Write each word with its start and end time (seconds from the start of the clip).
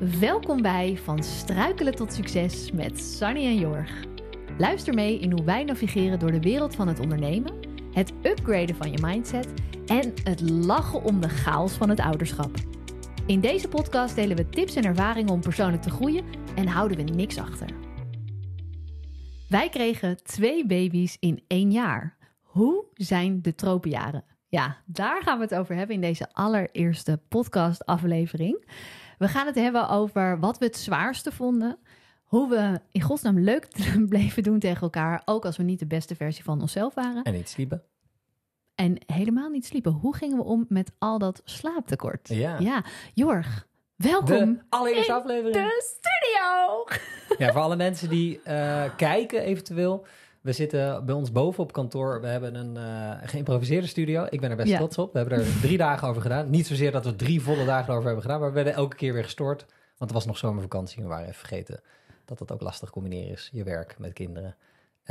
Welkom 0.00 0.62
bij 0.62 0.96
Van 0.96 1.22
Struikelen 1.22 1.94
tot 1.94 2.12
Succes 2.12 2.72
met 2.72 3.00
Sunny 3.00 3.44
en 3.44 3.58
Jorg. 3.58 4.04
Luister 4.58 4.94
mee 4.94 5.18
in 5.18 5.32
hoe 5.32 5.44
wij 5.44 5.64
navigeren 5.64 6.18
door 6.18 6.30
de 6.30 6.40
wereld 6.40 6.74
van 6.74 6.88
het 6.88 7.00
ondernemen, 7.00 7.54
het 7.92 8.12
upgraden 8.22 8.76
van 8.76 8.92
je 8.92 8.98
mindset 9.00 9.48
en 9.86 10.12
het 10.24 10.40
lachen 10.50 11.02
om 11.02 11.20
de 11.20 11.28
chaos 11.28 11.72
van 11.72 11.88
het 11.88 12.00
ouderschap. 12.00 12.50
In 13.26 13.40
deze 13.40 13.68
podcast 13.68 14.14
delen 14.14 14.36
we 14.36 14.48
tips 14.48 14.74
en 14.74 14.84
ervaringen 14.84 15.32
om 15.32 15.40
persoonlijk 15.40 15.82
te 15.82 15.90
groeien 15.90 16.24
en 16.54 16.66
houden 16.66 16.96
we 16.96 17.02
niks 17.02 17.38
achter. 17.38 17.68
Wij 19.48 19.68
kregen 19.68 20.22
twee 20.22 20.66
baby's 20.66 21.16
in 21.18 21.44
één 21.46 21.70
jaar. 21.70 22.16
Hoe 22.42 22.84
zijn 22.94 23.42
de 23.42 23.54
tropenjaren? 23.54 24.24
Ja, 24.48 24.76
daar 24.86 25.22
gaan 25.22 25.38
we 25.38 25.44
het 25.44 25.54
over 25.54 25.74
hebben 25.74 25.94
in 25.94 26.00
deze 26.00 26.28
allereerste 26.32 27.20
podcast-aflevering. 27.28 28.64
We 29.20 29.28
gaan 29.28 29.46
het 29.46 29.54
hebben 29.54 29.88
over 29.88 30.38
wat 30.38 30.58
we 30.58 30.64
het 30.64 30.76
zwaarste 30.76 31.32
vonden. 31.32 31.78
Hoe 32.24 32.48
we 32.48 32.80
in 32.90 33.00
godsnaam 33.00 33.38
leuk 33.38 33.68
bleven 34.08 34.42
doen 34.42 34.58
tegen 34.58 34.80
elkaar. 34.82 35.22
Ook 35.24 35.44
als 35.44 35.56
we 35.56 35.62
niet 35.62 35.78
de 35.78 35.86
beste 35.86 36.14
versie 36.14 36.44
van 36.44 36.60
onszelf 36.60 36.94
waren. 36.94 37.22
En 37.22 37.32
niet 37.32 37.48
sliepen. 37.48 37.82
En 38.74 38.96
helemaal 39.06 39.48
niet 39.48 39.66
sliepen. 39.66 39.92
Hoe 39.92 40.16
gingen 40.16 40.36
we 40.36 40.42
om 40.42 40.64
met 40.68 40.92
al 40.98 41.18
dat 41.18 41.40
slaaptekort? 41.44 42.28
Ja. 42.28 42.58
Ja, 42.58 42.84
Jorg, 43.14 43.66
welkom 43.96 44.54
De 44.54 44.60
allereerste 44.68 45.12
in 45.12 45.18
aflevering. 45.18 45.54
de 45.54 45.82
studio. 45.96 46.84
Ja, 47.38 47.52
voor 47.52 47.62
alle 47.62 47.76
mensen 47.76 48.08
die 48.08 48.42
eh, 48.42 48.84
kijken 48.96 49.42
eventueel. 49.42 50.06
We 50.40 50.52
zitten 50.52 51.04
bij 51.06 51.14
ons 51.14 51.32
boven 51.32 51.62
op 51.62 51.72
kantoor. 51.72 52.20
We 52.20 52.26
hebben 52.26 52.54
een 52.54 52.76
eh, 52.76 53.28
geïmproviseerde 53.28 53.86
studio. 53.86 54.26
Ik 54.30 54.40
ben 54.40 54.50
er 54.50 54.56
best 54.56 54.68
Ja. 54.68 54.76
trots 54.76 54.98
op. 54.98 55.12
We 55.12 55.18
hebben 55.18 55.38
er 55.38 55.46
drie 55.62 55.76
dagen 55.78 56.08
over 56.08 56.22
gedaan. 56.22 56.50
Niet 56.50 56.66
zozeer 56.66 56.92
dat 56.92 57.04
we 57.04 57.16
drie 57.16 57.42
volle 57.42 57.64
dagen 57.64 57.92
over 57.92 58.04
hebben 58.04 58.22
gedaan. 58.22 58.40
Maar 58.40 58.48
we 58.48 58.54
werden 58.54 58.74
elke 58.74 58.96
keer 58.96 59.12
weer 59.12 59.24
gestoord. 59.24 59.66
Want 59.98 60.10
er 60.10 60.16
was 60.16 60.26
nog 60.26 60.38
zomervakantie. 60.38 60.96
En 60.96 61.02
we 61.02 61.08
waren 61.08 61.24
even 61.26 61.38
vergeten 61.38 61.80
dat 62.24 62.38
dat 62.38 62.52
ook 62.52 62.60
lastig 62.60 62.90
combineren 62.90 63.30
is. 63.32 63.48
Je 63.52 63.64
werk 63.64 63.94
met 63.98 64.12
kinderen. 64.12 64.56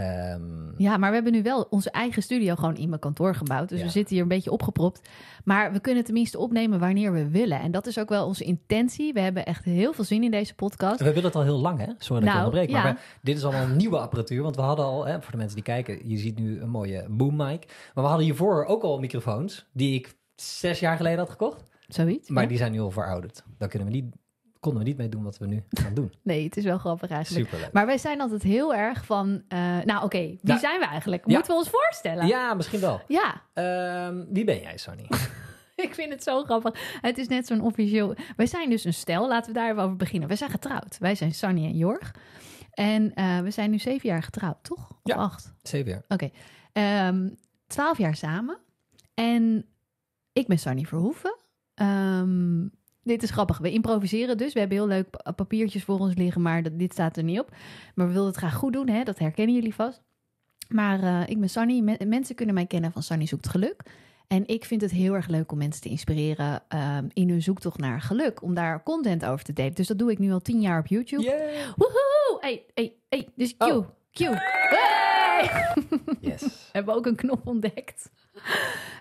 Ehm, 0.03 0.67
Ja, 0.77 0.97
maar 0.97 1.09
we 1.09 1.15
hebben 1.15 1.33
nu 1.33 1.41
wel 1.43 1.67
onze 1.69 1.91
eigen 1.91 2.21
studio 2.23 2.55
gewoon 2.55 2.75
in 2.77 2.89
mijn 2.89 3.01
kantoor 3.01 3.35
gebouwd. 3.35 3.69
Dus 3.69 3.79
Ja. 3.79 3.85
we 3.85 3.91
zitten 3.91 4.13
hier 4.13 4.23
een 4.23 4.29
beetje 4.29 4.51
opgepropt. 4.51 5.09
Maar 5.43 5.71
we 5.71 5.79
kunnen 5.79 6.03
tenminste 6.03 6.37
opnemen 6.37 6.79
wanneer 6.79 7.13
we 7.13 7.29
willen. 7.29 7.59
En 7.59 7.71
dat 7.71 7.87
is 7.87 7.99
ook 7.99 8.09
wel 8.09 8.25
onze 8.25 8.43
intentie. 8.43 9.13
We 9.13 9.19
hebben 9.19 9.45
echt 9.45 9.63
heel 9.65 9.93
veel 9.93 10.03
zin 10.03 10.23
in 10.23 10.31
deze 10.31 10.55
podcast. 10.55 10.99
We 10.99 11.05
willen 11.05 11.23
het 11.23 11.35
al 11.35 11.43
heel 11.43 11.59
lang, 11.59 11.77
hè? 11.79 11.85
Sorry 11.97 12.21
dat 12.25 12.29
ik 12.29 12.35
Nou, 12.35 12.45
onderbreek. 12.45 12.71
Maar 12.71 12.93
we- 12.93 12.99
dit 13.21 13.37
is 13.37 13.43
allemaal 13.43 13.67
nieuwe 13.67 13.97
apparatuur. 13.97 14.41
Want 14.43 14.55
we 14.55 14.61
hadden 14.61 14.85
al, 14.85 15.05
hè, 15.05 15.21
voor 15.21 15.31
de 15.31 15.37
mensen 15.37 15.55
die 15.55 15.63
kijken, 15.65 16.09
je 16.09 16.17
ziet 16.17 16.39
nu 16.39 16.61
een 16.61 16.69
mooie 16.69 17.05
boom 17.09 17.35
mic. 17.35 17.65
Maar 17.93 18.03
we 18.03 18.09
hadden 18.09 18.25
hiervoor 18.25 18.65
ook 18.65 18.83
al 18.83 18.99
microfoons 18.99 19.65
die 19.73 19.93
ik 19.93 20.17
zes 20.35 20.79
jaar 20.79 20.97
geleden 20.97 21.19
had 21.19 21.29
gekocht. 21.29 21.63
Zoiets. 21.87 22.29
Maar 22.29 22.43
ja? 22.43 22.49
die 22.49 22.57
zijn 22.57 22.71
nu 22.71 22.79
al 22.79 22.91
verouderd. 22.91 23.43
Daar 23.57 23.69
kunnen 23.69 23.87
we 23.87 23.93
niet, 23.93 24.15
konden 24.59 24.81
we 24.83 24.87
niet 24.87 24.97
mee 24.97 25.09
doen 25.09 25.23
wat 25.23 25.37
we 25.37 25.47
nu 25.47 25.63
gaan 25.69 25.93
doen. 25.93 26.13
Nee, 26.23 26.43
het 26.43 26.57
is 26.57 26.63
wel 26.63 26.77
grappig 26.77 27.09
eigenlijk. 27.09 27.45
Superleuk. 27.45 27.73
Maar 27.73 27.85
wij 27.85 27.97
zijn 27.97 28.21
altijd 28.21 28.43
heel 28.43 28.75
erg 28.75 29.05
van... 29.05 29.43
eh, 29.47 29.59
nou 29.85 30.03
oké, 30.03 30.17
wie 30.19 30.39
Nou, 30.41 30.59
zijn 30.59 30.79
we 30.79 30.85
eigenlijk? 30.85 31.23
ja. 31.27 31.33
Moeten 31.33 31.51
we 31.51 31.57
ons 31.59 31.69
voorstellen? 31.69 32.27
Ja, 32.27 32.53
misschien 32.53 32.79
wel. 32.79 33.01
Ja, 33.07 33.41
Ehm, 33.53 34.23
wie 34.29 34.43
ben 34.43 34.59
jij, 34.59 34.77
Sonny? 34.77 35.07
ik 35.75 35.93
vind 35.93 36.11
het 36.11 36.23
zo 36.23 36.43
grappig. 36.43 36.99
Het 37.01 37.17
is 37.17 37.27
net 37.27 37.47
zo'n 37.47 37.61
officieel... 37.61 38.15
Wij 38.35 38.45
zijn 38.45 38.69
dus 38.69 38.83
een 38.83 38.93
stel, 38.93 39.27
laten 39.27 39.53
we 39.53 39.59
daar 39.59 39.69
even 39.71 39.83
over 39.83 39.95
beginnen. 39.95 40.27
Wij 40.27 40.37
zijn 40.37 40.49
getrouwd. 40.49 40.97
Wij 40.97 41.15
zijn 41.15 41.33
Sunny 41.33 41.65
en 41.65 41.77
Jorg. 41.77 42.15
En 42.73 43.13
eh, 43.13 43.39
we 43.39 43.51
zijn 43.51 43.71
nu 43.71 43.79
zeven 43.79 44.09
jaar 44.09 44.23
getrouwd, 44.23 44.63
toch? 44.63 44.89
Of 44.89 44.97
Ja. 45.03 45.15
acht? 45.15 45.53
Zeven 45.61 45.91
jaar. 45.91 46.03
Oké. 46.07 46.29
Ehm, 46.73 47.29
Twaalf 47.67 47.97
jaar 47.97 48.15
samen. 48.15 48.57
En 49.13 49.65
ik 50.33 50.47
ben 50.47 50.59
Sunny 50.59 50.83
Verhoeven. 50.85 51.37
Ehm, 51.73 52.67
dit 53.09 53.23
is 53.23 53.29
grappig. 53.31 53.57
We 53.57 53.71
improviseren 53.71 54.37
dus. 54.37 54.53
We 54.53 54.59
hebben 54.59 54.77
heel 54.77 54.87
leuk 54.87 55.09
pa- 55.09 55.31
papiertjes 55.31 55.83
voor 55.83 55.99
ons 55.99 56.15
liggen, 56.15 56.41
maar 56.41 56.63
dat, 56.63 56.79
dit 56.79 56.91
staat 56.93 57.17
er 57.17 57.23
niet 57.23 57.39
op. 57.39 57.49
Maar 57.95 58.05
we 58.07 58.11
wilden 58.13 58.29
het 58.31 58.39
graag 58.39 58.55
goed 58.55 58.73
doen, 58.73 58.87
hè? 58.89 59.03
dat 59.03 59.19
herkennen 59.19 59.55
jullie 59.55 59.73
vast. 59.75 60.01
Maar 60.69 61.03
eh, 61.03 61.21
ik 61.29 61.39
ben 61.39 61.49
Sunny. 61.49 61.79
Me- 61.79 62.05
mensen 62.05 62.35
kunnen 62.35 62.55
mij 62.55 62.65
kennen 62.65 62.91
van 62.91 63.03
Sunny 63.03 63.25
Zoekt 63.25 63.47
Geluk. 63.49 63.81
En 64.27 64.47
ik 64.47 64.65
vind 64.65 64.81
het 64.81 64.91
heel 64.91 65.13
erg 65.13 65.27
leuk 65.27 65.51
om 65.51 65.57
mensen 65.57 65.81
te 65.81 65.89
inspireren 65.89 66.61
ehm, 66.67 67.07
in 67.13 67.29
hun 67.29 67.41
zoektocht 67.41 67.77
naar 67.77 68.01
geluk. 68.01 68.41
Om 68.43 68.53
daar 68.53 68.83
content 68.83 69.25
over 69.25 69.45
te 69.45 69.53
delen. 69.53 69.73
Dus 69.73 69.87
dat 69.87 69.97
doe 69.99 70.11
ik 70.11 70.19
nu 70.19 70.31
al 70.31 70.39
tien 70.39 70.61
jaar 70.61 70.79
op 70.79 70.87
YouTube. 70.87 71.23
Yeah. 71.23 71.39
Woehoe! 71.75 72.37
Hey, 72.39 72.63
hey, 72.73 72.93
hey. 73.09 73.27
Dus 73.35 73.57
Q. 73.57 73.61
Oh. 73.63 73.87
Q. 74.11 74.19
Hey! 74.19 75.49
Yes. 76.21 76.43
hebben 76.73 76.93
we 76.93 76.99
ook 76.99 77.05
een 77.05 77.15
knop 77.15 77.47
ontdekt. 77.47 78.09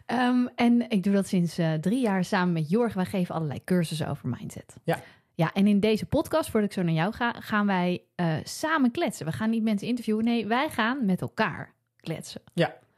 Ehm, 0.06 0.46
en 0.54 0.90
ik 0.90 1.02
doe 1.02 1.12
dat 1.12 1.26
sinds 1.26 1.58
eh, 1.58 1.72
drie 1.72 2.00
jaar 2.00 2.24
samen 2.24 2.52
met 2.52 2.70
Jorg. 2.70 2.94
Wij 2.94 3.04
geven 3.04 3.34
allerlei 3.34 3.64
cursussen 3.64 4.08
over 4.08 4.28
mindset. 4.28 4.76
Ja. 4.84 5.00
Ja, 5.34 5.52
en 5.52 5.66
in 5.66 5.80
deze 5.80 6.06
podcast, 6.06 6.50
voordat 6.50 6.68
ik 6.70 6.76
zo 6.76 6.82
naar 6.82 6.94
jou 6.94 7.12
ga, 7.12 7.32
gaan 7.38 7.66
wij 7.66 8.02
eh, 8.14 8.34
samen 8.44 8.90
kletsen. 8.90 9.26
We 9.26 9.32
gaan 9.32 9.50
niet 9.50 9.62
mensen 9.62 9.88
interviewen. 9.88 10.24
Nee, 10.24 10.46
wij 10.46 10.68
gaan 10.70 11.04
met 11.04 11.20
elkaar 11.20 11.74
kletsen. 12.00 12.40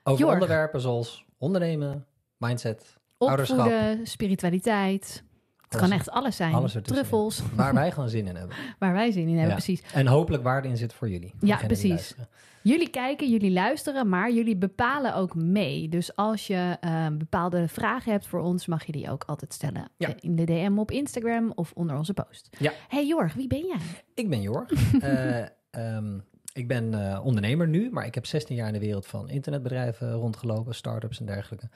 Over 0.03 0.21
Jorg. 0.21 0.33
onderwerpen 0.33 0.81
zoals 0.81 1.25
ondernemen, 1.39 2.07
mindset, 2.37 2.97
ouderschap. 3.19 3.73
Spiritualiteit. 4.03 5.25
Het 5.61 5.81
Alles- 5.81 5.89
kan 5.89 5.99
echt 5.99 6.11
alles 6.11 6.37
zijn. 6.37 6.55
alles. 6.55 6.77
Truffels, 6.83 7.43
Waar 7.55 7.75
wij 7.75 7.91
gewoon 7.93 8.09
zin 8.09 8.27
in 8.27 8.37
hebben. 8.37 8.57
waar 8.79 8.93
wij 8.93 9.11
zin 9.11 9.23
in 9.23 9.29
hebben, 9.37 9.47
Ja. 9.49 9.55
precies. 9.55 9.83
En 9.93 10.07
hopelijk 10.07 10.43
waarde 10.43 10.69
in 10.69 10.77
zit 10.77 10.93
voor 10.93 11.09
jullie. 11.11 11.35
Ja, 11.41 11.57
precies. 11.57 12.15
Jullie 12.63 12.89
kijken, 12.91 13.31
jullie 13.31 13.51
luisteren, 13.53 14.09
maar 14.09 14.33
jullie 14.33 14.57
bepalen 14.57 15.15
ook 15.15 15.35
mee. 15.35 15.89
Dus 15.89 16.17
als 16.17 16.47
je 16.47 16.77
eh, 16.81 17.07
bepaalde 17.13 17.69
vragen 17.69 18.13
hebt 18.13 18.27
voor 18.27 18.41
ons, 18.41 18.67
mag 18.67 18.85
je 18.85 18.93
die 18.93 19.11
ook 19.11 19.25
altijd 19.25 19.53
stellen 19.53 19.89
Ja. 19.97 20.09
eh, 20.09 20.15
in 20.21 20.37
de 20.37 20.45
DM 20.45 20.79
op 20.79 20.91
Instagram 20.91 21.53
of 21.55 21.73
onder 21.75 21.97
onze 21.97 22.15
post. 22.15 22.57
Ja. 22.59 22.73
Hey 22.89 23.07
Jorg, 23.07 23.35
wie 23.35 23.47
ben 23.47 23.67
jij? 23.67 23.81
Ik 24.15 24.29
ben 24.31 24.41
Jorg. 24.41 24.71
Eh, 25.01 25.41
ehm, 25.71 26.19
ik 26.53 26.69
ben 26.69 26.95
eh, 26.95 27.25
ondernemer 27.25 27.69
nu, 27.69 27.91
maar 27.91 28.07
ik 28.07 28.15
heb 28.15 28.27
16 28.27 28.57
jaar 28.57 28.67
in 28.67 28.73
de 28.73 28.79
wereld 28.79 29.07
van 29.07 29.29
internetbedrijven 29.29 30.13
rondgelopen, 30.13 30.75
start-ups 30.75 31.21
en 31.21 31.27
dergelijke. 31.27 31.69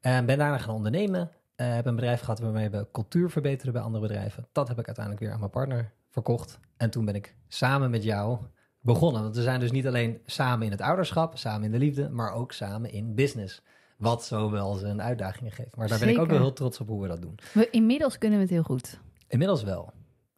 En 0.00 0.26
ben 0.26 0.38
daarna 0.38 0.58
gaan 0.58 0.74
ondernemen. 0.74 1.30
Heb 1.56 1.86
een 1.86 1.94
bedrijf 1.94 2.20
gehad 2.20 2.38
waarmee 2.40 2.70
we 2.70 2.86
cultuur 2.92 3.30
verbeteren 3.30 3.72
bij 3.72 3.82
andere 3.82 4.06
bedrijven. 4.06 4.46
Dat 4.52 4.68
heb 4.68 4.78
ik 4.78 4.86
uiteindelijk 4.86 5.24
weer 5.24 5.32
aan 5.32 5.38
mijn 5.38 5.50
partner 5.50 5.92
verkocht. 6.10 6.58
En 6.76 6.90
toen 6.90 7.04
ben 7.04 7.14
ik 7.14 7.34
samen 7.48 7.90
met 7.90 8.02
jou 8.04 8.38
begonnen. 8.86 9.22
Want 9.22 9.36
we 9.36 9.42
zijn 9.42 9.60
dus 9.60 9.70
niet 9.70 9.86
alleen 9.86 10.20
samen 10.26 10.66
in 10.66 10.72
het 10.72 10.80
ouderschap, 10.80 11.38
samen 11.38 11.64
in 11.64 11.70
de 11.72 11.78
liefde, 11.78 12.08
maar 12.08 12.32
ook 12.32 12.52
samen 12.52 12.92
in 12.92 13.14
business. 13.14 13.62
Wat 13.96 14.24
zo 14.24 14.50
wel 14.50 14.74
zijn 14.74 15.02
uitdagingen 15.02 15.52
geeft. 15.52 15.76
Maar 15.76 15.88
daar 15.88 15.98
ben 15.98 16.08
ik 16.08 16.18
ook 16.18 16.28
wel 16.28 16.38
heel 16.38 16.52
trots 16.52 16.80
op 16.80 16.88
hoe 16.88 17.02
we 17.02 17.08
dat 17.08 17.22
doen. 17.22 17.38
We, 17.52 17.70
inmiddels 17.70 18.18
kunnen 18.18 18.38
we 18.38 18.44
het 18.44 18.52
heel 18.54 18.62
goed. 18.62 19.00
Inmiddels 19.28 19.62
wel. 19.62 19.92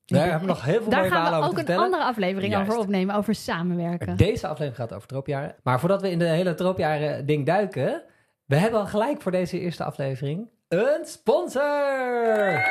Daar 0.04 0.22
hebben 0.22 0.40
we 0.40 0.46
nog 0.46 0.64
heel 0.64 0.82
veel 0.82 0.90
Daar 0.90 1.04
gaan 1.10 1.40
we 1.40 1.46
ook 1.46 1.50
een 1.50 1.56
vertellen. 1.56 1.84
andere 1.84 2.02
aflevering 2.04 2.52
Juist. 2.52 2.70
over 2.70 2.82
opnemen, 2.82 3.14
over 3.14 3.34
samenwerken. 3.34 4.16
Deze 4.16 4.46
aflevering 4.46 4.76
gaat 4.76 4.92
over 4.92 5.08
troopjaren. 5.08 5.54
Maar 5.62 5.80
voordat 5.80 6.02
we 6.02 6.10
in 6.10 6.18
de 6.18 6.24
hele 6.24 6.54
troopjaren 6.54 7.26
ding 7.26 7.46
duiken, 7.46 8.02
we 8.44 8.56
hebben 8.56 8.80
al 8.80 8.86
gelijk 8.86 9.22
voor 9.22 9.32
deze 9.32 9.60
eerste 9.60 9.84
aflevering 9.84 10.48
een 10.68 11.04
sponsor. 11.04 12.62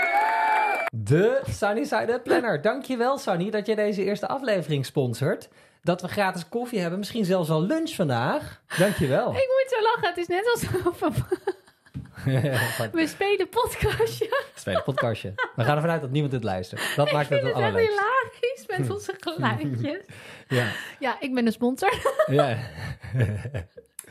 De 0.92 1.42
Sunny 1.50 1.84
Side 1.84 2.12
Up 2.12 2.24
Planner. 2.24 2.62
Dankjewel 2.62 3.18
Sunny 3.18 3.50
dat 3.50 3.66
je 3.66 3.76
deze 3.76 4.04
eerste 4.04 4.28
aflevering 4.28 4.86
sponsort. 4.86 5.50
Dat 5.88 6.02
we 6.02 6.08
gratis 6.08 6.48
koffie 6.50 6.80
hebben, 6.80 7.00
misschien 7.00 7.26
zelfs 7.26 7.50
al 7.50 7.64
lunch 7.64 7.90
vandaag. 7.96 8.62
Dankjewel. 8.78 9.28
Ik 9.30 9.34
moet 9.34 9.66
zo 9.68 9.82
lachen, 9.84 10.08
het 10.08 10.18
is 10.18 10.28
net 10.28 10.52
alsof 10.54 11.00
we, 12.24 12.90
we 13.00 13.08
spelen 13.08 13.50
podcastje. 13.50 14.44
Tweede 14.56 14.82
podcastje. 14.82 15.34
We 15.56 15.64
gaan 15.64 15.76
ervan 15.76 15.90
uit 15.90 16.02
dat 16.02 16.12
niemand 16.12 16.34
dit 16.34 16.44
luistert. 16.44 16.82
Dat 16.96 17.12
maakt 17.12 17.32
Ik 17.32 17.38
het 17.38 17.42
vind 17.42 17.42
het 17.42 17.64
het 17.64 17.76
echt 17.76 17.76
allerleukste. 17.76 18.04
hilarisch 18.32 18.78
met 18.78 18.90
onze 18.90 19.14
geluidjes. 19.20 20.06
Ja. 20.48 20.68
Ja, 21.00 21.18
ik 21.20 21.34
ben 21.34 21.46
de 21.46 21.52
sponsor. 21.52 21.94
Ja. 22.26 22.58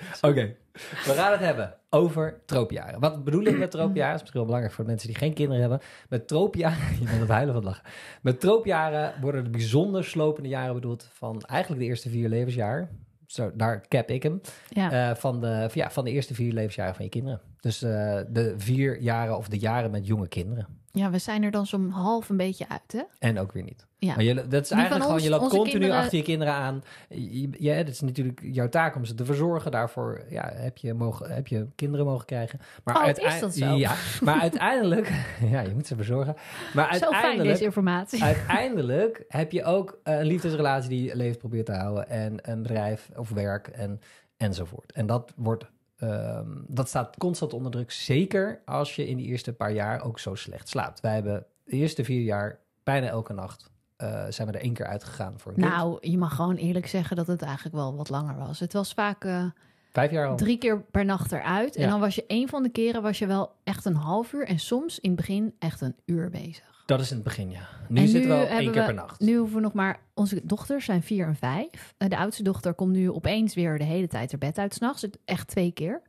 Oké, 0.29 0.55
we 0.73 1.13
gaan 1.15 1.33
het 1.33 1.41
hebben 1.41 1.75
over 1.91 2.41
troopjaren. 2.47 3.01
Wat 3.01 3.25
bedoel 3.25 3.45
ik 3.45 3.59
met 3.59 3.71
troopjaren? 3.71 4.11
Dat 4.11 4.15
is 4.15 4.21
misschien 4.21 4.41
wel 4.41 4.45
belangrijk 4.45 4.75
voor 4.75 4.85
de 4.85 4.91
mensen 4.91 5.09
die 5.09 5.19
geen 5.19 5.35
kinderen 5.35 5.61
hebben. 5.61 5.81
Met 6.09 6.29
troopjaren, 6.29 6.95
je 7.01 7.05
bent 7.05 7.21
het 7.21 7.29
huilen 7.29 7.55
van 7.55 7.65
het 7.65 7.73
lachen. 7.73 7.93
Met 8.23 8.41
troopjaren 8.41 9.21
worden 9.21 9.45
de 9.45 9.51
bijzonder 9.51 10.05
slopende 10.05 10.49
jaren 10.49 10.75
bedoeld 10.75 11.09
van 11.13 11.41
eigenlijk 11.41 11.83
de 11.83 11.89
eerste 11.89 12.09
vier 12.09 12.29
levensjaar. 12.29 12.91
Zo, 13.27 13.51
daar 13.55 13.89
cap 13.89 14.11
ik 14.11 14.23
hem. 14.23 14.41
Ja. 14.69 15.11
Eh, 15.11 15.17
van, 15.17 15.41
de, 15.41 15.69
ja, 15.73 15.91
van 15.91 16.05
de 16.05 16.11
eerste 16.11 16.35
vier 16.35 16.53
levensjaren 16.53 16.95
van 16.95 17.05
je 17.05 17.11
kinderen. 17.11 17.41
Dus 17.61 17.83
eh, 17.83 18.21
de 18.29 18.55
vier 18.57 19.01
jaren 19.01 19.37
of 19.37 19.49
de 19.49 19.59
jaren 19.59 19.91
met 19.91 20.07
jonge 20.07 20.29
kinderen. 20.29 20.67
Ja, 20.97 21.11
we 21.11 21.19
zijn 21.19 21.43
er 21.43 21.51
dan 21.51 21.67
zo'n 21.67 21.91
half 21.91 22.29
een 22.29 22.37
beetje 22.37 22.69
uit, 22.69 22.93
hè? 22.93 23.03
En 23.19 23.39
ook 23.39 23.53
weer 23.53 23.63
niet. 23.63 23.87
Ja. 23.99 24.15
Maar 24.15 24.25
je, 24.25 24.35
dat 24.35 24.63
is 24.63 24.69
Die 24.69 24.77
eigenlijk 24.77 25.07
gewoon, 25.07 25.23
je 25.23 25.31
loopt 25.31 25.49
continu 25.49 25.71
kinderen- 25.71 25.97
achter 25.97 26.17
je 26.19 26.25
kinderen 26.25 26.55
aan. 26.55 26.83
Je, 27.09 27.49
je, 27.59 27.71
het 27.71 27.89
is 27.89 28.01
natuurlijk 28.01 28.41
jouw 28.43 28.69
taak 28.69 28.95
om 28.97 29.05
ze 29.05 29.15
te 29.15 29.25
verzorgen. 29.25 29.71
Daarvoor 29.71 30.25
ja, 30.29 30.51
heb, 30.55 30.77
je 30.79 30.95
mogen, 30.95 31.31
heb 31.35 31.47
je 31.47 31.67
kinderen 31.75 32.07
mogen 32.07 32.27
krijgen. 32.27 32.61
Maar 32.85 32.97
Oh, 32.97 33.03
uitei- 33.03 33.27
is 33.35 33.41
dat 33.41 33.55
zo? 33.55 33.75
Ja, 33.75 33.95
maar 34.23 34.41
uiteindelijk... 34.41 35.11
Ja, 35.51 35.61
je 35.61 35.75
moet 35.75 35.87
ze 35.87 35.97
verzorgen. 35.97 36.35
Maar 36.75 36.93
Zo 36.93 36.99
fijn 36.99 37.13
uiteindelijk, 37.13 37.49
deze 37.51 37.65
informatie. 37.65 38.23
uiteindelijk 38.23 39.25
heb 39.29 39.53
je 39.53 39.65
ook 39.65 39.99
eh, 40.03 40.19
een 40.19 40.27
liefdesrelatie 40.27 40.89
die 40.89 41.03
je 41.05 41.17
leeft 41.17 41.39
probeert 41.39 41.67
te 41.67 41.73
houden. 41.73 42.09
En 42.09 42.39
een 42.51 42.63
bedrijf 42.63 43.09
of 43.17 43.31
werk 43.31 43.69
en, 43.69 44.01
enzovoort. 44.37 44.93
En 44.93 45.07
dat 45.07 45.33
wordt... 45.37 45.65
ehm, 45.99 46.49
dat 46.67 46.89
staat 46.89 47.17
constant 47.17 47.53
onder 47.53 47.73
druk. 47.73 47.91
Zeker 47.91 48.61
als 48.65 48.97
je 48.97 49.09
in 49.09 49.17
die 49.17 49.27
eerste 49.27 49.53
paar 49.53 49.73
jaar 49.73 50.03
ook 50.03 50.19
zo 50.19 50.35
slecht 50.35 50.69
slaapt. 50.69 51.01
Wij 51.01 51.15
hebben 51.15 51.47
de 51.65 51.77
eerste 51.77 52.05
vier 52.05 52.23
jaar 52.23 52.59
bijna 52.85 53.07
elke 53.07 53.33
nacht 53.33 53.71
eh, 53.97 54.25
zijn 54.29 54.49
we 54.49 54.55
er 54.55 54.63
één 54.63 54.73
keer 54.73 54.87
uitgegaan 54.87 55.35
voor 55.39 55.53
een 55.53 55.59
kind. 55.59 55.73
Nou, 55.73 55.99
je 56.01 56.19
mag 56.19 56.35
gewoon 56.35 56.57
eerlijk 56.57 56.87
zeggen 56.87 57.17
dat 57.17 57.27
het 57.27 57.43
eigenlijk 57.43 57.75
wel 57.77 57.97
wat 57.97 58.09
langer 58.09 58.37
was. 58.37 58.61
Het 58.61 58.73
was 58.73 58.93
vaak 58.93 59.25
eh, 59.25 59.45
Vijf 59.93 60.11
jaar 60.11 60.29
al. 60.29 60.37
drie 60.37 60.59
keer 60.59 60.83
per 60.83 61.05
nacht 61.05 61.33
eruit. 61.33 61.77
En 61.77 61.89
dan 61.89 62.01
was 62.01 62.15
je 62.15 62.25
een 62.27 62.49
van 62.49 62.63
de 62.63 62.69
keren 62.69 63.03
was 63.03 63.19
je 63.19 63.27
wel 63.27 63.53
echt 63.65 63.85
een 63.85 63.95
half 63.95 64.33
uur. 64.33 64.47
En 64.47 64.59
soms 64.59 65.01
in 65.01 65.11
het 65.11 65.19
begin 65.19 65.55
echt 65.59 65.81
een 65.81 65.97
uur 66.05 66.31
bezig. 66.31 66.76
Dat 66.87 67.01
is 67.01 67.11
in 67.11 67.15
het 67.15 67.25
begin, 67.25 67.51
ja. 67.51 67.69
Nu 67.89 68.01
En 68.01 68.09
zitten 68.09 68.31
we 68.41 68.47
één 68.47 68.73
keer 68.73 68.85
per 68.85 68.95
nacht. 68.95 69.21
Nu 69.21 69.37
hoeven 69.37 69.57
we 69.57 69.63
nog 69.63 69.73
maar... 69.73 70.01
Onze 70.15 70.41
dochters 70.45 70.85
zijn 70.85 71.03
vier 71.03 71.27
en 71.27 71.37
vijf. 71.37 71.95
Eh, 71.97 72.09
De 72.09 72.17
oudste 72.17 72.43
dochter 72.43 72.75
komt 72.75 72.93
nu 72.93 73.11
opeens 73.11 73.55
weer 73.55 73.79
de 73.79 73.85
hele 73.85 74.09
tijd 74.09 74.33
er 74.33 74.39
bed 74.39 74.59
uit 74.59 74.75
s'nachts. 74.75 75.07
Echt 75.25 75.49
twee 75.49 75.73
keer. 75.73 76.03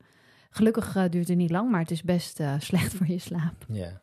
Gelukkig 0.50 0.96
eh, 0.96 1.04
duurt 1.10 1.28
het 1.28 1.38
niet 1.38 1.50
lang, 1.50 1.72
maar 1.72 1.80
het 1.82 1.92
is 1.92 2.04
best 2.04 2.40
eh, 2.40 2.54
slecht 2.70 2.94
voor 2.94 3.08
je 3.08 3.20
slaap. 3.20 3.66
Ja. 3.68 4.02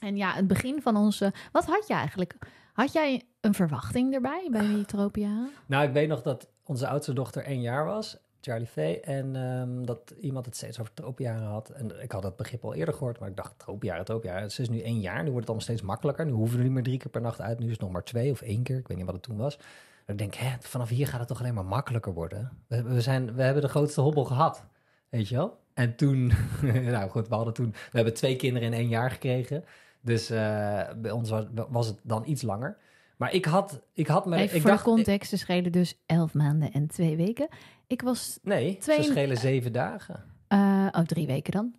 En 0.00 0.16
ja, 0.16 0.32
het 0.32 0.46
begin 0.46 0.82
van 0.82 0.96
onze... 0.96 1.32
Wat 1.52 1.64
had 1.64 1.84
je 1.88 1.94
eigenlijk? 1.94 2.36
Had 2.72 2.92
jij 2.92 3.22
een 3.40 3.54
verwachting 3.54 4.14
erbij 4.14 4.48
bij 4.50 4.66
die 4.66 4.84
Tropia? 4.84 5.48
Nou, 5.66 5.86
ik 5.86 5.92
weet 5.92 6.08
nog 6.08 6.22
dat 6.22 6.48
onze 6.64 6.88
oudste 6.88 7.12
dochter 7.12 7.44
één 7.44 7.60
jaar 7.60 7.84
was, 7.84 8.16
Charlie 8.44 8.66
Faye. 8.66 9.00
En 9.00 9.36
ehm, 9.36 9.84
dat 9.84 10.14
iemand 10.20 10.46
het 10.46 10.56
steeds 10.56 10.80
over 10.80 10.92
tropenjaren 10.94 11.46
had. 11.46 11.68
En 11.68 12.02
ik 12.02 12.12
had 12.12 12.22
dat 12.22 12.36
begrip 12.36 12.64
al 12.64 12.74
eerder 12.74 12.94
gehoord, 12.94 13.18
maar 13.18 13.28
ik 13.28 13.36
dacht 13.36 13.58
tropenjaren, 13.58 14.04
tropenjaren. 14.04 14.50
Ze 14.50 14.62
is 14.62 14.68
nu 14.68 14.80
één 14.80 15.00
jaar, 15.00 15.22
nu 15.22 15.30
wordt 15.30 15.36
het 15.36 15.48
allemaal 15.48 15.66
steeds 15.66 15.82
makkelijker. 15.82 16.26
Nu 16.26 16.32
hoeven 16.32 16.56
we 16.56 16.62
niet 16.62 16.72
meer 16.72 16.82
drie 16.82 16.98
keer 16.98 17.10
per 17.10 17.20
nacht 17.20 17.40
uit. 17.40 17.58
Nu 17.58 17.64
is 17.64 17.72
het 17.72 17.80
nog 17.80 17.90
maar 17.90 18.04
twee 18.04 18.30
of 18.30 18.42
één 18.42 18.62
keer. 18.62 18.78
Ik 18.78 18.88
weet 18.88 18.96
niet 18.96 19.06
wat 19.06 19.14
het 19.14 19.24
toen 19.24 19.36
was. 19.36 19.58
Ik 20.06 20.18
denk, 20.18 20.34
hè, 20.34 20.56
vanaf 20.60 20.88
hier 20.88 21.06
gaat 21.06 21.18
het 21.18 21.28
toch 21.28 21.40
alleen 21.40 21.54
maar 21.54 21.64
makkelijker 21.64 22.12
worden. 22.12 22.50
We, 22.66 22.82
we, 22.82 23.00
zijn, 23.00 23.34
we 23.34 23.42
hebben 23.42 23.62
de 23.62 23.68
grootste 23.68 24.00
hobbel 24.00 24.24
gehad, 24.24 24.64
weet 25.08 25.28
je 25.28 25.34
wel? 25.36 25.58
En 25.74 25.96
toen, 25.96 26.32
nou 26.90 27.10
goed, 27.10 27.28
we 27.28 27.34
hadden 27.34 27.54
toen, 27.54 27.70
we 27.70 27.96
hebben 27.96 28.14
twee 28.14 28.36
kinderen 28.36 28.68
in 28.68 28.78
één 28.78 28.88
jaar 28.88 29.10
gekregen. 29.10 29.64
Dus 30.00 30.30
eh, 30.30 30.80
bij 30.96 31.10
ons 31.10 31.30
was, 31.30 31.44
was 31.68 31.86
het 31.86 31.98
dan 32.02 32.22
iets 32.26 32.42
langer. 32.42 32.76
Maar 33.16 33.32
ik 33.32 33.44
had, 33.44 33.80
ik 33.92 34.06
had 34.06 34.26
me, 34.26 34.36
Even 34.36 34.54
ik 34.56 34.60
voor 34.62 34.70
dacht, 34.70 34.84
de 34.84 34.90
context, 34.90 35.30
ze 35.30 35.36
schelen 35.36 35.72
dus 35.72 36.02
elf 36.06 36.34
maanden 36.34 36.72
en 36.72 36.86
twee 36.86 37.16
weken. 37.16 37.48
Ik 37.86 38.02
was... 38.02 38.38
Nee, 38.42 38.76
Twee- 38.76 39.02
ze 39.02 39.10
schelen 39.10 39.36
zeven 39.36 39.72
dagen. 39.72 40.24
eh 40.48 40.86
oh, 40.92 41.00
drie 41.04 41.26
weken 41.26 41.52
dan. 41.52 41.74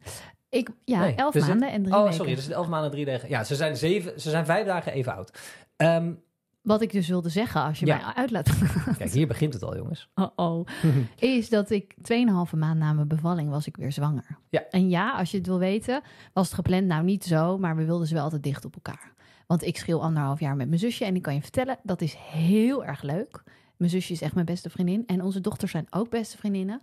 Ik, 0.49 0.69
ja, 0.85 0.99
Nee, 0.99 1.15
elf 1.15 1.33
dus 1.33 1.41
het- 1.41 1.51
maanden 1.51 1.71
en 1.71 1.81
drie 1.83 1.95
oh, 1.95 2.01
weken. 2.01 2.15
sorry, 2.15 2.35
dus 2.35 2.49
elf 2.49 2.67
maanden, 2.67 2.91
drie 2.91 3.05
dagen. 3.05 3.29
Ja, 3.29 3.43
ze 3.43 3.55
zijn, 3.55 3.77
zeven, 3.77 4.21
ze 4.21 4.29
zijn 4.29 4.45
vijf 4.45 4.65
dagen 4.65 4.91
even 4.91 5.15
oud. 5.15 5.39
Ehm, 5.75 6.13
Wat 6.61 6.81
ik 6.81 6.91
dus 6.91 7.07
wilde 7.07 7.29
zeggen, 7.29 7.61
als 7.63 7.79
je 7.79 7.85
Ja. 7.85 7.95
mij 7.95 8.05
uit 8.15 8.31
laat 8.31 8.49
kijk, 8.97 9.11
hier 9.11 9.27
begint 9.27 9.53
het 9.53 9.63
al, 9.63 9.75
jongens. 9.77 10.09
Oh, 10.15 10.27
oh. 10.35 10.67
Is 11.19 11.49
dat 11.49 11.69
ik 11.69 11.95
2,5 11.97 12.57
maand 12.57 12.79
na 12.79 12.93
mijn 12.93 13.07
bevalling 13.07 13.49
was 13.49 13.67
ik 13.67 13.77
weer 13.77 13.91
zwanger. 13.91 14.25
Ja. 14.49 14.63
En 14.69 14.89
ja, 14.89 15.11
als 15.11 15.31
je 15.31 15.37
het 15.37 15.47
wil 15.47 15.59
weten, 15.59 16.01
was 16.33 16.45
het 16.45 16.55
gepland. 16.55 16.85
Nou, 16.85 17.03
niet 17.03 17.23
zo, 17.23 17.57
maar 17.57 17.75
we 17.75 17.85
wilden 17.85 18.07
ze 18.07 18.13
wel 18.13 18.23
altijd 18.23 18.43
dicht 18.43 18.65
op 18.65 18.75
elkaar. 18.75 19.13
Want 19.47 19.63
ik 19.63 19.77
scheel 19.77 20.03
anderhalf 20.03 20.39
jaar 20.39 20.55
met 20.55 20.67
mijn 20.67 20.79
zusje. 20.79 21.05
En 21.05 21.15
ik 21.15 21.21
kan 21.21 21.33
je 21.33 21.41
vertellen, 21.41 21.77
dat 21.83 22.01
is 22.01 22.13
heel 22.13 22.85
erg 22.85 23.01
leuk. 23.01 23.43
Mijn 23.77 23.91
zusje 23.91 24.13
is 24.13 24.21
echt 24.21 24.33
mijn 24.33 24.45
beste 24.45 24.69
vriendin. 24.69 25.03
En 25.05 25.21
onze 25.21 25.41
dochters 25.41 25.71
zijn 25.71 25.87
ook 25.89 26.09
beste 26.09 26.37
vriendinnen. 26.37 26.81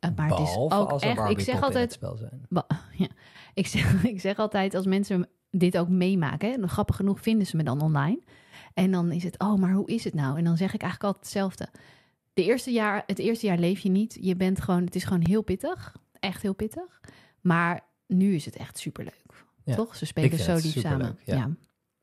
Eh, 0.00 0.10
maar 0.16 0.28
het 0.28 0.38
is 0.38 0.56
ook 0.56 0.90
als 0.90 1.02
echt... 1.02 1.30
Ik 1.30 1.40
zeg 1.40 1.62
altijd... 1.62 1.84
het 1.84 1.92
spel 1.92 2.16
zijn. 2.16 2.46
Ja. 2.96 3.08
ik, 3.54 3.66
zeg, 3.66 4.04
ik 4.14 4.20
zeg 4.20 4.38
altijd, 4.38 4.74
als 4.74 4.86
mensen 4.86 5.28
dit 5.50 5.78
ook 5.78 5.88
meemaken... 5.88 6.50
Hè, 6.50 6.68
grappig 6.68 6.96
genoeg 6.96 7.20
vinden 7.20 7.46
ze 7.46 7.56
me 7.56 7.62
dan 7.62 7.80
online. 7.80 8.22
En 8.74 8.90
dan 8.90 9.12
is 9.12 9.22
het, 9.22 9.38
oh, 9.38 9.58
maar 9.58 9.72
hoe 9.72 9.88
is 9.88 10.04
het 10.04 10.14
nou? 10.14 10.38
En 10.38 10.44
dan 10.44 10.56
zeg 10.56 10.74
ik 10.74 10.82
eigenlijk 10.82 11.02
altijd 11.02 11.24
hetzelfde. 11.24 11.68
De 12.32 12.44
eerste 12.44 12.70
jaar, 12.70 13.02
het 13.06 13.18
eerste 13.18 13.46
jaar 13.46 13.58
leef 13.58 13.80
je 13.80 13.88
niet. 13.88 14.18
Je 14.20 14.36
bent 14.36 14.60
gewoon, 14.60 14.84
het 14.84 14.94
is 14.94 15.04
gewoon 15.04 15.26
heel 15.26 15.42
pittig. 15.42 15.96
Echt 16.20 16.42
heel 16.42 16.54
pittig. 16.54 17.00
Maar 17.40 17.84
nu 18.06 18.34
is 18.34 18.44
het 18.44 18.56
echt 18.56 18.78
superleuk. 18.78 19.44
Ja. 19.64 19.74
Toch? 19.74 19.96
Ze 19.96 20.06
spelen 20.06 20.38
zo 20.38 20.54
lief 20.54 20.80
samen. 20.80 21.18
ja. 21.24 21.50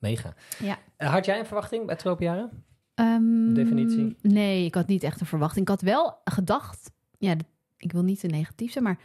Mega. 0.04 0.34
Ja. 0.60 0.78
Eh, 0.98 1.12
had 1.14 1.26
jij 1.26 1.40
een 1.40 1.46
verwachting 1.46 1.86
bij 1.86 1.96
tropenjaren? 1.96 2.64
Ehm, 2.96 3.54
Definitie? 3.54 4.18
Nee, 4.22 4.66
ik 4.66 4.76
had 4.76 4.88
niet 4.88 5.04
echt 5.04 5.20
een 5.22 5.26
verwachting. 5.26 5.62
Ik 5.62 5.68
had 5.72 5.82
wel 5.82 6.18
gedacht, 6.24 6.92
ja, 7.18 7.36
ik 7.78 7.92
wil 7.92 8.04
niet 8.04 8.20
te 8.20 8.28
negatief 8.28 8.72
zijn, 8.72 8.84
maar 8.84 9.00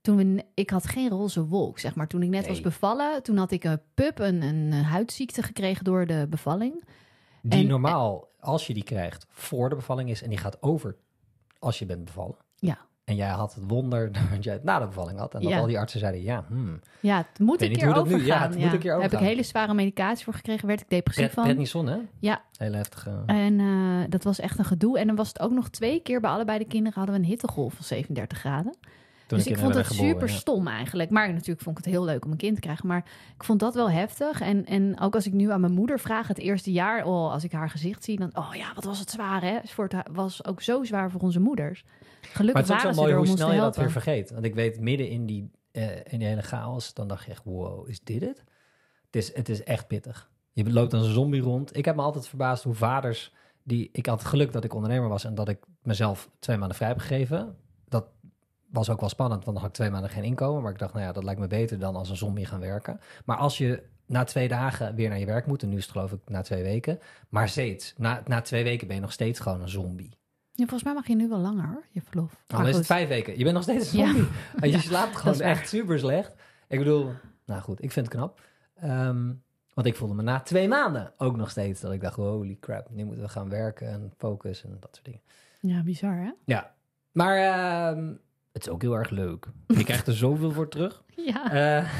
toen 0.00 0.16
we, 0.16 0.44
ik 0.54 0.70
had 0.70 0.86
geen 0.86 1.08
roze 1.10 1.46
wolk, 1.46 1.78
zeg 1.78 1.94
maar. 1.94 2.06
Toen 2.08 2.22
ik 2.22 2.28
net 2.28 2.40
Nee. 2.40 2.48
was 2.50 2.60
bevallen, 2.60 3.22
toen 3.22 3.36
had 3.36 3.50
ik 3.50 3.64
een 3.64 3.80
pup, 3.94 4.18
een, 4.18 4.42
een 4.42 4.72
huidziekte 4.72 5.42
gekregen 5.42 5.84
door 5.84 6.06
de 6.06 6.26
bevalling. 6.30 6.84
Die 7.42 7.60
En- 7.60 7.66
normaal, 7.66 8.28
als 8.40 8.66
je 8.66 8.74
die 8.74 8.84
krijgt, 8.84 9.26
voor 9.30 9.68
de 9.68 9.74
bevalling 9.74 10.10
is 10.10 10.22
en 10.22 10.28
die 10.28 10.38
gaat 10.38 10.62
over 10.62 10.96
als 11.58 11.78
je 11.78 11.86
bent 11.86 12.04
bevallen. 12.04 12.36
Ja. 12.56 12.78
En 13.12 13.18
jij 13.18 13.28
had 13.28 13.54
het 13.54 13.64
wonder 13.66 14.12
dat 14.32 14.44
jij 14.44 14.52
het 14.52 14.64
na 14.64 14.78
de 14.78 14.86
bevalling 14.86 15.18
had. 15.18 15.34
En 15.34 15.40
dat 15.40 15.50
Ja. 15.50 15.58
al 15.58 15.66
die 15.66 15.78
artsen 15.78 16.00
zeiden, 16.00 16.22
ja, 16.22 16.44
hmm, 16.48 16.80
Ja, 17.00 17.16
het 17.16 17.38
moet 17.38 17.60
weet 17.60 17.70
een 17.70 17.76
keer 17.76 17.86
nu- 17.86 17.94
overgaan. 17.94 18.24
ja, 18.26 18.40
het 18.48 18.58
moet 18.58 18.72
een 18.72 18.78
keer 18.78 19.00
Heb 19.00 19.12
ik 19.12 19.18
hele 19.18 19.42
zware 19.42 19.74
medicatie 19.74 20.24
voor 20.24 20.34
gekregen, 20.34 20.66
werd 20.66 20.80
ik 20.80 20.88
depressief 20.88 21.22
pret, 21.24 21.34
van. 21.34 21.44
prednison, 21.44 21.86
hè? 21.86 21.96
Ja. 22.18 22.42
Heel 22.56 22.72
heftig. 22.72 23.08
En 23.26 23.60
eh, 23.60 23.66
dat 24.08 24.24
was 24.24 24.38
echt 24.40 24.58
een 24.58 24.64
gedoe. 24.64 24.98
En 24.98 25.06
dan 25.06 25.16
was 25.16 25.28
het 25.28 25.40
ook 25.40 25.50
nog 25.52 25.68
twee 25.68 26.00
keer 26.00 26.20
bij 26.20 26.30
allebei 26.30 26.58
de 26.58 26.64
kinderen 26.64 26.98
hadden 26.98 27.14
we 27.14 27.20
een 27.20 27.26
hittegolf 27.26 27.74
van 27.74 27.84
37 27.84 28.38
graden. 28.38 28.74
Toen 29.36 29.44
dus 29.44 29.52
ik 29.52 29.58
vond 29.58 29.74
het 29.74 29.86
super 29.86 30.28
stom 30.28 30.66
eigenlijk. 30.68 31.10
Maar 31.10 31.32
natuurlijk 31.32 31.60
vond 31.60 31.78
ik 31.78 31.84
het 31.84 31.92
heel 31.92 32.04
leuk 32.04 32.24
om 32.24 32.30
een 32.30 32.36
kind 32.36 32.54
te 32.54 32.60
krijgen. 32.60 32.86
Maar 32.86 33.04
ik 33.34 33.44
vond 33.44 33.60
dat 33.60 33.74
wel 33.74 33.90
heftig. 33.90 34.40
En, 34.40 34.66
en 34.66 35.00
ook 35.00 35.14
als 35.14 35.26
ik 35.26 35.32
nu 35.32 35.50
aan 35.50 35.60
mijn 35.60 35.72
moeder 35.72 36.00
vraag 36.00 36.28
het 36.28 36.38
eerste 36.38 36.72
jaar, 36.72 37.04
oh, 37.04 37.32
als 37.32 37.44
ik 37.44 37.52
haar 37.52 37.70
gezicht 37.70 38.04
zie, 38.04 38.18
dan, 38.18 38.30
oh 38.36 38.54
ja, 38.54 38.74
wat 38.74 38.84
was 38.84 38.98
het 38.98 39.10
zwaar 39.10 39.42
hè? 39.42 39.58
Voor 39.64 39.88
het 39.88 40.08
was 40.12 40.44
ook 40.44 40.62
zo 40.62 40.84
zwaar 40.84 41.10
voor 41.10 41.20
onze 41.20 41.40
moeders. 41.40 41.84
Maar 41.84 42.30
Gelukkig 42.32 42.66
het 42.66 42.70
is 42.70 42.76
ook 42.76 42.82
waren 42.82 42.94
zo 42.94 43.00
ze 43.00 43.00
mooi 43.00 43.12
er 43.12 43.18
hoe 43.18 43.36
snel 43.36 43.52
je 43.52 43.60
dat 43.60 43.76
weer 43.76 43.90
vergeet. 43.90 44.30
Want 44.30 44.44
ik 44.44 44.54
weet, 44.54 44.80
midden 44.80 45.08
in 45.08 45.26
die, 45.26 45.50
eh, 45.70 45.96
in 45.96 46.18
die 46.18 46.28
hele 46.28 46.42
chaos, 46.42 46.94
dan 46.94 47.08
dacht 47.08 47.24
je 47.24 47.30
echt, 47.30 47.44
wow, 47.44 47.88
is 47.88 48.00
dit 48.00 48.20
het? 48.20 48.44
Het 49.06 49.16
is, 49.16 49.34
het 49.34 49.48
is 49.48 49.62
echt 49.62 49.86
pittig. 49.86 50.30
Je 50.52 50.72
loopt 50.72 50.94
als 50.94 51.06
een 51.06 51.12
zombie 51.12 51.40
rond. 51.40 51.76
Ik 51.76 51.84
heb 51.84 51.96
me 51.96 52.02
altijd 52.02 52.28
verbaasd 52.28 52.64
hoe 52.64 52.74
vaders, 52.74 53.32
die, 53.62 53.88
ik 53.92 54.06
had 54.06 54.18
het 54.18 54.28
geluk 54.28 54.52
dat 54.52 54.64
ik 54.64 54.74
ondernemer 54.74 55.08
was 55.08 55.24
en 55.24 55.34
dat 55.34 55.48
ik 55.48 55.58
mezelf 55.82 56.30
twee 56.38 56.56
maanden 56.56 56.76
vrij 56.76 56.88
heb 56.88 56.98
gegeven. 56.98 57.56
Was 58.72 58.90
ook 58.90 59.00
wel 59.00 59.08
spannend, 59.08 59.44
want 59.44 59.56
dan 59.56 59.64
had 59.64 59.74
ik 59.74 59.76
twee 59.76 59.90
maanden 59.90 60.10
geen 60.10 60.24
inkomen. 60.24 60.62
Maar 60.62 60.72
ik 60.72 60.78
dacht, 60.78 60.92
nou 60.92 61.04
ja, 61.04 61.12
dat 61.12 61.24
lijkt 61.24 61.40
me 61.40 61.46
beter 61.46 61.78
dan 61.78 61.96
als 61.96 62.10
een 62.10 62.16
zombie 62.16 62.46
gaan 62.46 62.60
werken. 62.60 63.00
Maar 63.24 63.36
als 63.36 63.58
je 63.58 63.82
na 64.06 64.24
twee 64.24 64.48
dagen 64.48 64.94
weer 64.94 65.08
naar 65.08 65.18
je 65.18 65.26
werk 65.26 65.46
moet, 65.46 65.62
en 65.62 65.68
nu 65.68 65.76
is 65.76 65.82
het 65.82 65.92
geloof 65.92 66.12
ik 66.12 66.20
na 66.26 66.42
twee 66.42 66.62
weken, 66.62 66.98
maar 67.28 67.48
steeds, 67.48 67.94
na, 67.96 68.22
na 68.26 68.40
twee 68.40 68.64
weken 68.64 68.86
ben 68.86 68.96
je 68.96 69.02
nog 69.02 69.12
steeds 69.12 69.40
gewoon 69.40 69.60
een 69.60 69.68
zombie. 69.68 70.10
Ja, 70.54 70.64
volgens 70.66 70.82
mij 70.82 70.94
mag 70.94 71.06
je 71.06 71.14
nu 71.14 71.28
wel 71.28 71.38
langer 71.38 71.66
hoor, 71.66 71.84
je 71.90 72.00
verlof. 72.02 72.44
Dan 72.46 72.60
Maar 72.60 72.68
is 72.68 72.76
het 72.76 72.86
vijf 72.86 73.08
weken. 73.08 73.38
Je 73.38 73.42
bent 73.42 73.54
nog 73.54 73.62
steeds 73.62 73.92
een 73.92 74.06
zombie. 74.06 74.28
Je 74.72 74.78
slaapt 74.78 75.16
gewoon 75.16 75.40
echt 75.40 75.68
super 75.68 75.98
slecht. 75.98 76.34
Ik 76.68 76.78
bedoel, 76.78 77.12
nou 77.44 77.60
goed, 77.62 77.82
ik 77.82 77.92
vind 77.92 78.06
het 78.06 78.14
knap. 78.14 78.40
Ehm, 78.74 79.32
want 79.74 79.86
ik 79.86 79.96
voelde 79.96 80.14
me 80.14 80.22
na 80.22 80.40
twee 80.40 80.68
maanden 80.68 81.12
ook 81.16 81.36
nog 81.36 81.50
steeds 81.50 81.80
dat 81.80 81.92
ik 81.92 82.00
dacht, 82.00 82.16
holy 82.16 82.56
crap, 82.60 82.90
nu 82.90 83.04
moeten 83.04 83.24
we 83.24 83.30
gaan 83.30 83.48
werken 83.48 83.88
en 83.88 84.12
focussen 84.16 84.70
en 84.70 84.76
dat 84.80 84.90
soort 84.92 85.04
dingen. 85.04 85.20
Ja, 85.60 85.82
bizar 85.82 86.16
hè? 86.16 86.30
Ja, 86.44 86.74
maar 87.12 87.36
ehm, 87.36 88.14
het 88.52 88.62
is 88.62 88.68
ook 88.68 88.82
heel 88.82 88.94
erg 88.94 89.10
leuk. 89.10 89.46
Je 89.78 89.84
krijgt 89.84 90.06
er 90.06 90.14
zoveel 90.14 90.50
voor 90.52 90.68
terug. 90.68 91.02
Ja. 91.16 91.52
Eh, 91.52 91.92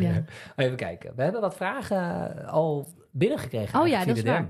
Ja. 0.00 0.24
Even 0.56 0.76
kijken. 0.76 1.12
We 1.16 1.22
hebben 1.22 1.40
wat 1.40 1.56
vragen 1.56 2.46
al 2.46 2.88
binnengekregen. 3.10 3.80
Oh 3.80 3.86
ja, 3.88 4.04
dat 4.04 4.16
is 4.16 4.22
waar. 4.22 4.42
DM. 4.42 4.48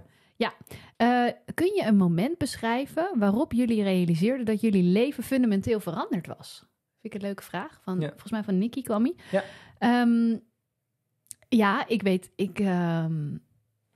Eh, 0.97 1.27
kun 1.55 1.67
je 1.75 1.85
een 1.87 1.97
moment 1.97 2.39
beschrijven 2.39 3.11
waarop 3.19 3.53
jullie 3.53 3.83
realiseerden 3.83 4.47
dat 4.47 4.61
jullie 4.61 4.83
leven 4.83 5.23
fundamenteel 5.23 5.81
veranderd 5.81 6.27
was? 6.27 6.59
Vind 7.01 7.15
ik 7.15 7.21
een 7.21 7.27
leuke 7.27 7.43
vraag. 7.43 7.81
Van, 7.83 8.01
Ja. 8.01 8.09
Volgens 8.09 8.31
mij 8.31 8.43
van 8.43 8.59
Nikki 8.59 8.83
kwam 8.83 9.03
die. 9.03 9.17
Ja. 9.31 9.43
Ehm, 9.79 10.37
ja, 11.49 11.87
ik 11.89 12.03
weet, 12.03 12.31
ik, 12.37 12.59
ehm, 12.61 13.35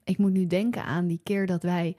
ik 0.05 0.19
moet 0.19 0.33
nu 0.33 0.47
denken 0.47 0.85
aan 0.85 1.07
die 1.07 1.21
keer 1.23 1.47
dat 1.47 1.62
wij. 1.62 1.97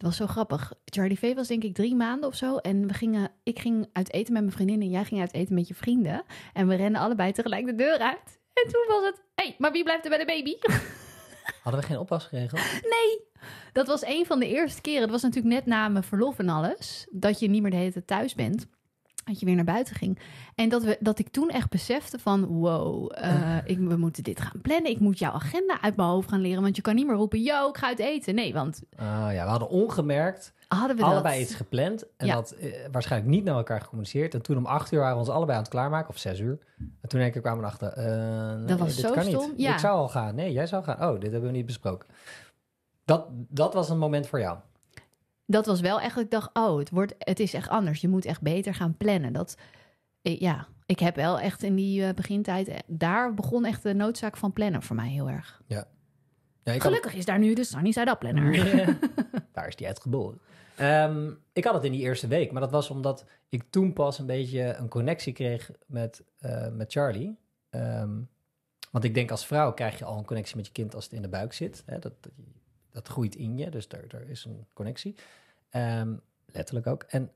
Het 0.00 0.08
was 0.08 0.18
zo 0.18 0.26
grappig. 0.26 0.72
Charlie 0.84 1.18
V 1.18 1.34
was 1.34 1.48
denk 1.48 1.64
ik 1.64 1.74
drie 1.74 1.94
maanden 1.94 2.28
of 2.28 2.34
zo. 2.34 2.56
En 2.56 2.86
we 2.86 2.94
gingen, 2.94 3.30
ik 3.42 3.58
ging 3.58 3.88
uit 3.92 4.12
eten 4.12 4.32
met 4.32 4.42
mijn 4.42 4.54
vriendin 4.54 4.80
en 4.80 4.88
jij 4.88 5.04
ging 5.04 5.20
uit 5.20 5.32
eten 5.32 5.54
met 5.54 5.68
je 5.68 5.74
vrienden. 5.74 6.22
En 6.52 6.68
we 6.68 6.74
rennen 6.74 7.00
allebei 7.00 7.32
tegelijk 7.32 7.66
de 7.66 7.74
deur 7.74 7.98
uit. 7.98 8.40
En 8.52 8.72
toen 8.72 8.84
was 8.88 9.04
het, 9.04 9.22
hé, 9.34 9.44
hey, 9.44 9.54
maar 9.58 9.72
wie 9.72 9.82
blijft 9.82 10.04
er 10.04 10.10
bij 10.10 10.18
de 10.18 10.24
baby? 10.24 10.56
Hadden 11.62 11.80
we 11.80 11.86
geen 11.86 11.98
oppas 11.98 12.24
geregeld? 12.24 12.60
Nee, 12.82 13.28
dat 13.72 13.86
was 13.86 14.04
een 14.04 14.26
van 14.26 14.38
de 14.38 14.48
eerste 14.48 14.80
keren. 14.80 15.02
Het 15.02 15.10
was 15.10 15.22
natuurlijk 15.22 15.54
net 15.54 15.66
na 15.66 15.88
mijn 15.88 16.04
verlof 16.04 16.38
en 16.38 16.48
alles. 16.48 17.06
Dat 17.10 17.40
je 17.40 17.48
niet 17.48 17.62
meer 17.62 17.70
de 17.70 17.76
hele 17.76 17.92
tijd 17.92 18.06
thuis 18.06 18.34
bent. 18.34 18.66
Dat 19.24 19.40
je 19.40 19.46
weer 19.46 19.54
naar 19.54 19.64
buiten 19.64 19.94
ging. 19.94 20.18
En 20.54 20.68
dat, 20.68 20.82
we, 20.82 20.96
dat 21.00 21.18
ik 21.18 21.28
toen 21.28 21.48
echt 21.50 21.70
besefte 21.70 22.18
van... 22.18 22.44
wow, 22.44 23.10
eh, 23.14 23.56
ik, 23.64 23.78
we 23.78 23.96
moeten 23.96 24.22
dit 24.22 24.40
gaan 24.40 24.60
plannen. 24.60 24.90
Ik 24.90 25.00
moet 25.00 25.18
jouw 25.18 25.32
agenda 25.32 25.80
uit 25.80 25.96
mijn 25.96 26.08
hoofd 26.08 26.28
gaan 26.28 26.40
leren. 26.40 26.62
Want 26.62 26.76
je 26.76 26.82
kan 26.82 26.94
niet 26.94 27.06
meer 27.06 27.16
roepen... 27.16 27.42
yo, 27.42 27.68
ik 27.68 27.76
ga 27.76 27.86
uit 27.86 27.98
eten. 27.98 28.34
Nee, 28.34 28.52
want 28.52 28.82
Ah 28.96 29.06
ja, 29.32 29.44
we 29.44 29.50
hadden 29.50 29.68
ongemerkt 29.68 30.52
hadden 30.68 30.96
we 30.96 31.02
allebei 31.02 31.34
dat... 31.38 31.42
iets 31.42 31.54
gepland. 31.54 32.04
En 32.16 32.26
Ja. 32.26 32.34
dat 32.34 32.50
eh, 32.50 32.72
waarschijnlijk 32.92 33.30
niet 33.32 33.44
naar 33.44 33.56
elkaar 33.56 33.80
gecommuniceerd. 33.80 34.34
En 34.34 34.42
toen 34.42 34.56
om 34.56 34.66
acht 34.66 34.92
uur 34.92 34.98
waren 35.00 35.14
we 35.14 35.20
ons 35.20 35.28
allebei 35.30 35.56
aan 35.56 35.62
het 35.62 35.72
klaarmaken. 35.72 36.08
Of 36.08 36.18
zes 36.18 36.40
uur. 36.40 36.58
En 37.00 37.08
toen 37.08 37.30
kwamen 37.30 37.60
we 37.60 37.66
achter. 37.66 37.92
eh 37.92 38.56
nee, 38.56 38.64
Dat 38.66 38.78
was 38.78 38.96
dit 38.96 39.04
zo 39.04 39.12
kan 39.12 39.24
stom. 39.24 39.48
niet. 39.50 39.60
Ja. 39.60 39.72
Ik 39.72 39.78
zou 39.78 39.96
al 39.96 40.08
gaan. 40.08 40.34
Nee, 40.34 40.52
jij 40.52 40.66
zou 40.66 40.84
gaan. 40.84 41.08
Oh, 41.08 41.20
dit 41.20 41.30
hebben 41.32 41.50
we 41.50 41.56
niet 41.56 41.66
besproken. 41.66 42.08
Dat, 43.04 43.26
dat 43.30 43.74
was 43.74 43.88
een 43.90 43.98
moment 43.98 44.26
voor 44.26 44.40
jou. 44.40 44.58
Dat 45.50 45.66
was 45.66 45.80
wel 45.80 46.00
echt... 46.00 46.18
Ik 46.18 46.30
dacht, 46.30 46.50
oh, 46.52 46.78
het, 46.78 46.90
wordt, 46.90 47.14
het 47.18 47.40
is 47.40 47.54
echt 47.54 47.68
anders. 47.68 48.00
Je 48.00 48.08
moet 48.08 48.24
echt 48.24 48.40
beter 48.42 48.74
gaan 48.74 48.96
plannen. 48.96 49.32
Dat, 49.32 49.56
eh, 50.22 50.40
ja, 50.40 50.66
ik 50.86 50.98
heb 50.98 51.16
wel 51.16 51.38
echt 51.40 51.62
in 51.62 51.74
die 51.74 52.04
eh, 52.06 52.14
begintijd... 52.14 52.68
eh, 52.68 52.78
Daar 52.86 53.34
begon 53.34 53.64
echt 53.64 53.82
de 53.82 53.94
noodzaak 53.94 54.36
van 54.36 54.52
plannen 54.52 54.82
voor 54.82 54.96
mij 54.96 55.08
heel 55.08 55.28
erg. 55.28 55.62
Ja, 55.66 55.86
ik 56.62 56.72
had- 56.72 56.80
Gelukkig 56.82 57.14
is 57.14 57.24
daar 57.24 57.38
nu 57.38 57.54
de 57.54 57.64
Sunny 57.64 57.90
Side 57.92 58.10
Up 58.10 58.18
planner. 58.18 58.76
Ja, 58.76 58.96
daar 59.52 59.66
is 59.68 59.76
die 59.76 59.86
uitgeboren. 59.86 60.40
Ehm, 60.76 61.30
ik 61.52 61.64
had 61.64 61.74
het 61.74 61.84
in 61.84 61.92
die 61.92 62.00
eerste 62.00 62.26
week, 62.26 62.52
maar 62.52 62.60
dat 62.60 62.70
was 62.70 62.90
omdat 62.90 63.24
ik 63.48 63.62
toen 63.70 63.92
pas 63.92 64.18
een 64.18 64.26
beetje 64.26 64.74
een 64.74 64.88
connectie 64.88 65.32
kreeg 65.32 65.70
met, 65.86 66.22
eh, 66.38 66.68
met 66.68 66.92
Charlie. 66.92 67.38
Ehm, 67.70 68.18
want 68.90 69.04
ik 69.04 69.14
denk 69.14 69.30
als 69.30 69.46
vrouw 69.46 69.72
krijg 69.72 69.98
je 69.98 70.04
al 70.04 70.18
een 70.18 70.24
connectie 70.24 70.56
met 70.56 70.66
je 70.66 70.72
kind 70.72 70.94
als 70.94 71.04
het 71.04 71.12
in 71.12 71.22
de 71.22 71.28
buik 71.28 71.52
zit. 71.52 71.82
Hè? 71.86 71.98
Dat, 71.98 72.12
dat, 72.22 72.32
dat 72.92 73.08
groeit 73.08 73.34
in 73.34 73.56
je, 73.56 73.70
dus 73.70 73.88
daar, 73.88 74.08
daar 74.08 74.28
is 74.28 74.44
een 74.44 74.66
connectie. 74.72 75.14
Ehm, 75.70 76.14
letterlijk 76.46 76.86
ook. 76.86 77.02
En 77.02 77.30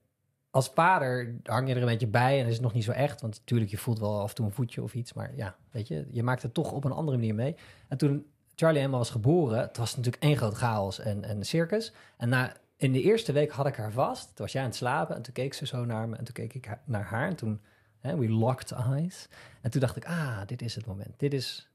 als 0.51 0.71
vader 0.75 1.35
hang 1.43 1.69
je 1.69 1.75
er 1.75 1.81
een 1.81 1.87
beetje 1.87 2.07
bij 2.07 2.41
en 2.41 2.47
is 2.47 2.53
het 2.53 2.63
nog 2.63 2.73
niet 2.73 2.85
zo 2.85 2.91
echt. 2.91 3.21
Want 3.21 3.39
natuurlijk, 3.39 3.71
je 3.71 3.77
voelt 3.77 3.99
wel 3.99 4.21
af 4.21 4.29
en 4.29 4.35
toe 4.35 4.47
een 4.47 4.53
voetje 4.53 4.83
of 4.83 4.95
iets. 4.95 5.13
Maar 5.13 5.37
ja, 5.37 5.57
weet 5.71 5.89
je, 5.89 6.07
je 6.11 6.23
maakt 6.23 6.43
het 6.43 6.55
toch 6.55 6.73
op 6.73 6.85
een 6.85 6.93
andere 6.93 7.17
manier 7.17 7.35
mee. 7.35 7.57
En 7.89 7.99
toen 7.99 8.27
Charlie 8.55 8.79
helemaal 8.79 8.99
was 8.99 9.11
geboren, 9.11 9.59
het 9.59 9.77
was 9.77 9.97
natuurlijk 9.97 10.23
één 10.23 10.37
groot 10.37 10.55
chaos 10.55 10.99
en, 10.99 11.25
en 11.25 11.45
circus. 11.45 11.93
En 12.17 12.29
na, 12.29 12.57
in 12.77 12.93
de 12.93 13.03
eerste 13.03 13.33
week 13.33 13.51
had 13.51 13.67
ik 13.67 13.77
haar 13.77 13.93
vast. 13.93 14.27
Toen 14.27 14.45
was 14.45 14.53
jij 14.53 14.63
aan 14.63 14.69
het 14.69 14.77
slapen 14.77 15.17
en 15.17 15.23
toen 15.23 15.33
keek 15.33 15.55
ze 15.55 15.67
zo 15.67 15.85
naar 15.85 16.09
me. 16.09 16.17
En 16.17 16.25
toen 16.25 16.35
keek 16.35 16.55
ik 16.55 16.79
naar 16.85 17.05
haar 17.05 17.29
en 17.29 17.37
toen, 17.37 17.61
hè, 18.01 18.17
we 18.17 18.29
locked 18.29 18.73
eyes. 18.73 19.29
En 19.61 19.71
toen 19.71 19.81
dacht 19.81 19.97
ik, 19.97 20.05
ah, 20.05 20.41
dit 20.47 20.63
is 20.63 20.75
het 20.75 20.87
moment. 20.87 21.19
Dit 21.19 21.33
is, 21.33 21.71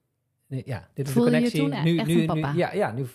ja, 0.48 0.90
dit 0.94 1.08
is 1.08 1.14
de 1.14 1.20
je 1.20 1.26
connectie. 1.26 1.60
toen 1.60 1.84
nu, 1.84 1.98
echt 1.98 2.08
nu, 2.08 2.26
papa? 2.26 2.52
Nu, 2.52 2.58
ja, 2.58 2.74
ja, 2.74 2.92
nu, 2.92 3.08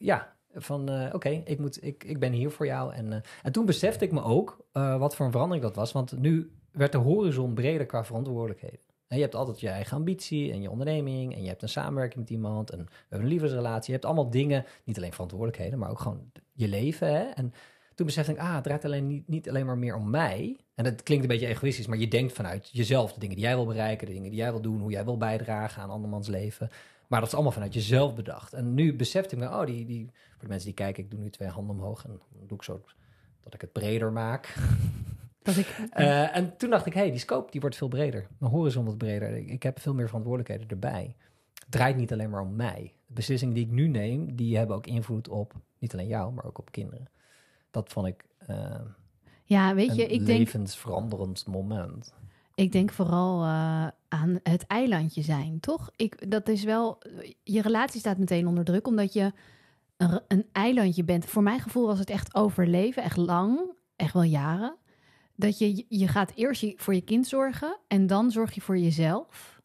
ja, 0.00 0.36
van 0.54 0.88
eh, 0.88 1.14
oké, 1.14 1.28
ik 1.28 1.58
moet, 1.58 1.84
ik, 1.84 2.04
ik 2.04 2.18
ben 2.18 2.32
hier 2.32 2.50
voor 2.50 2.66
jou. 2.66 2.94
En, 2.94 3.12
eh, 3.12 3.18
en 3.42 3.52
toen 3.52 3.66
besefte 3.66 4.04
ik 4.04 4.12
me 4.12 4.22
ook 4.22 4.66
eh, 4.72 4.98
wat 4.98 5.16
voor 5.16 5.26
een 5.26 5.32
verandering 5.32 5.64
dat 5.64 5.76
was. 5.76 5.92
Want 5.92 6.18
nu 6.18 6.52
werd 6.72 6.92
de 6.92 6.98
horizon 6.98 7.54
breder 7.54 7.86
qua 7.86 8.04
verantwoordelijkheden. 8.04 8.80
En 9.06 9.16
je 9.16 9.22
hebt 9.22 9.34
altijd 9.34 9.60
je 9.60 9.68
eigen 9.68 9.96
ambitie 9.96 10.52
en 10.52 10.62
je 10.62 10.70
onderneming. 10.70 11.34
En 11.34 11.42
je 11.42 11.48
hebt 11.48 11.62
een 11.62 11.68
samenwerking 11.68 12.20
met 12.20 12.30
iemand. 12.30 12.70
En 12.70 12.86
een 13.08 13.26
liefdesrelatie. 13.26 13.86
Je 13.86 13.92
hebt 13.92 14.04
allemaal 14.04 14.30
dingen, 14.30 14.64
niet 14.84 14.96
alleen 14.96 15.12
verantwoordelijkheden, 15.12 15.78
maar 15.78 15.90
ook 15.90 16.00
gewoon 16.00 16.32
je 16.52 16.68
leven. 16.68 17.08
Hè? 17.08 17.22
En 17.22 17.52
toen 17.94 18.06
besefte 18.06 18.32
ik, 18.32 18.38
ah, 18.38 18.54
het 18.54 18.64
draait 18.64 18.84
alleen 18.84 19.06
niet, 19.06 19.28
niet 19.28 19.48
alleen 19.48 19.66
maar 19.66 19.78
meer 19.78 19.94
om 19.94 20.10
mij. 20.10 20.58
En 20.74 20.84
dat 20.84 21.02
klinkt 21.02 21.24
een 21.24 21.30
beetje 21.30 21.46
egoïstisch, 21.46 21.86
maar 21.86 21.98
je 21.98 22.08
denkt 22.08 22.32
vanuit 22.32 22.68
jezelf. 22.72 23.12
De 23.12 23.20
dingen 23.20 23.36
die 23.36 23.44
jij 23.44 23.54
wil 23.54 23.66
bereiken, 23.66 24.06
de 24.06 24.12
dingen 24.12 24.30
die 24.30 24.38
jij 24.38 24.50
wil 24.50 24.60
doen, 24.60 24.80
hoe 24.80 24.90
jij 24.90 25.04
wil 25.04 25.16
bijdragen 25.16 25.82
aan 25.82 25.90
andermans 25.90 26.28
leven. 26.28 26.68
Maar 27.10 27.20
dat 27.20 27.28
is 27.28 27.34
allemaal 27.34 27.52
vanuit 27.52 27.74
jezelf 27.74 28.14
bedacht. 28.14 28.52
En 28.52 28.74
nu 28.74 28.96
besefte 28.96 29.34
ik 29.34 29.40
me, 29.40 29.48
oh, 29.48 29.66
die, 29.66 29.84
die, 29.84 30.10
voor 30.30 30.40
de 30.40 30.46
mensen 30.46 30.66
die 30.66 30.74
kijken, 30.74 31.04
ik 31.04 31.10
doe 31.10 31.20
nu 31.20 31.30
twee 31.30 31.48
handen 31.48 31.76
omhoog 31.76 32.04
en 32.04 32.10
dan 32.10 32.46
doe 32.46 32.56
ik 32.56 32.62
zo 32.62 32.84
dat 33.40 33.54
ik 33.54 33.60
het 33.60 33.72
breder 33.72 34.12
maak. 34.12 34.54
Dat 35.42 35.56
ik, 35.56 35.66
Eh, 35.90 36.36
en 36.36 36.56
toen 36.56 36.70
dacht 36.70 36.86
ik, 36.86 36.92
hé, 36.92 37.00
hey, 37.00 37.10
die 37.10 37.18
scope 37.18 37.50
die 37.50 37.60
wordt 37.60 37.76
veel 37.76 37.88
breder. 37.88 38.26
Mijn 38.38 38.52
horizon 38.52 38.84
wordt 38.84 38.98
breder. 38.98 39.36
Ik, 39.36 39.48
ik 39.48 39.62
heb 39.62 39.80
veel 39.80 39.94
meer 39.94 40.06
verantwoordelijkheden 40.06 40.68
erbij. 40.68 41.16
Het 41.54 41.70
draait 41.70 41.96
niet 41.96 42.12
alleen 42.12 42.30
maar 42.30 42.40
om 42.40 42.56
mij. 42.56 42.94
De 43.06 43.12
beslissingen 43.12 43.54
die 43.54 43.64
ik 43.64 43.70
nu 43.70 43.88
neem, 43.88 44.36
die 44.36 44.56
hebben 44.56 44.76
ook 44.76 44.86
invloed 44.86 45.28
op 45.28 45.54
niet 45.78 45.92
alleen 45.92 46.06
jou, 46.06 46.32
maar 46.32 46.44
ook 46.44 46.58
op 46.58 46.70
kinderen. 46.70 47.08
Dat 47.70 47.92
vond 47.92 48.06
ik 48.06 48.24
eh, 48.38 48.80
ja, 49.44 49.74
weet 49.74 49.94
je, 49.94 50.04
een 50.04 50.14
ik 50.14 50.26
denk, 50.26 50.38
levensveranderend 50.38 51.46
moment. 51.46 52.14
Ik 52.60 52.72
denk 52.72 52.92
vooral 52.92 53.42
eh, 53.42 53.86
aan 54.08 54.40
het 54.42 54.66
eilandje 54.66 55.22
zijn, 55.22 55.60
toch? 55.60 55.90
Ik, 55.96 56.30
dat 56.30 56.48
is 56.48 56.64
wel, 56.64 56.98
je 57.42 57.62
relatie 57.62 58.00
staat 58.00 58.18
meteen 58.18 58.46
onder 58.46 58.64
druk, 58.64 58.86
omdat 58.86 59.12
je 59.12 59.32
een, 59.96 60.20
een 60.28 60.46
eilandje 60.52 61.04
bent. 61.04 61.26
Voor 61.26 61.42
mijn 61.42 61.60
gevoel 61.60 61.86
was 61.86 61.98
het 61.98 62.10
echt 62.10 62.34
overleven, 62.34 63.02
echt 63.02 63.16
lang, 63.16 63.60
echt 63.96 64.12
wel 64.12 64.22
jaren. 64.22 64.76
Dat 65.34 65.58
je, 65.58 65.84
je 65.88 66.08
gaat 66.08 66.32
eerst 66.34 66.66
voor 66.76 66.94
je 66.94 67.00
kind 67.00 67.26
zorgen 67.26 67.78
en 67.88 68.06
dan 68.06 68.30
zorg 68.30 68.54
je 68.54 68.60
voor 68.60 68.78
jezelf. 68.78 69.60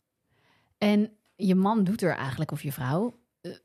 En 0.77 1.11
je 1.35 1.55
man 1.55 1.83
doet 1.83 2.01
er 2.01 2.15
eigenlijk, 2.15 2.51
of 2.51 2.63
je 2.63 2.71
vrouw. 2.71 3.13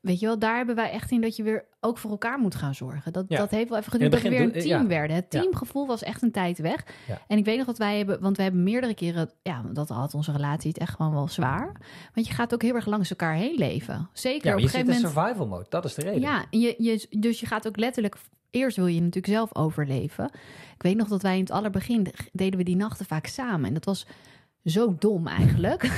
Weet 0.01 0.19
je 0.19 0.25
wel, 0.25 0.39
daar 0.39 0.55
hebben 0.57 0.75
wij 0.75 0.91
echt 0.91 1.11
in 1.11 1.21
dat 1.21 1.35
je 1.35 1.43
weer 1.43 1.65
ook 1.79 1.97
voor 1.97 2.11
elkaar 2.11 2.39
moet 2.39 2.55
gaan 2.55 2.75
zorgen. 2.75 3.13
Dat, 3.13 3.25
Ja. 3.27 3.37
dat 3.37 3.49
heeft 3.49 3.69
wel 3.69 3.77
even 3.77 3.91
In 3.91 3.99
geduurd 3.99 4.11
dat 4.11 4.21
we 4.21 4.29
weer 4.37 4.41
een 4.41 4.51
team 4.61 4.81
ja. 4.81 4.87
werden. 4.87 5.15
Het 5.15 5.29
teamgevoel 5.29 5.87
was 5.87 6.03
echt 6.03 6.21
een 6.21 6.31
tijd 6.31 6.57
weg. 6.57 6.83
Ja. 7.07 7.21
En 7.27 7.37
ik 7.37 7.45
weet 7.45 7.57
nog 7.57 7.65
dat 7.65 7.77
wij 7.77 7.97
hebben, 7.97 8.21
want 8.21 8.37
we 8.37 8.43
hebben 8.43 8.63
meerdere 8.63 8.93
keren, 8.93 9.29
ja, 9.41 9.61
dat 9.73 9.89
had 9.89 10.13
onze 10.13 10.31
relatie 10.31 10.69
het 10.69 10.77
echt 10.79 10.95
gewoon 10.95 11.11
wel 11.13 11.27
zwaar. 11.27 11.71
Want 12.13 12.27
je 12.27 12.33
gaat 12.33 12.53
ook 12.53 12.61
heel 12.61 12.75
erg 12.75 12.85
langs 12.85 13.09
elkaar 13.09 13.35
heen 13.35 13.55
leven. 13.57 14.09
Zeker 14.13 14.47
Ja, 14.47 14.53
op 14.53 14.59
je 14.59 14.65
een 14.65 14.71
zit 14.71 14.79
in 14.79 14.85
gegeven 14.85 15.09
moment. 15.09 15.29
survival 15.31 15.47
mode. 15.57 15.65
Dat 15.69 15.85
is 15.85 15.93
de 15.93 16.01
reden. 16.01 16.21
Ja, 16.21 16.45
je, 16.49 16.75
je, 16.77 17.07
dus 17.19 17.39
je 17.39 17.45
gaat 17.45 17.67
ook 17.67 17.77
letterlijk. 17.77 18.15
Eerst 18.49 18.77
wil 18.77 18.87
je 18.87 18.99
natuurlijk 19.01 19.33
zelf 19.33 19.55
overleven. 19.55 20.25
Ik 20.75 20.81
weet 20.81 20.97
nog 20.97 21.07
dat 21.07 21.21
wij 21.21 21.33
in 21.35 21.41
het 21.41 21.51
allerbegin 21.51 22.07
deden 22.31 22.57
we 22.57 22.65
die 22.65 22.75
nachten 22.75 23.05
vaak 23.05 23.25
samen. 23.25 23.67
En 23.67 23.73
dat 23.73 23.85
was 23.85 24.05
zo 24.65 24.95
dom 24.99 25.27
eigenlijk. 25.27 25.91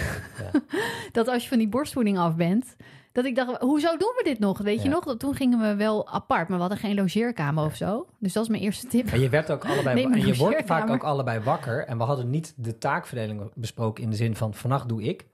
dat 1.11 1.27
als 1.27 1.43
je 1.43 1.49
van 1.49 1.57
die 1.57 1.67
borstvoeding 1.67 2.17
af 2.17 2.35
bent. 2.35 2.75
Dat 3.13 3.25
ik 3.25 3.35
dacht, 3.35 3.61
hoezo 3.61 3.87
doen 3.97 4.13
we 4.17 4.21
dit 4.23 4.39
nog? 4.39 4.57
Weet 4.57 4.83
je 4.83 4.89
nog? 4.89 5.15
Toen 5.17 5.35
gingen 5.35 5.59
we 5.59 5.75
wel 5.75 6.07
apart, 6.07 6.47
maar 6.47 6.57
we 6.57 6.63
hadden 6.63 6.79
geen 6.81 6.95
logeerkamer 6.95 7.65
of 7.65 7.75
zo. 7.75 8.07
Dus 8.19 8.33
dat 8.33 8.43
is 8.43 8.49
mijn 8.49 8.61
eerste 8.61 8.87
tip. 8.87 9.07
En 9.07 9.19
je 9.19 9.29
werd 9.29 9.51
ook 9.51 9.65
allebei 9.65 10.03
en 10.13 10.25
je 10.25 10.35
wordt 10.35 10.65
vaak 10.65 10.89
ook 10.89 11.03
allebei 11.03 11.39
wakker. 11.39 11.85
En 11.85 11.97
we 11.97 12.03
hadden 12.03 12.29
niet 12.29 12.53
de 12.57 12.77
taakverdeling 12.77 13.51
besproken 13.55 14.03
in 14.03 14.09
de 14.09 14.15
zin 14.15 14.35
van 14.35 14.53
vannacht 14.53 14.89
doe 14.89 15.03
ik. 15.03 15.25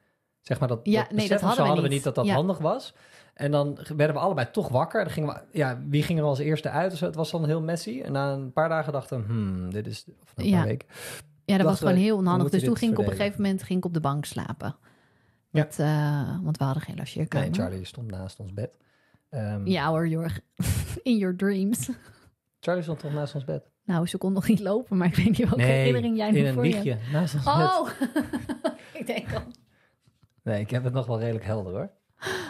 Zeg 0.41 0.59
maar 0.59 0.67
dat, 0.67 0.79
Ja, 0.83 1.01
dat 1.01 1.11
nee, 1.11 1.27
dat 1.27 1.41
hadden 1.41 1.59
we 1.59 1.65
hadden 1.65 1.75
we 1.83 1.89
niet. 1.89 1.91
niet 1.97 2.03
dat 2.03 2.15
dat 2.15 2.25
Ja. 2.25 2.33
handig 2.33 2.57
was. 2.57 2.93
En 3.33 3.51
dan 3.51 3.77
werden 3.95 4.15
we 4.15 4.21
allebei 4.21 4.47
toch 4.51 4.67
wakker. 4.69 5.03
Dan 5.03 5.13
gingen 5.13 5.29
we, 5.33 5.57
ja, 5.57 5.79
wie 5.87 6.03
ging 6.03 6.19
er 6.19 6.25
als 6.25 6.39
eerste 6.39 6.69
uit? 6.69 6.93
zo? 6.93 7.05
Het 7.05 7.15
was 7.15 7.31
dan 7.31 7.45
heel 7.45 7.61
messy. 7.61 8.01
En 8.01 8.11
na 8.11 8.31
een 8.33 8.51
paar 8.53 8.69
dagen 8.69 8.93
dachten 8.93 9.19
we, 9.19 9.25
hmm, 9.33 9.71
dit 9.71 9.87
is, 9.87 10.05
of 10.23 10.31
een 10.35 10.47
Ja. 10.47 10.63
weken. 10.63 10.87
Ja, 11.45 11.57
dat 11.57 11.65
was 11.65 11.79
gewoon 11.79 11.95
heel 11.95 12.17
onhandig. 12.17 12.49
Dus 12.49 12.63
toen 12.63 12.75
ging 12.77 12.91
ik 12.91 12.99
op 12.99 13.05
een 13.07 13.11
gegeven 13.15 13.41
moment 13.41 13.63
ging 13.63 13.79
ik 13.79 13.85
op 13.85 13.93
de 13.93 13.99
bank 13.99 14.25
slapen. 14.25 14.75
Ja. 15.51 15.63
Dat, 15.63 15.79
eh, 15.79 16.43
want 16.43 16.57
we 16.57 16.63
hadden 16.63 16.83
geen 16.83 16.95
logeerkamer. 16.95 17.49
Nee, 17.49 17.59
Charlie 17.59 17.85
stond 17.85 18.11
naast 18.11 18.39
ons 18.39 18.53
bed. 18.53 18.77
Ehm, 19.29 19.67
Ja 19.67 19.87
hoor, 19.87 20.07
Jorg. 20.07 20.39
In 21.03 21.17
your 21.17 21.35
dreams. 21.35 21.89
Charlie 22.59 22.83
stond 22.83 22.99
toch 22.99 23.13
naast 23.13 23.35
ons 23.35 23.43
bed? 23.43 23.69
Nou, 23.83 24.07
ze 24.07 24.17
kon 24.17 24.33
nog 24.33 24.47
niet 24.47 24.59
lopen, 24.59 24.97
maar 24.97 25.07
ik 25.07 25.15
weet 25.15 25.25
niet 25.25 25.37
welke 25.37 25.55
nee, 25.55 25.71
herinnering 25.71 26.17
jij 26.17 26.27
in 26.27 26.33
nu 26.33 26.47
een 26.47 26.53
voor 26.53 26.65
je 26.65 26.73
wiegje 26.73 26.97
naast 27.11 27.33
ons 27.33 27.43
bed. 27.43 27.53
Oh, 27.53 27.89
ik 28.99 29.07
denk 29.07 29.33
al. 29.33 29.41
Nee, 30.43 30.61
ik 30.61 30.69
heb 30.69 30.83
het 30.83 30.93
nog 30.93 31.05
wel 31.05 31.19
redelijk 31.19 31.45
helder 31.45 31.73
hoor. 31.73 31.89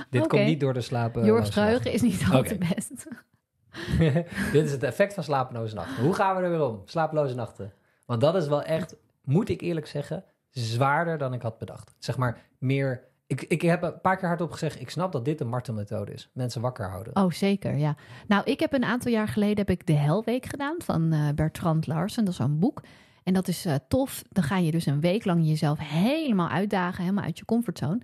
Dit 0.09 0.27
komt 0.27 0.45
niet 0.45 0.59
door 0.59 0.73
de 0.73 0.81
slapen. 0.81 1.25
Jorg's 1.25 1.49
geheugen 1.49 1.91
is 1.91 2.01
niet 2.01 2.23
altijd 2.31 2.63
Oké. 2.63 2.73
best. 2.75 3.07
Dit 4.53 4.65
is 4.65 4.71
het 4.71 4.83
effect 4.83 5.13
van 5.13 5.23
slapeloze 5.23 5.75
nachten. 5.75 6.03
Hoe 6.03 6.13
gaan 6.13 6.35
we 6.35 6.41
er 6.41 6.49
weer 6.49 6.63
om? 6.67 6.81
Slapeloze 6.85 7.35
nachten. 7.35 7.73
Want 8.05 8.21
dat 8.21 8.35
is 8.35 8.47
wel 8.47 8.63
echt, 8.63 8.95
moet 9.23 9.49
ik 9.49 9.61
eerlijk 9.61 9.87
zeggen, 9.87 10.23
zwaarder 10.51 11.17
dan 11.17 11.33
ik 11.33 11.41
had 11.41 11.57
bedacht. 11.57 11.95
Zeg 11.99 12.17
maar 12.17 12.41
meer. 12.57 13.07
Ik, 13.27 13.41
ik 13.41 13.61
heb 13.61 13.83
een 13.83 14.01
paar 14.01 14.17
keer 14.17 14.27
hardop 14.27 14.51
gezegd, 14.51 14.81
ik 14.81 14.89
snap 14.89 15.11
dat 15.11 15.25
dit 15.25 15.41
een 15.41 15.47
martelmethode 15.47 16.13
is. 16.13 16.29
Mensen 16.33 16.61
wakker 16.61 16.89
houden. 16.89 17.15
Oh, 17.15 17.31
zeker, 17.31 17.75
ja. 17.77 17.95
Nou, 18.27 18.43
ik 18.45 18.59
heb 18.59 18.73
een 18.73 18.83
aantal 18.83 19.11
jaar 19.11 19.27
geleden 19.27 19.57
heb 19.57 19.69
ik 19.69 19.85
de 19.85 19.93
Helweek 19.93 20.45
gedaan 20.45 20.75
van 20.77 21.11
eh, 21.11 21.29
Bertrand 21.35 21.87
Larsen. 21.87 22.23
Dat 22.25 22.33
is 22.33 22.39
zo'n 22.39 22.59
boek. 22.59 22.81
En 23.23 23.33
dat 23.33 23.47
is 23.47 23.65
eh, 23.65 23.75
tof. 23.87 24.23
Dan 24.29 24.43
ga 24.43 24.57
je 24.57 24.71
dus 24.71 24.85
een 24.85 24.99
week 24.99 25.25
lang 25.25 25.47
jezelf 25.47 25.79
helemaal 25.81 26.49
uitdagen, 26.49 27.03
helemaal 27.03 27.23
uit 27.23 27.37
je 27.37 27.45
comfortzone. 27.45 27.99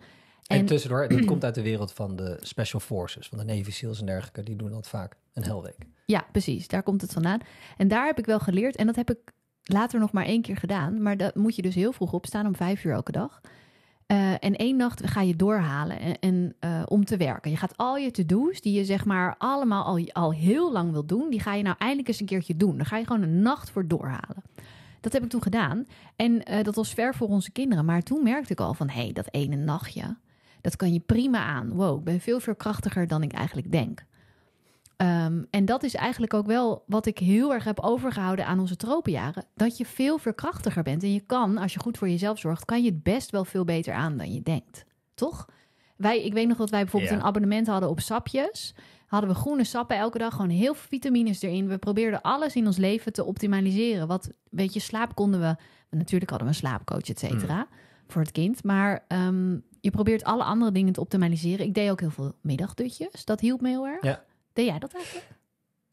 En, 0.48 0.60
En, 0.60 0.66
tussendoor, 0.66 1.08
dat 1.08 1.26
komt 1.32 1.44
uit 1.44 1.56
de 1.56 1.62
wereld 1.62 1.94
van 1.94 2.16
de 2.16 2.38
Special 2.42 2.80
Forces, 2.82 3.28
van 3.28 3.38
de 3.38 3.44
Navy 3.44 3.72
SEALs 3.72 4.00
en 4.00 4.06
dergelijke. 4.06 4.44
Die 4.44 4.56
doen 4.56 4.72
dat 4.72 4.88
vaak. 4.88 5.16
Een 5.34 5.44
helweek. 5.44 5.78
ja, 6.06 6.26
precies, 6.32 6.68
daar 6.68 6.84
komt 6.84 7.02
het 7.02 7.14
vandaan. 7.14 7.40
En 7.78 7.88
daar 7.88 8.06
heb 8.06 8.20
ik 8.20 8.26
wel 8.26 8.40
geleerd, 8.40 8.76
en 8.76 8.86
dat 8.86 8.96
heb 8.96 9.10
ik 9.10 9.18
later 9.66 10.00
nog 10.00 10.12
maar 10.12 10.26
één 10.26 10.42
keer 10.42 10.58
gedaan. 10.58 11.02
Maar 11.02 11.18
dat 11.18 11.36
moet 11.36 11.56
je 11.56 11.62
dus 11.62 11.76
heel 11.76 11.92
vroeg 11.92 12.14
opstaan, 12.14 12.46
om 12.46 12.56
vijf 12.56 12.84
uur 12.84 12.94
elke 12.94 13.12
dag. 13.12 13.42
Eh, 14.06 14.32
en 14.32 14.56
één 14.56 14.78
nacht 14.78 15.08
ga 15.10 15.22
je 15.22 15.36
doorhalen 15.36 16.20
en, 16.20 16.56
eh, 16.60 16.82
om 16.86 17.06
te 17.06 17.18
werken. 17.18 17.52
Je 17.52 17.58
gaat 17.58 17.78
al 17.78 17.98
je 17.98 18.12
to-do's, 18.12 18.62
die 18.62 18.74
je 18.74 18.86
zeg 18.86 19.06
maar 19.06 19.36
allemaal 19.38 19.84
al, 19.84 20.10
al 20.12 20.34
heel 20.34 20.72
lang 20.72 20.92
wil 20.92 21.06
doen, 21.06 21.30
die 21.30 21.40
ga 21.40 21.54
je 21.54 21.64
nou 21.64 21.76
eindelijk 21.80 22.08
eens 22.08 22.20
een 22.20 22.26
keertje 22.26 22.58
doen. 22.58 22.78
Daar 22.78 22.86
ga 22.86 22.98
je 22.98 23.06
gewoon 23.06 23.22
een 23.22 23.42
nacht 23.42 23.70
voor 23.70 23.88
doorhalen. 23.88 24.44
Dat 25.02 25.14
heb 25.14 25.24
ik 25.24 25.30
toen 25.30 25.42
gedaan. 25.42 25.86
En 26.16 26.44
eh, 26.44 26.64
dat 26.64 26.76
was 26.76 26.94
ver 26.94 27.16
voor 27.16 27.28
onze 27.28 27.52
kinderen. 27.52 27.86
Maar 27.86 28.02
toen 28.02 28.24
merkte 28.24 28.52
ik 28.52 28.60
al 28.60 28.74
van, 28.74 28.90
hé, 28.90 29.02
hey, 29.02 29.14
dat 29.14 29.28
ene 29.32 29.56
nachtje, 29.56 30.16
dat 30.62 30.76
kan 30.76 30.94
je 30.94 31.00
prima 31.00 31.44
aan. 31.44 31.70
Wow, 31.70 31.98
ik 31.98 32.04
ben 32.04 32.20
veel, 32.20 32.40
veel 32.40 32.56
krachtiger 32.56 33.08
dan 33.08 33.24
ik 33.24 33.32
eigenlijk 33.32 33.72
denk. 33.72 34.06
Ehm, 34.98 35.44
en 35.50 35.66
dat 35.66 35.84
is 35.84 35.94
eigenlijk 35.96 36.34
ook 36.34 36.46
wel 36.46 36.84
wat 36.88 37.06
ik 37.06 37.18
heel 37.18 37.54
erg 37.54 37.64
heb 37.64 37.80
overgehouden 37.80 38.46
aan 38.46 38.60
onze 38.60 38.76
tropenjaren. 38.76 39.46
Dat 39.56 39.78
je 39.78 39.86
veel 39.86 40.18
veerkrachtiger 40.18 40.84
bent. 40.84 41.04
En 41.04 41.14
je 41.14 41.20
kan, 41.20 41.58
als 41.58 41.74
je 41.74 41.80
goed 41.80 41.98
voor 41.98 42.10
jezelf 42.10 42.40
zorgt, 42.40 42.66
kan 42.66 42.84
je 42.84 42.90
het 42.90 43.04
best 43.04 43.32
wel 43.32 43.46
veel 43.46 43.64
beter 43.66 43.94
aan 43.94 44.18
dan 44.18 44.34
je 44.34 44.42
denkt. 44.42 44.86
Toch? 45.14 45.46
Wij, 45.98 46.24
ik 46.24 46.34
weet 46.34 46.48
nog 46.48 46.58
dat 46.58 46.70
wij 46.70 46.82
bijvoorbeeld 46.82 47.12
Ja. 47.12 47.18
een 47.18 47.24
abonnement 47.24 47.68
hadden 47.68 47.90
op 47.90 48.00
sapjes. 48.00 48.76
Hadden 49.08 49.30
we 49.30 49.36
groene 49.36 49.64
sappen 49.64 49.98
elke 49.98 50.18
dag, 50.18 50.32
gewoon 50.36 50.50
heel 50.50 50.74
veel 50.74 50.88
vitamines 50.88 51.42
erin. 51.42 51.68
We 51.68 51.78
probeerden 51.78 52.22
alles 52.22 52.56
in 52.56 52.66
ons 52.66 52.78
leven 52.78 53.14
te 53.14 53.24
optimaliseren. 53.24 54.08
Wat, 54.08 54.30
weet 54.50 54.74
je, 54.74 54.80
slaap 54.80 55.16
konden 55.16 55.40
we... 55.40 55.56
Natuurlijk 55.90 56.30
hadden 56.30 56.50
we 56.50 56.54
een 56.54 56.60
slaapcoach, 56.60 57.10
et 57.10 57.20
cetera, 57.20 57.68
voor 58.08 58.22
het 58.22 58.32
kind. 58.32 58.64
Maar 58.64 59.04
ehm, 59.08 59.52
je 59.82 59.90
probeert 59.92 60.24
alle 60.24 60.44
andere 60.44 60.72
dingen 60.72 60.94
te 60.94 61.00
optimaliseren. 61.00 61.66
Ik 61.66 61.74
deed 61.74 61.90
ook 61.92 62.00
heel 62.00 62.10
veel 62.10 62.34
middagdutjes. 62.42 63.26
Dat 63.26 63.40
hielp 63.40 63.62
me 63.62 63.70
heel 63.70 63.88
erg. 63.88 64.04
Ja. 64.04 64.24
Deed 64.56 64.66
jij 64.66 64.80
dat 64.80 64.94
eigenlijk? 64.94 65.28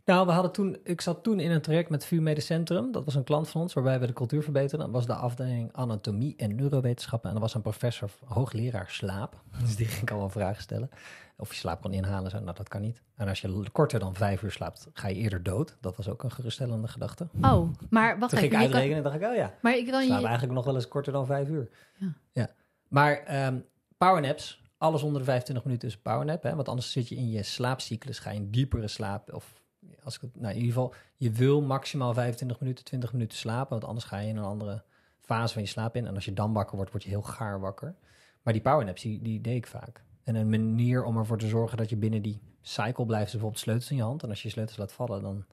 Nou, 0.05 0.27
we 0.27 0.33
hadden 0.33 0.53
toen, 0.53 0.79
ik 0.85 1.01
zat 1.01 1.23
toen 1.23 1.41
in 1.41 1.51
een 1.51 1.61
traject 1.61 1.91
met 1.91 2.05
VU 2.05 2.21
Medisch 2.21 2.47
Centrum. 2.47 2.93
Dat 2.93 3.05
was 3.05 3.15
een 3.15 3.25
klant 3.25 3.49
van 3.49 3.61
ons 3.61 3.73
waarbij 3.73 4.01
we 4.01 4.07
de 4.07 4.13
cultuur 4.13 4.43
verbeteren. 4.43 4.85
Dat 4.85 4.95
was 4.95 5.07
de 5.07 5.15
afdeling 5.15 5.73
anatomie 5.73 6.37
en 6.37 6.55
neurowetenschappen. 6.55 7.31
En 7.31 7.37
er 7.37 7.43
was 7.43 7.55
een 7.55 7.63
professor, 7.63 8.11
hoogleraar 8.25 8.89
slaap. 8.89 9.41
Dus 9.63 9.77
die 9.77 9.87
ging 9.87 10.11
allemaal 10.11 10.29
vragen 10.29 10.63
stellen. 10.63 10.91
Of 11.37 11.53
je 11.53 11.59
slaap 11.59 11.81
kon 11.81 11.93
inhalen. 11.93 12.31
Zo. 12.31 12.39
Nou, 12.39 12.57
dat 12.57 12.69
kan 12.69 12.81
niet. 12.81 13.03
En 13.17 13.29
als 13.29 13.41
je 13.41 13.65
korter 13.73 13.99
dan 13.99 14.15
vijf 14.15 14.43
uur 14.43 14.51
slaapt, 14.51 14.89
ga 14.93 15.09
je 15.09 15.15
eerder 15.15 15.43
dood. 15.43 15.77
Dat 15.81 15.97
was 15.97 16.09
ook 16.09 16.23
een 16.23 16.33
geruststellende 16.33 16.89
gedachte. 16.89 17.29
Oh, 17.41 17.69
maar 17.91 18.19
wacht 18.19 18.31
Toen 18.31 18.41
ging 18.41 18.53
ik 18.53 18.59
uitrekenen 18.59 18.97
en 18.97 19.03
dacht 19.03 19.17
ik, 19.17 19.23
oh 19.23 19.35
ja. 19.35 19.55
maar 19.61 19.77
ik 19.77 19.87
kan 19.87 20.03
slaap 20.03 20.21
je... 20.21 20.27
eigenlijk 20.27 20.55
nog 20.55 20.65
wel 20.65 20.75
eens 20.75 20.89
korter 20.89 21.13
dan 21.13 21.27
vijf 21.27 21.49
uur. 21.49 21.69
Ja. 21.99 22.13
ja. 22.33 22.51
Maar 22.89 23.17
ehm 23.17 23.57
powernaps, 23.97 24.62
alles 24.83 25.03
onder 25.03 25.19
de 25.19 25.27
25 25.27 25.65
minuten 25.65 25.89
is 25.89 25.97
powernap. 25.97 26.43
Hè? 26.43 26.55
Want 26.55 26.69
anders 26.69 26.93
zit 26.93 27.09
je 27.09 27.15
in 27.15 27.31
je 27.31 27.43
slaapcyclus, 27.43 28.19
ga 28.19 28.31
je 28.31 28.37
in 28.37 28.51
diepere 28.51 28.89
slaap. 28.89 29.33
Of 29.33 29.63
als 30.03 30.15
ik 30.15 30.21
het, 30.21 30.35
nou 30.35 30.55
in 30.55 30.61
ieder 30.61 30.73
geval, 30.73 30.95
je 31.17 31.31
wil 31.31 31.61
maximaal 31.61 32.15
25 32.15 32.61
minuten, 32.61 32.85
20 32.85 33.13
minuten 33.13 33.39
slapen. 33.39 33.71
Want 33.71 33.85
anders 33.85 34.05
ga 34.05 34.19
je 34.19 34.29
in 34.29 34.37
een 34.37 34.45
andere 34.45 34.83
fase 35.21 35.53
van 35.53 35.63
je 35.63 35.69
slaap 35.69 35.97
in. 35.97 36.07
En 36.07 36.15
als 36.15 36.25
je 36.25 36.33
dan 36.33 36.53
wakker 36.53 36.77
wordt, 36.77 36.91
word 36.91 37.03
je 37.03 37.09
heel 37.09 37.23
gaar 37.23 37.61
wakker. 37.61 37.95
Maar 38.43 38.53
die 38.53 38.63
powernaps, 38.63 39.03
die, 39.03 39.23
die 39.23 39.41
deed 39.41 39.57
ik 39.57 39.67
vaak. 39.67 40.05
En 40.23 40.35
een 40.35 40.51
manier 40.51 41.05
om 41.05 41.19
ervoor 41.19 41.39
te 41.39 41.49
zorgen 41.49 41.77
dat 41.77 41.91
je 41.91 41.97
binnen 41.97 42.23
die 42.23 42.41
cycle 42.61 43.07
blijft, 43.07 43.27
is 43.27 43.33
bijvoorbeeld 43.33 43.63
sleutels 43.63 43.91
in 43.91 43.97
je 43.97 44.03
hand. 44.03 44.23
En 44.23 44.29
als 44.29 44.43
je 44.43 44.49
je 44.49 44.55
sleutels 44.55 44.79
laat 44.79 44.93
vallen, 44.93 45.23
dan, 45.23 45.45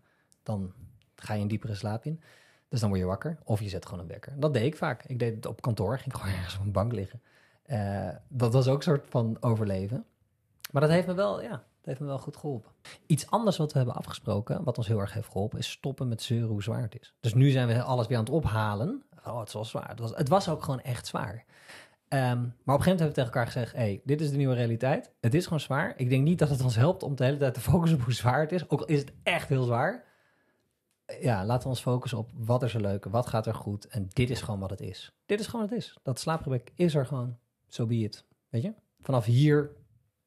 dan 0.43 0.73
ga 1.15 1.33
je 1.33 1.41
een 1.41 1.47
diepere 1.47 1.75
slaap 1.75 2.05
in. 2.05 2.21
Dus 2.69 2.79
dan 2.79 2.89
word 2.89 3.01
je 3.01 3.07
wakker. 3.07 3.39
Of 3.43 3.61
je 3.61 3.69
zet 3.69 3.85
gewoon 3.85 3.99
een 3.99 4.07
wekker. 4.07 4.39
Dat 4.39 4.53
deed 4.53 4.65
ik 4.65 4.75
vaak. 4.75 5.03
Ik 5.03 5.19
deed 5.19 5.35
het 5.35 5.45
op 5.45 5.61
kantoor. 5.61 5.99
Ging 5.99 6.15
gewoon 6.15 6.33
ergens 6.35 6.57
op 6.57 6.61
een 6.61 6.71
bank 6.71 6.91
liggen. 6.91 7.21
Eh, 7.69 8.09
dat 8.27 8.53
was 8.53 8.67
ook 8.67 8.77
een 8.77 8.83
soort 8.83 9.05
van 9.09 9.37
overleven. 9.39 10.05
Maar 10.71 10.81
dat 10.81 10.91
heeft 10.91 11.07
me 11.07 11.13
wel, 11.13 11.41
ja, 11.41 11.49
dat 11.49 11.61
heeft 11.81 11.99
me 11.99 12.05
wel 12.05 12.19
goed 12.19 12.37
geholpen. 12.37 12.71
Iets 13.05 13.29
anders 13.29 13.57
wat 13.57 13.71
we 13.71 13.77
hebben 13.77 13.95
afgesproken, 13.95 14.63
wat 14.63 14.77
ons 14.77 14.87
heel 14.87 14.99
erg 14.99 15.13
heeft 15.13 15.27
geholpen, 15.27 15.59
is 15.59 15.69
stoppen 15.69 16.07
met 16.07 16.21
zeuren 16.21 16.49
hoe 16.49 16.63
zwaar 16.63 16.81
het 16.81 16.99
is. 16.99 17.13
Dus 17.19 17.33
nu 17.33 17.49
zijn 17.49 17.67
we 17.67 17.81
alles 17.81 18.07
weer 18.07 18.17
aan 18.17 18.23
het 18.23 18.33
ophalen. 18.33 19.03
Oh, 19.25 19.39
het 19.39 19.53
wel 19.53 19.65
zwaar. 19.65 19.89
Het 19.89 19.99
was, 19.99 20.11
het 20.15 20.29
was 20.29 20.49
ook 20.49 20.63
gewoon 20.63 20.81
echt 20.81 21.07
zwaar. 21.07 21.45
Ehm, 22.07 22.21
maar 22.21 22.35
op 22.35 22.41
een 22.41 22.51
gegeven 22.65 22.65
moment 22.65 22.85
hebben 22.85 23.07
we 23.07 23.13
tegen 23.13 23.33
elkaar 23.33 23.45
gezegd: 23.45 23.73
hey, 23.73 24.01
dit 24.03 24.21
is 24.21 24.31
de 24.31 24.37
nieuwe 24.37 24.55
realiteit. 24.55 25.11
Het 25.19 25.33
is 25.33 25.43
gewoon 25.43 25.59
zwaar. 25.59 25.93
Ik 25.97 26.09
denk 26.09 26.23
niet 26.23 26.39
dat 26.39 26.49
het 26.49 26.63
ons 26.63 26.75
helpt 26.75 27.03
om 27.03 27.15
de 27.15 27.23
hele 27.23 27.37
tijd 27.37 27.53
te 27.53 27.59
focussen 27.59 27.97
op 27.97 28.03
hoe 28.03 28.13
zwaar 28.13 28.41
het 28.41 28.51
is. 28.51 28.69
Ook 28.69 28.79
al 28.79 28.85
is 28.85 28.99
het 28.99 29.11
echt 29.23 29.49
heel 29.49 29.63
zwaar. 29.63 30.03
Ja, 31.19 31.45
laten 31.45 31.63
we 31.63 31.69
ons 31.69 31.81
focussen 31.81 32.19
op 32.19 32.29
wat 32.33 32.63
is 32.63 32.73
er 32.73 32.81
leuk, 32.81 33.05
wat 33.05 33.27
gaat 33.27 33.45
er 33.45 33.55
goed. 33.55 33.87
En 33.87 34.07
dit 34.09 34.29
is 34.29 34.41
gewoon 34.41 34.59
wat 34.59 34.69
het 34.69 34.81
is. 34.81 35.11
Dit 35.25 35.39
is 35.39 35.45
gewoon 35.45 35.61
wat 35.61 35.69
het 35.69 35.79
is. 35.79 35.97
Dat 36.03 36.19
slaapgebrek 36.19 36.71
is 36.75 36.95
er 36.95 37.05
gewoon. 37.05 37.37
So 37.69 37.85
be 37.85 37.95
it. 37.95 38.25
Weet 38.49 38.61
je? 38.61 38.73
Vanaf 39.01 39.25
hier, 39.25 39.71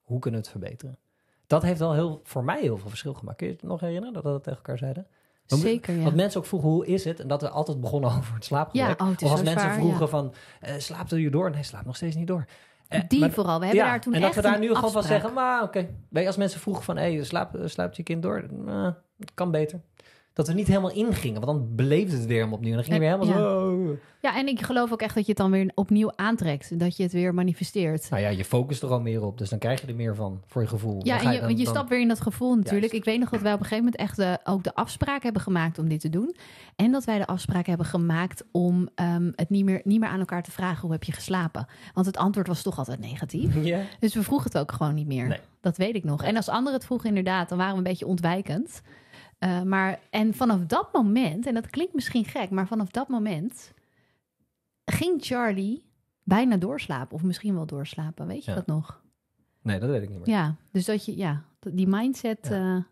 hoe 0.00 0.18
kunnen 0.18 0.40
we 0.40 0.46
het 0.46 0.56
verbeteren? 0.58 0.98
Dat 1.46 1.62
heeft 1.62 1.78
wel 1.78 1.92
heel, 1.94 2.20
voor 2.24 2.44
mij 2.44 2.60
heel 2.60 2.76
veel 2.78 2.88
verschil 2.88 3.14
gemaakt. 3.14 3.36
Kun 3.38 3.46
je 3.46 3.52
het 3.52 3.62
nog 3.62 3.80
herinneren 3.80 4.12
dat 4.12 4.22
we 4.22 4.28
dat 4.28 4.42
tegen 4.42 4.58
elkaar 4.58 4.78
zeiden? 4.78 5.06
Want- 5.46 5.62
Zeker, 5.62 5.94
ja. 5.96 6.02
Want 6.02 6.14
mensen 6.16 6.40
ook 6.40 6.46
vroegen, 6.46 6.68
hoe 6.68 6.86
is 6.86 7.04
het? 7.04 7.20
En 7.20 7.28
dat 7.28 7.40
we 7.40 7.48
altijd 7.48 7.80
begonnen 7.80 8.10
over 8.18 8.34
het 8.34 8.44
slaapgebrek. 8.44 8.98
Ja, 8.98 9.04
oh, 9.04 9.10
het 9.10 9.20
is 9.20 9.26
of 9.26 9.32
als 9.32 9.42
mensen 9.42 9.60
zwaar, 9.60 9.74
vroegen 9.74 10.00
ja. 10.00 10.06
van, 10.06 10.34
eh, 10.60 10.74
slaapt 10.78 11.12
u 11.12 11.30
door? 11.30 11.50
Nee, 11.50 11.62
slaapt 11.62 11.86
nog 11.86 11.96
steeds 11.96 12.16
niet 12.16 12.26
door. 12.26 12.44
Eh, 12.88 13.00
Die 13.08 13.20
maar- 13.20 13.30
vooral. 13.30 13.58
We 13.58 13.64
hebben 13.66 13.84
ja, 13.84 13.90
daar 13.90 14.00
toen 14.00 14.12
en 14.14 14.20
dat 14.20 14.28
echt 14.28 14.38
we 14.42 14.50
daar 14.50 14.58
nu 14.58 14.74
gewoon 14.74 14.90
van 14.92 15.02
zeggen, 15.02 15.32
maar 15.32 15.62
oké. 15.62 15.78
Weet 16.08 16.22
je, 16.22 16.26
Als 16.26 16.36
mensen 16.36 16.60
vroegen 16.60 16.84
van, 16.84 16.96
hey, 16.96 17.24
slaap, 17.24 17.58
slaapt 17.64 17.96
je 17.96 18.02
kind 18.02 18.22
door? 18.22 18.44
Eh, 18.66 18.88
het 19.18 19.34
kan 19.34 19.50
beter. 19.50 19.80
Dat 20.34 20.46
we 20.46 20.52
niet 20.52 20.66
helemaal 20.66 20.92
ingingen, 20.92 21.40
want 21.40 21.58
dan 21.58 21.74
beleefde 21.76 22.16
het 22.16 22.26
weer 22.26 22.36
helemaal 22.36 22.56
opnieuw. 22.56 22.70
En 22.70 22.76
dan 22.76 22.86
ging 22.86 22.98
weer 22.98 23.10
helemaal 23.10 23.36
ja. 23.36 23.42
zo... 23.42 23.96
Ja, 24.20 24.36
en 24.36 24.46
ik 24.46 24.60
geloof 24.62 24.92
ook 24.92 25.00
echt 25.02 25.14
dat 25.14 25.24
je 25.24 25.28
het 25.30 25.40
dan 25.40 25.50
weer 25.50 25.70
opnieuw 25.74 26.12
aantrekt. 26.16 26.78
Dat 26.78 26.96
je 26.96 27.02
het 27.02 27.12
weer 27.12 27.34
manifesteert. 27.34 28.10
Nou 28.10 28.22
ja, 28.22 28.28
je 28.28 28.44
focust 28.44 28.82
er 28.82 28.88
al 28.90 29.00
meer 29.00 29.22
op, 29.24 29.38
dus 29.38 29.48
dan 29.48 29.58
krijg 29.58 29.80
je 29.80 29.86
er 29.86 29.94
meer 29.94 30.14
van 30.14 30.42
voor 30.46 30.62
je 30.62 30.68
gevoel. 30.68 31.00
Ja, 31.04 31.12
Dan 31.14 31.18
ga 31.18 31.26
en 31.26 31.32
je, 31.32 31.38
dan- 31.38 31.46
want 31.46 31.58
je 31.58 31.64
dan- 31.64 31.74
stapt 31.74 31.88
weer 31.88 32.00
in 32.00 32.08
dat 32.08 32.20
gevoel 32.20 32.54
natuurlijk. 32.54 32.80
Juist. 32.92 32.94
Ik 32.94 33.04
weet 33.04 33.18
nog 33.20 33.30
dat 33.30 33.40
wij 33.40 33.52
op 33.52 33.60
een 33.60 33.66
gegeven 33.66 33.92
moment 34.00 34.18
echt 34.18 34.38
ook 34.48 34.64
de 34.64 34.74
afspraak 34.74 35.22
hebben 35.22 35.42
gemaakt 35.42 35.78
om 35.78 35.88
dit 35.88 36.00
te 36.00 36.08
doen. 36.08 36.36
En 36.76 36.92
dat 36.92 37.04
wij 37.04 37.18
de 37.18 37.26
afspraak 37.26 37.66
hebben 37.66 37.86
gemaakt 37.86 38.44
om 38.52 38.88
ehm, 38.94 39.30
het 39.36 39.50
niet 39.50 39.64
meer, 39.64 39.80
niet 39.84 40.00
meer 40.00 40.08
aan 40.08 40.18
elkaar 40.18 40.42
te 40.42 40.50
vragen 40.50 40.80
hoe 40.80 40.92
heb 40.92 41.04
je 41.04 41.12
geslapen. 41.12 41.66
Want 41.94 42.06
het 42.06 42.16
antwoord 42.16 42.46
was 42.46 42.62
toch 42.62 42.78
altijd 42.78 43.00
negatief. 43.00 43.64
Ja. 43.64 43.80
Dus 44.00 44.14
we 44.14 44.22
vroegen 44.22 44.50
het 44.52 44.58
ook 44.60 44.72
gewoon 44.72 44.94
niet 44.94 45.06
meer. 45.06 45.28
Nee. 45.28 45.38
Dat 45.60 45.76
weet 45.76 45.94
ik 45.94 46.04
nog. 46.04 46.22
En 46.22 46.36
als 46.36 46.48
anderen 46.48 46.72
het 46.78 46.84
vroegen 46.86 47.08
inderdaad, 47.08 47.48
dan 47.48 47.58
waren 47.58 47.72
we 47.72 47.78
een 47.78 47.84
beetje 47.84 48.06
ontwijkend. 48.06 48.82
Eh, 49.42 49.62
maar, 49.62 50.00
en 50.10 50.34
vanaf 50.34 50.60
dat 50.66 50.92
moment, 50.92 51.46
en 51.46 51.54
dat 51.54 51.70
klinkt 51.70 51.94
misschien 51.94 52.24
gek, 52.24 52.50
maar 52.50 52.66
vanaf 52.66 52.90
dat 52.90 53.08
moment 53.08 53.72
ging 54.84 55.24
Charlie 55.24 55.84
bijna 56.22 56.56
doorslapen. 56.56 57.14
Of 57.14 57.22
misschien 57.22 57.54
wel 57.54 57.66
doorslapen, 57.66 58.26
weet 58.26 58.44
je 58.44 58.50
Ja. 58.50 58.56
dat 58.56 58.66
nog? 58.66 59.02
Nee, 59.62 59.78
dat 59.80 59.88
weet 59.90 60.02
ik 60.02 60.08
niet 60.08 60.18
meer. 60.18 60.28
Ja, 60.28 60.56
dus 60.72 60.84
dat 60.84 61.04
je, 61.04 61.16
ja, 61.16 61.44
die 61.60 61.86
mindset, 61.88 62.46
Ja. 62.48 62.76
eh, 62.76 62.82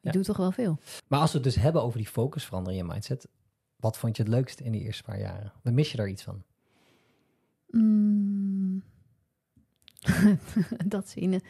die 0.00 0.12
doet 0.12 0.24
toch 0.24 0.36
wel 0.36 0.52
veel. 0.52 0.78
Maar 1.08 1.20
als 1.20 1.30
we 1.32 1.36
het 1.38 1.46
dus 1.46 1.56
hebben 1.62 1.82
over 1.82 1.98
die 1.98 2.08
focus 2.08 2.44
veranderen 2.44 2.78
in 2.78 2.84
je 2.86 2.92
mindset, 2.92 3.28
wat 3.76 3.98
vond 3.98 4.16
je 4.16 4.22
het 4.22 4.32
leukst 4.32 4.60
in 4.60 4.72
die 4.72 4.82
eerste 4.82 5.02
paar 5.02 5.18
jaren? 5.20 5.52
Dan 5.62 5.74
mis 5.74 5.90
je 5.90 5.96
daar 5.96 6.08
iets 6.08 6.22
van. 6.22 6.42
Mm. 7.66 8.82
dat 10.86 11.08
ze 11.08 11.20
in 11.20 11.32
een, 11.32 11.42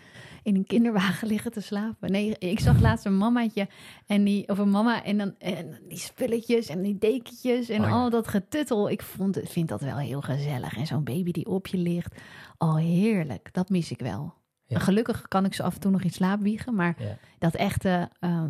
in 0.42 0.54
een 0.54 0.66
kinderwagen 0.66 1.28
liggen 1.28 1.52
te 1.52 1.60
slapen. 1.60 2.10
Nee, 2.10 2.38
ik 2.38 2.60
zag 2.60 2.80
laatst 2.80 3.04
een 3.06 3.16
mamaatje 3.16 3.68
en 4.06 4.24
die, 4.24 4.48
of 4.48 4.58
een 4.58 4.70
mama 4.70 5.04
en 5.04 5.18
dan 5.18 5.34
en 5.38 5.78
die 5.88 5.98
spulletjes 5.98 6.66
en 6.66 6.82
die 6.82 6.98
dekentjes 6.98 7.68
en 7.68 7.80
Oh 7.82 7.86
ja. 7.88 7.92
al 7.92 8.10
dat 8.10 8.28
getuttel. 8.28 8.90
Ik 8.90 9.02
vond, 9.02 9.40
vind 9.44 9.68
dat 9.68 9.80
wel 9.80 9.96
heel 9.96 10.20
gezellig. 10.20 10.76
En 10.76 10.86
zo'n 10.86 11.04
baby 11.04 11.30
die 11.30 11.46
op 11.46 11.66
je 11.66 11.76
ligt. 11.78 12.20
Oh, 12.58 12.76
heerlijk. 12.76 13.48
Dat 13.52 13.68
mis 13.68 13.90
ik 13.90 14.00
wel. 14.00 14.34
Ja. 14.66 14.78
Gelukkig 14.78 15.28
kan 15.28 15.44
ik 15.44 15.54
ze 15.54 15.62
af 15.62 15.74
en 15.74 15.80
toe 15.80 15.90
nog 15.90 16.02
in 16.02 16.10
slaap 16.10 16.40
wiegen, 16.40 16.74
maar 16.74 16.94
Ja. 16.98 17.16
dat 17.38 17.54
echte, 17.54 18.10
eh, 18.20 18.44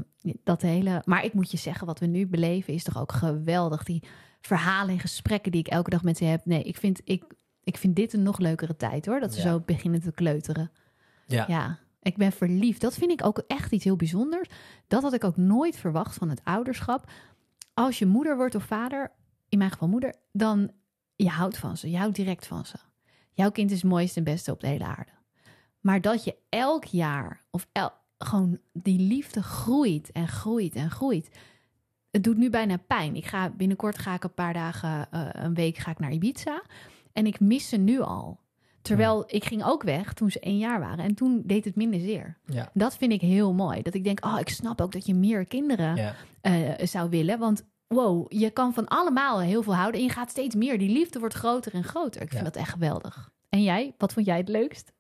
dat 0.45 0.63
hele. 0.63 1.03
Maar 1.05 1.25
ik 1.25 1.33
moet 1.35 1.51
je 1.51 1.57
zeggen, 1.57 1.87
wat 1.87 1.99
we 1.99 2.07
nu 2.07 2.27
beleven 2.27 2.75
is 2.75 2.83
toch 2.85 3.01
ook 3.01 3.13
geweldig. 3.13 3.85
Die 3.85 4.03
verhalen 4.41 4.95
en 4.95 5.01
gesprekken 5.01 5.53
die 5.53 5.61
ik 5.61 5.69
elke 5.69 5.91
dag 5.91 6.03
met 6.03 6.17
ze 6.17 6.25
heb. 6.25 6.45
Nee, 6.45 6.63
ik 6.63 6.77
vind, 6.77 7.01
ik, 7.05 7.25
ik 7.65 7.77
vind 7.77 7.97
dit 7.97 8.13
een 8.13 8.23
nog 8.23 8.39
leukere 8.39 8.77
tijd 8.77 9.07
hoor. 9.07 9.21
Dat 9.21 9.33
ze 9.35 9.41
Ja. 9.43 9.49
zo 9.51 9.61
beginnen 9.61 10.01
te 10.01 10.13
kleuteren. 10.13 10.71
Ja. 11.27 11.45
Ja, 11.49 11.79
ik 12.03 12.17
ben 12.17 12.33
verliefd. 12.33 12.81
Dat 12.81 12.95
vind 12.95 13.11
ik 13.11 13.25
ook 13.25 13.39
echt 13.47 13.73
iets 13.73 13.85
heel 13.85 13.97
bijzonders. 13.97 14.49
Dat 14.87 15.03
had 15.03 15.13
ik 15.13 15.25
ook 15.25 15.37
nooit 15.37 15.77
verwacht 15.77 16.15
van 16.15 16.29
het 16.29 16.41
ouderschap. 16.45 17.11
Als 17.75 17.99
je 17.99 18.07
moeder 18.07 18.37
wordt 18.37 18.55
of 18.55 18.65
vader, 18.65 19.11
in 19.49 19.59
mijn 19.59 19.71
geval 19.71 19.89
moeder, 19.89 20.15
dan 20.33 20.71
je 21.17 21.29
houdt 21.29 21.59
van 21.59 21.77
ze. 21.77 21.91
Je 21.91 21.99
houdt 21.99 22.17
direct 22.17 22.47
van 22.47 22.67
ze. 22.67 22.77
Jouw 23.33 23.51
kind 23.51 23.71
is 23.71 23.83
het 23.83 23.91
mooiste 23.91 24.19
en 24.19 24.25
beste 24.25 24.53
op 24.53 24.61
de 24.61 24.67
hele 24.67 24.85
aarde. 24.85 25.11
Maar 25.81 26.01
dat 26.01 26.25
je 26.25 26.37
elk 26.49 26.85
jaar 26.85 27.41
of 27.51 27.67
el- 27.73 27.93
gewoon 28.19 28.59
die 28.73 28.99
liefde 29.01 29.43
groeit 29.43 30.13
en 30.13 30.29
groeit 30.29 30.75
en 30.75 30.91
groeit. 30.91 31.29
Het 32.11 32.25
doet 32.25 32.37
nu 32.37 32.51
bijna 32.51 32.77
pijn. 32.77 33.17
Ik 33.17 33.27
ga 33.27 33.51
binnenkort 33.51 33.99
ga 33.99 34.15
ik 34.15 34.25
een 34.25 34.35
paar 34.35 34.53
dagen, 34.53 35.11
eh, 35.11 35.29
een 35.33 35.55
week 35.55 35.77
ga 35.77 35.91
ik 35.91 35.99
naar 35.99 36.13
Ibiza. 36.13 36.63
En 37.13 37.27
ik 37.27 37.41
mis 37.41 37.69
ze 37.69 37.77
nu 37.77 38.01
al. 38.01 38.41
Terwijl 38.83 39.25
ik 39.27 39.45
ging 39.45 39.65
ook 39.65 39.83
weg 39.83 40.13
toen 40.13 40.31
ze 40.31 40.41
één 40.41 40.59
jaar 40.59 40.81
waren. 40.81 41.05
En 41.05 41.15
toen 41.15 41.43
deed 41.45 41.65
het 41.65 41.77
minder 41.77 42.01
zeer. 42.01 42.39
Ja. 42.47 42.71
Dat 42.75 42.97
vind 42.97 43.13
ik 43.13 43.21
heel 43.21 43.53
mooi. 43.55 43.83
Dat 43.83 43.95
ik 43.95 44.05
denk, 44.05 44.25
oh, 44.25 44.39
ik 44.39 44.49
snap 44.49 44.81
ook 44.81 44.93
dat 44.93 45.07
je 45.07 45.15
meer 45.15 45.47
kinderen 45.47 45.97
Ja. 45.97 46.15
eh, 46.41 46.87
zou 46.87 47.11
willen. 47.11 47.39
Want 47.39 47.65
wow, 47.87 48.27
je 48.33 48.51
kan 48.51 48.75
van 48.75 48.89
allemaal 48.89 49.41
heel 49.41 49.63
veel 49.63 49.75
houden. 49.75 50.01
En 50.01 50.07
je 50.07 50.13
gaat 50.13 50.31
steeds 50.31 50.55
meer. 50.55 50.79
Die 50.79 50.91
liefde 50.91 51.19
wordt 51.19 51.35
groter 51.35 51.75
en 51.75 51.85
groter. 51.85 52.23
Ik 52.23 52.31
vind 52.31 52.45
dat 52.45 52.57
echt 52.57 52.71
geweldig. 52.71 53.31
En 53.49 53.63
jij, 53.63 53.95
wat 53.99 54.13
vond 54.13 54.27
jij 54.27 54.37
het 54.37 54.49
leukst? 54.49 54.93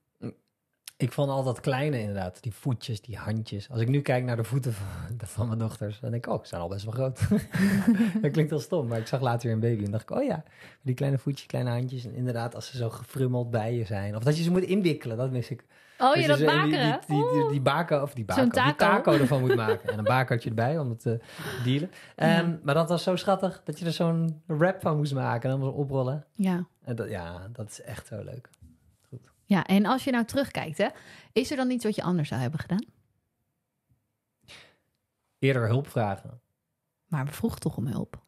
Ik 1.02 1.12
vond 1.12 1.30
al 1.30 1.42
dat 1.44 1.60
kleine 1.60 2.00
inderdaad, 2.00 2.42
die 2.42 2.54
voetjes, 2.54 3.00
die 3.00 3.16
handjes. 3.16 3.70
Als 3.70 3.80
ik 3.80 3.88
nu 3.88 4.00
kijk 4.00 4.24
naar 4.24 4.36
de 4.36 4.44
voeten 4.44 4.72
van, 4.72 4.86
van 5.28 5.46
mijn 5.46 5.58
dochters, 5.58 6.00
dan 6.00 6.10
denk 6.10 6.26
ik, 6.26 6.32
oh, 6.32 6.40
ze 6.40 6.46
zijn 6.46 6.60
al 6.60 6.68
best 6.68 6.84
wel 6.84 6.92
groot. 6.92 7.20
dat 8.22 8.30
klinkt 8.30 8.50
heel 8.50 8.60
stom, 8.60 8.86
maar 8.86 8.98
ik 8.98 9.06
zag 9.06 9.20
later 9.20 9.42
weer 9.42 9.52
een 9.52 9.60
baby 9.60 9.84
en 9.84 9.90
dacht 9.90 10.10
ik, 10.10 10.16
oh 10.16 10.24
ja, 10.24 10.42
die 10.82 10.94
kleine 10.94 11.18
voetjes, 11.18 11.46
kleine 11.46 11.70
handjes. 11.70 12.04
En 12.04 12.14
inderdaad, 12.14 12.54
als 12.54 12.66
ze 12.66 12.76
zo 12.76 12.90
gefrummeld 12.90 13.50
bij 13.50 13.74
je 13.74 13.84
zijn. 13.84 14.16
Of 14.16 14.22
dat 14.22 14.36
je 14.36 14.42
ze 14.42 14.50
moet 14.50 14.62
inwikkelen, 14.62 15.16
dat 15.16 15.30
mis 15.30 15.50
ik. 15.50 15.64
Oh, 15.98 16.14
je 16.14 16.20
je 16.20 16.26
dat 16.26 16.38
in 16.40 16.46
die-? 16.62 16.70
Die, 16.70 16.98
die, 17.06 17.32
die, 17.32 17.48
die 17.50 17.60
bako, 17.60 18.00
of 18.00 18.14
die 18.14 18.24
die 18.24 18.74
taco. 18.76 19.12
ervan 19.12 19.40
moet 19.40 19.54
maken. 19.66 19.92
En 19.92 19.98
een 19.98 20.04
bakertje 20.04 20.48
erbij 20.48 20.78
om 20.78 20.88
het 20.88 21.00
te 21.00 21.20
dealen. 21.64 21.90
Ehm, 22.16 22.30
Ja. 22.30 22.58
Maar 22.62 22.74
dat 22.74 22.88
was 22.88 23.02
zo 23.02 23.16
schattig, 23.16 23.62
dat 23.64 23.78
je 23.78 23.84
er 23.84 23.92
zo'n 23.92 24.42
wrap 24.46 24.80
van 24.80 24.96
moest 24.96 25.14
maken 25.14 25.42
en 25.42 25.50
dan 25.50 25.66
moest 25.66 25.78
oprollen. 25.78 26.24
Ja. 26.32 26.66
En 26.84 26.96
dat, 26.96 27.08
ja, 27.08 27.48
dat 27.52 27.68
is 27.70 27.82
echt 27.82 28.06
zo 28.06 28.22
leuk. 28.24 28.48
Ja, 29.52 29.66
en 29.66 29.86
als 29.86 30.04
je 30.04 30.10
nou 30.10 30.24
terugkijkt, 30.24 30.78
hè, 30.78 30.88
is 31.32 31.50
er 31.50 31.56
dan 31.56 31.70
iets 31.70 31.84
wat 31.84 31.94
je 31.94 32.02
anders 32.02 32.28
zou 32.28 32.40
hebben 32.40 32.60
gedaan? 32.60 32.84
Eerder 35.38 35.66
hulp 35.66 35.88
vragen. 35.88 36.40
Maar 37.06 37.24
we 37.24 37.32
vroegen 37.32 37.60
toch 37.60 37.76
om 37.76 37.86
hulp. 37.86 38.22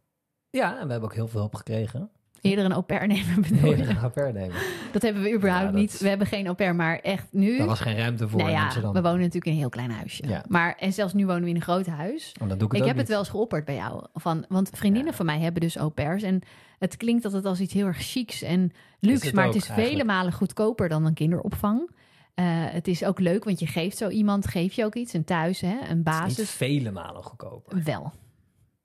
Ja, 0.50 0.78
en 0.78 0.87
we 0.87 0.90
hebben 0.90 1.08
ook 1.08 1.14
heel 1.14 1.28
veel 1.28 1.40
hulp 1.40 1.54
gekregen. 1.54 2.10
Eerder 2.44 2.64
een 2.64 2.72
au 2.72 2.83
pair 2.83 3.07
nemen 3.07 3.40
bedoel 3.48 3.74
je? 3.74 3.83
Een 3.83 3.96
au 3.96 4.11
pair 4.11 4.33
nemen. 4.33 4.57
Dat 4.92 5.02
hebben 5.02 5.22
we 5.22 5.35
überhaupt 5.35 5.64
Ja, 5.64 5.70
dat- 5.70 5.80
niet. 5.80 5.98
We 5.98 6.09
hebben 6.09 6.26
geen 6.26 6.44
au 6.46 6.54
pair, 6.57 6.74
maar 6.74 6.98
echt 6.98 7.26
nu... 7.30 7.57
Daar 7.59 7.66
was 7.66 7.80
geen 7.80 7.96
ruimte 7.96 8.28
voor 8.28 8.40
nou 8.40 8.50
ja, 8.52 8.68
we 8.92 9.02
wonen 9.02 9.02
natuurlijk 9.18 9.44
in 9.46 9.52
een 9.52 9.59
heel 9.59 9.68
klein 9.68 9.90
huisje. 9.90 10.28
Ja. 10.28 10.44
Maar, 10.48 10.74
en 10.78 10.92
zelfs 10.92 11.12
nu 11.12 11.26
wonen 11.26 11.42
we 11.42 11.48
in 11.48 11.54
een 11.57 11.62
groot 11.62 11.87
huis. 11.87 12.33
Oh, 12.42 12.48
dan 12.48 12.59
doe 12.59 12.66
ik 12.66 12.72
het 12.72 12.80
Ik 12.83 12.87
heb 12.87 12.96
het 12.96 13.09
wel 13.09 13.18
eens 13.18 13.28
geopperd 13.28 13.64
bij 13.64 13.74
jou. 13.74 14.04
Van, 14.14 14.44
want 14.48 14.70
vriendinnen 14.72 15.14
van 15.14 15.26
mij 15.26 15.38
hebben 15.40 15.61
dus 15.61 15.76
au 15.76 15.90
pairs. 15.90 16.22
En 16.22 16.40
het 16.78 16.96
klinkt 16.96 17.24
altijd 17.24 17.44
als 17.44 17.61
iets 17.61 17.72
heel 17.72 17.87
erg 17.87 17.98
chics 18.02 18.42
en 18.42 18.72
luxe. 19.00 19.35
maar 19.35 19.46
het 19.46 19.54
is 19.54 19.66
vele 19.66 20.04
malen 20.04 20.33
goedkoper 20.33 20.88
dan 20.88 21.04
een 21.04 21.14
kinderopvang. 21.14 21.90
Eh, 22.35 22.44
het 22.48 22.88
is 22.88 23.04
ook 23.04 23.18
leuk, 23.20 23.44
want 23.44 23.59
je 23.61 23.66
geeft 23.66 23.96
zo 23.96 24.09
iemand, 24.09 24.46
geef 24.46 24.72
je 24.72 24.85
ook 24.85 24.94
iets. 24.94 25.14
En 25.14 25.24
thuis, 25.24 25.61
hè, 25.61 25.68
een 25.68 25.76
Het 25.78 25.88
is 25.88 25.94
niet 25.94 26.04
basis. 26.04 26.50
vele 26.50 26.90
malen 26.90 27.22
goedkoper. 27.22 27.83
Wel. 27.83 28.12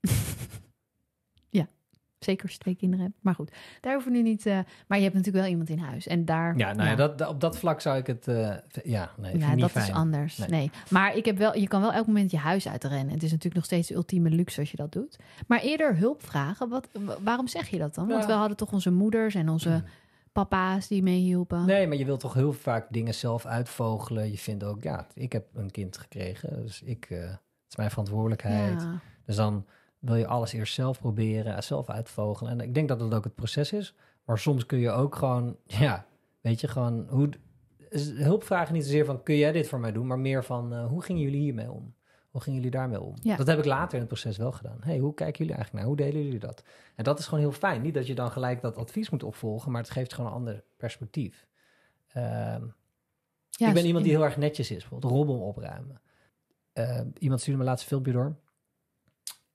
zeker 2.24 2.42
als 2.42 2.52
je 2.52 2.58
twee 2.58 2.74
kinderen 2.74 3.04
hebt. 3.04 3.16
Maar 3.20 3.34
goed, 3.34 3.52
daar 3.80 3.92
hoeven 3.92 4.12
we 4.12 4.18
nu 4.18 4.24
niet... 4.24 4.46
eh, 4.46 4.58
maar 4.86 4.98
je 4.98 5.04
hebt 5.04 5.16
natuurlijk 5.16 5.44
wel 5.44 5.52
iemand 5.52 5.70
in 5.70 5.78
huis. 5.78 6.06
En 6.06 6.24
daar... 6.24 6.56
Ja, 6.58 6.72
nou 6.72 6.88
ja, 6.88 6.94
dat, 6.94 7.18
dat- 7.18 7.28
op 7.28 7.40
dat 7.40 7.58
vlak 7.58 7.80
zou 7.80 7.96
ik 7.98 8.06
het... 8.06 8.28
eh, 8.28 8.54
ja, 8.84 9.10
nee, 9.16 9.38
Ja, 9.38 9.50
niet 9.50 9.60
dat 9.60 9.70
fijn. 9.70 9.88
is 9.88 9.92
anders. 9.94 10.36
Nee. 10.38 10.48
Nee. 10.48 10.70
Maar 10.90 11.16
ik 11.16 11.24
heb 11.24 11.36
wel, 11.38 11.56
je 11.56 11.68
kan 11.68 11.80
wel 11.80 11.92
elk 11.92 12.06
moment 12.06 12.30
je 12.30 12.36
huis 12.36 12.68
uitrennen. 12.68 13.12
Het 13.14 13.22
is 13.22 13.28
natuurlijk 13.30 13.54
nog 13.54 13.64
steeds 13.64 13.88
de 13.88 13.94
ultieme 13.94 14.30
luxe 14.30 14.60
als 14.60 14.70
je 14.70 14.76
dat 14.76 14.92
doet. 14.92 15.18
Maar 15.46 15.60
eerder 15.60 15.96
hulp 15.96 16.22
vragen, 16.24 16.68
wat, 16.68 16.88
wa- 16.92 17.16
waarom 17.22 17.48
zeg 17.48 17.68
je 17.68 17.78
dat 17.78 17.94
dan? 17.94 18.08
Want 18.08 18.20
Ja. 18.20 18.26
we 18.26 18.32
hadden 18.32 18.56
toch 18.56 18.72
onze 18.72 18.90
moeders 18.90 19.34
en 19.34 19.48
onze 19.48 19.82
papa's 20.32 20.88
die 20.88 21.02
meehielpen. 21.02 21.64
Nee, 21.66 21.86
maar 21.86 21.96
je 21.96 22.04
wilt 22.04 22.20
toch 22.20 22.34
heel 22.34 22.52
vaak 22.52 22.86
dingen 22.90 23.14
zelf 23.14 23.46
uitvogelen. 23.46 24.30
Je 24.30 24.38
vindt 24.38 24.64
ook, 24.64 24.82
ja, 24.82 25.06
ik 25.14 25.32
heb 25.32 25.46
een 25.54 25.70
kind 25.70 25.98
gekregen, 25.98 26.62
dus 26.62 26.82
ik, 26.82 27.06
eh, 27.10 27.18
het 27.20 27.38
is 27.68 27.76
mijn 27.76 27.90
verantwoordelijkheid. 27.90 28.82
Ja. 28.82 29.00
Dus 29.26 29.36
dan 29.36 29.66
wil 30.00 30.16
je 30.16 30.26
alles 30.26 30.52
eerst 30.52 30.74
zelf 30.74 30.98
proberen, 30.98 31.62
zelf 31.62 31.90
uitvogelen. 31.90 32.52
En 32.52 32.60
ik 32.60 32.74
denk 32.74 32.88
dat 32.88 32.98
dat 32.98 33.14
ook 33.14 33.24
het 33.24 33.34
proces 33.34 33.72
is. 33.72 33.94
Maar 34.24 34.38
soms 34.38 34.66
kun 34.66 34.78
je 34.78 34.90
ook 34.90 35.14
gewoon, 35.14 35.56
ja, 35.80 36.06
weet 36.40 36.60
je, 36.60 36.68
gewoon 36.68 37.06
hoe. 37.08 37.28
is 37.88 38.10
Hulp 38.10 38.44
vragen 38.44 38.74
niet 38.74 38.84
zozeer 38.84 39.04
van 39.04 39.22
kun 39.22 39.36
jij 39.36 39.52
dit 39.52 39.68
voor 39.68 39.80
mij 39.80 39.92
doen, 39.92 40.06
maar 40.06 40.18
meer 40.18 40.44
van 40.44 40.72
eh, 40.72 40.86
hoe 40.86 41.02
gingen 41.02 41.22
jullie 41.22 41.40
hiermee 41.40 41.70
om? 41.70 41.94
Hoe 42.30 42.40
gingen 42.40 42.58
jullie 42.58 42.78
daarmee 42.78 43.00
om? 43.00 43.14
Ja. 43.22 43.36
Dat 43.36 43.46
heb 43.46 43.58
ik 43.58 43.64
later 43.64 43.92
in 43.92 43.98
het 43.98 44.08
proces 44.08 44.36
wel 44.36 44.52
gedaan. 44.52 44.78
hey, 44.80 44.98
hoe 44.98 45.14
kijken 45.14 45.38
jullie 45.38 45.54
eigenlijk 45.54 45.84
naar? 45.84 45.94
Hoe 45.94 46.06
delen 46.06 46.24
jullie 46.24 46.38
dat? 46.38 46.62
En 46.94 47.04
dat 47.04 47.18
is 47.18 47.24
gewoon 47.24 47.40
heel 47.40 47.52
fijn. 47.52 47.82
Niet 47.82 47.94
dat 47.94 48.06
je 48.06 48.14
dan 48.14 48.30
gelijk 48.30 48.60
dat 48.60 48.76
advies 48.76 49.10
moet 49.10 49.22
opvolgen, 49.22 49.72
maar 49.72 49.80
het 49.80 49.90
geeft 49.90 50.14
gewoon 50.14 50.30
een 50.30 50.36
ander 50.36 50.64
perspectief. 50.76 51.46
Ehm, 52.08 52.62
Ja, 53.50 53.66
ik 53.66 53.72
ben 53.72 53.74
dus 53.74 53.84
iemand 53.84 54.04
die 54.04 54.14
heel 54.14 54.24
erg 54.24 54.36
netjes 54.36 54.70
is, 54.70 54.78
bijvoorbeeld 54.78 55.12
rommel 55.12 55.40
opruimen. 55.40 56.00
Eh, 56.72 57.00
iemand 57.18 57.40
stuurde 57.40 57.60
me 57.60 57.66
laatst 57.66 57.82
een 57.82 57.88
filmpje 57.90 58.12
door. 58.12 58.36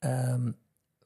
Ehm, 0.05 0.51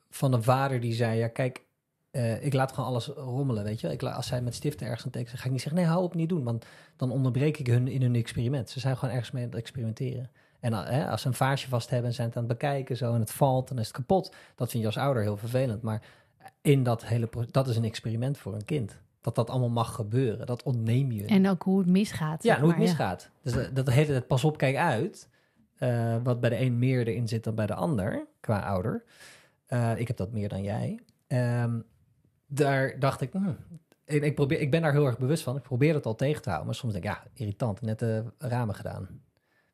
van 0.09 0.33
een 0.33 0.43
vader 0.43 0.79
die 0.79 0.93
zei, 0.93 1.17
ja 1.19 1.27
kijk, 1.27 1.63
eh, 2.11 2.45
ik 2.45 2.53
laat 2.53 2.71
gewoon 2.71 2.89
alles 2.89 3.07
rommelen, 3.07 3.63
weet 3.63 3.79
je. 3.81 3.91
Ik 3.91 4.01
la- 4.01 4.11
als 4.11 4.27
zij 4.27 4.41
met 4.41 4.55
stiften 4.55 4.85
ergens 4.87 5.05
aan 5.05 5.11
tekenen, 5.11 5.37
ga 5.37 5.45
ik 5.45 5.51
niet 5.51 5.61
zeggen, 5.61 5.81
nee, 5.81 5.89
hou 5.89 6.03
op, 6.03 6.13
niet 6.15 6.29
doen. 6.29 6.43
Want 6.43 6.65
dan 6.95 7.11
onderbreek 7.11 7.57
ik 7.57 7.67
hun 7.67 7.87
in 7.87 8.01
hun 8.01 8.15
experiment. 8.15 8.69
Ze 8.69 8.79
zijn 8.79 8.97
gewoon 8.97 9.13
ergens 9.13 9.31
mee 9.31 9.43
aan 9.43 9.49
het 9.49 9.59
experimenteren. 9.59 10.29
En 10.59 10.73
hè, 10.73 11.09
als 11.09 11.21
ze 11.21 11.27
een 11.27 11.33
vaasje 11.33 11.67
vast 11.67 11.89
hebben 11.89 12.09
en 12.09 12.15
zijn 12.15 12.27
het 12.27 12.37
aan 12.37 12.43
het 12.43 12.51
bekijken 12.51 12.97
zo 12.97 13.13
en 13.13 13.19
het 13.19 13.31
valt, 13.31 13.67
dan 13.67 13.79
is 13.79 13.87
het 13.87 13.95
kapot. 13.95 14.35
Dat 14.55 14.69
vind 14.69 14.81
je 14.81 14.87
als 14.89 14.97
ouder 14.97 15.23
heel 15.23 15.37
vervelend. 15.37 15.81
Maar 15.81 16.01
in 16.61 16.83
dat 16.83 17.05
hele 17.05 17.29
dat 17.51 17.67
is 17.67 17.75
een 17.75 17.83
experiment 17.83 18.37
voor 18.37 18.53
een 18.53 18.65
kind. 18.65 18.97
Dat 19.21 19.35
dat 19.35 19.49
allemaal 19.49 19.69
mag 19.69 19.95
gebeuren. 19.95 20.45
Dat 20.45 20.63
ontneem 20.63 21.11
je. 21.11 21.25
En 21.25 21.49
ook 21.49 21.63
hoe 21.63 21.79
het 21.79 21.87
misgaat. 21.87 22.43
Ja, 22.43 22.59
hoe 22.59 22.69
het 22.69 22.77
misgaat. 22.77 23.29
Dus 23.41 23.53
dat, 23.53 23.75
dat 23.75 23.89
hele 23.89 24.07
tijd 24.07 24.27
pas 24.27 24.43
op, 24.43 24.57
kijk 24.57 24.75
uit. 24.75 25.28
Eh, 25.79 26.15
wat 26.23 26.39
bij 26.39 26.49
de 26.49 26.59
een 26.59 26.79
meer 26.79 27.07
erin 27.07 27.27
zit 27.27 27.43
dan 27.43 27.55
bij 27.55 27.65
de 27.65 27.73
ander, 27.73 28.27
qua 28.39 28.59
ouder. 28.59 29.03
Eh, 29.65 29.91
ik 29.97 30.07
heb 30.07 30.17
dat 30.17 30.31
meer 30.31 30.49
dan 30.49 30.63
jij. 30.63 30.99
Ehm, 31.27 31.79
daar 32.47 32.99
dacht 32.99 33.21
ik, 33.21 33.31
hmm, 33.31 33.57
ik, 34.05 34.23
ik, 34.23 34.35
probeer, 34.35 34.59
ik 34.59 34.71
ben 34.71 34.81
daar 34.81 34.91
heel 34.91 35.05
erg 35.05 35.17
bewust 35.17 35.43
van. 35.43 35.55
Ik 35.55 35.61
probeer 35.61 35.93
het 35.93 36.05
al 36.05 36.15
tegen 36.15 36.41
te 36.41 36.47
houden. 36.47 36.67
Maar 36.67 36.77
soms 36.77 36.93
denk 36.93 37.05
ik, 37.05 37.11
ja, 37.11 37.23
irritant, 37.33 37.81
net 37.81 37.99
de 37.99 38.23
ramen 38.37 38.75
gedaan. 38.75 39.21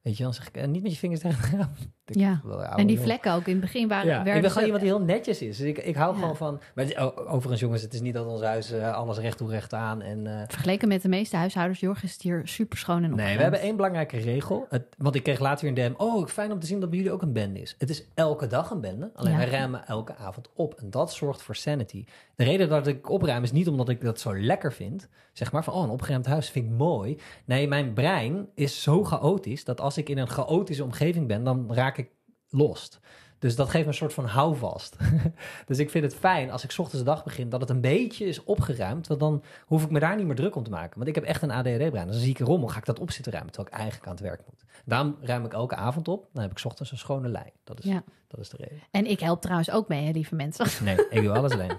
Weet 0.06 0.18
je, 0.18 0.24
dan 0.24 0.34
zeg 0.34 0.48
ik, 0.48 0.56
eh, 0.58 0.68
niet 0.68 0.82
met 0.84 0.92
je 0.92 0.98
vingers 0.98 1.22
tegen 1.22 1.60
Ja. 2.06 2.42
En 2.76 2.76
die 2.78 2.86
jongen. 2.96 3.02
vlekken 3.04 3.34
ook 3.34 3.46
in 3.46 3.52
het 3.52 3.62
begin 3.62 3.88
waren... 3.88 4.08
Ja, 4.08 4.34
ik 4.36 4.42
ben 4.42 4.50
gewoon 4.52 4.64
iemand 4.64 4.84
die 4.84 4.92
heel 4.94 5.02
netjes 5.02 5.42
is. 5.42 5.58
Dus 5.58 5.68
ik, 5.68 5.78
ik 5.78 5.96
hou 5.96 6.14
Ja. 6.14 6.20
gewoon 6.20 6.36
van... 6.36 6.62
Maar 6.76 6.86
het- 6.86 6.98
overigens, 7.28 7.60
jongens, 7.60 7.82
het 7.82 7.94
is 7.94 8.02
niet 8.02 8.14
dat 8.14 8.26
ons 8.28 8.42
huis 8.42 8.72
eh, 8.72 8.94
alles 8.94 9.18
recht 9.18 9.38
toe 9.38 9.50
recht 9.50 9.74
aan. 9.74 10.02
En, 10.02 10.28
eh, 10.28 10.44
Vergeleken 10.48 10.88
met 10.88 11.02
de 11.02 11.08
meeste 11.10 11.36
huishoudens, 11.38 11.80
Jorg, 11.80 12.04
is 12.04 12.12
het 12.14 12.22
hier 12.22 12.42
super 12.48 12.78
schoon 12.78 12.96
en 12.96 13.02
Nee, 13.02 13.10
opgeruimd. 13.12 13.38
we 13.38 13.42
hebben 13.44 13.60
één 13.62 13.76
belangrijke 13.76 14.18
regel. 14.18 14.66
Het, 14.70 14.84
want 14.98 15.16
ik 15.16 15.24
kreeg 15.24 15.40
later 15.40 15.74
weer 15.74 15.86
een 15.86 15.92
DM. 15.94 16.02
Oh, 16.02 16.28
fijn 16.28 16.52
om 16.52 16.60
te 16.60 16.66
zien 16.68 16.80
dat 16.80 16.90
bij 16.90 16.98
jullie 16.98 17.14
ook 17.14 17.22
een 17.22 17.34
bende 17.34 17.62
is. 17.62 17.76
Het 17.78 17.90
is 17.90 18.06
elke 18.14 18.48
dag 18.48 18.70
een 18.72 18.82
bende. 18.82 19.12
Alleen 19.16 19.32
Ja. 19.32 19.38
wij 19.38 19.50
ruimen 19.50 19.88
elke 19.88 20.16
avond 20.16 20.50
op. 20.56 20.74
En 20.74 20.90
dat 20.90 21.14
zorgt 21.14 21.42
voor 21.42 21.56
sanity. 21.56 22.06
De 22.36 22.44
reden 22.44 22.70
dat 22.70 22.88
ik 22.88 23.10
opruim 23.10 23.44
is 23.44 23.52
niet 23.52 23.68
omdat 23.68 23.90
ik 23.90 24.02
dat 24.02 24.20
zo 24.20 24.40
lekker 24.40 24.74
vind. 24.74 25.08
Zeg 25.34 25.52
maar 25.52 25.64
van, 25.64 25.74
oh, 25.74 25.84
een 25.84 25.90
opgeruimd 25.90 26.26
huis 26.26 26.50
vind 26.50 26.66
ik 26.66 26.72
mooi. 26.78 27.20
Nee, 27.46 27.68
mijn 27.68 27.94
brein 27.94 28.48
is 28.54 28.82
zo 28.82 29.04
chaotisch... 29.04 29.64
dat 29.64 29.82
als 29.82 29.95
ik 29.98 30.10
in 30.10 30.18
een 30.18 30.28
chaotische 30.30 30.84
omgeving 30.84 31.28
ben... 31.28 31.44
dan 31.44 31.74
raak 31.74 31.98
ik 31.98 32.10
lost. 32.50 33.00
Dus 33.40 33.56
dat 33.56 33.70
geeft 33.70 33.84
me 33.84 33.90
een 33.90 33.98
soort 33.98 34.14
van 34.14 34.26
houvast. 34.26 34.96
dus 35.68 35.80
ik 35.80 35.90
vind 35.90 36.04
het 36.04 36.16
fijn 36.16 36.52
als 36.52 36.64
ik 36.64 36.72
's 36.72 36.78
ochtends 36.80 37.04
de 37.04 37.10
dag 37.10 37.24
begin... 37.24 37.50
dat 37.50 37.60
het 37.62 37.70
een 37.70 37.82
beetje 37.82 38.26
is 38.26 38.44
opgeruimd. 38.44 39.08
Want 39.08 39.20
dan 39.20 39.44
hoef 39.66 39.84
ik 39.84 39.90
me 39.90 40.00
daar 40.00 40.16
niet 40.16 40.26
meer 40.26 40.36
druk 40.36 40.56
om 40.56 40.64
te 40.64 40.70
maken. 40.70 40.96
Want 40.96 41.08
ik 41.08 41.16
heb 41.16 41.24
echt 41.24 41.42
een 41.42 41.52
ADHD-brein. 41.52 42.08
Dan 42.08 42.14
zie 42.14 42.30
ik 42.30 42.40
rommel, 42.40 42.68
ga 42.70 42.78
ik 42.78 42.86
dat 42.86 43.00
op 43.00 43.12
zitten 43.12 43.32
ruimen... 43.32 43.54
terwijl 43.54 43.74
ik 43.76 43.80
eigenlijk 43.82 44.10
aan 44.10 44.16
het 44.16 44.24
werk 44.26 44.42
moet. 44.50 44.64
Daarom 44.86 45.18
ruim 45.22 45.46
ik 45.46 45.54
elke 45.54 45.76
avond 45.76 46.08
op. 46.08 46.28
Dan 46.34 46.42
heb 46.42 46.52
ik 46.52 46.58
's 46.58 46.66
ochtends 46.66 46.92
een 46.92 46.98
schone 46.98 47.28
lei. 47.28 47.46
Dat 47.64 47.80
is, 47.80 47.86
Ja. 47.86 48.04
dat 48.28 48.40
is 48.40 48.50
de 48.50 48.58
reden. 48.58 48.80
En 48.92 49.06
ik 49.06 49.20
help 49.20 49.42
trouwens 49.42 49.72
ook 49.72 49.88
mee, 49.88 50.06
hè, 50.06 50.12
lieve 50.12 50.36
mensen. 50.36 50.66
Nee, 50.86 51.08
ik 51.10 51.22
doe 51.24 51.32
alles 51.38 51.52
alleen. 51.52 51.78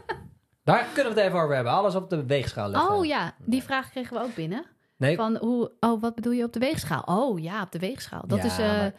Daar 0.64 0.86
kunnen 0.94 1.14
we 1.14 1.20
het 1.20 1.28
even 1.28 1.40
over 1.42 1.54
hebben. 1.54 1.72
Alles 1.72 1.94
op 1.94 2.10
de 2.10 2.24
weegschaal 2.24 2.68
leggen. 2.68 2.94
Oh 2.94 3.04
ja, 3.04 3.34
die 3.44 3.62
vraag 3.62 3.90
kregen 3.90 4.16
we 4.16 4.22
ook 4.22 4.34
binnen. 4.34 4.64
Nee, 4.96 5.16
Van 5.16 5.36
hoe, 5.36 5.72
oh, 5.80 6.00
wat 6.00 6.14
bedoel 6.14 6.32
je 6.32 6.44
op 6.44 6.52
de 6.52 6.58
weegschaal? 6.58 7.02
Oh 7.04 7.38
ja, 7.40 7.62
op 7.62 7.72
de 7.72 7.78
weegschaal. 7.78 8.26
Dat 8.26 8.38
Ja, 8.38 8.44
is, 8.44 8.58
eh, 8.58 8.66
maar- 8.66 8.94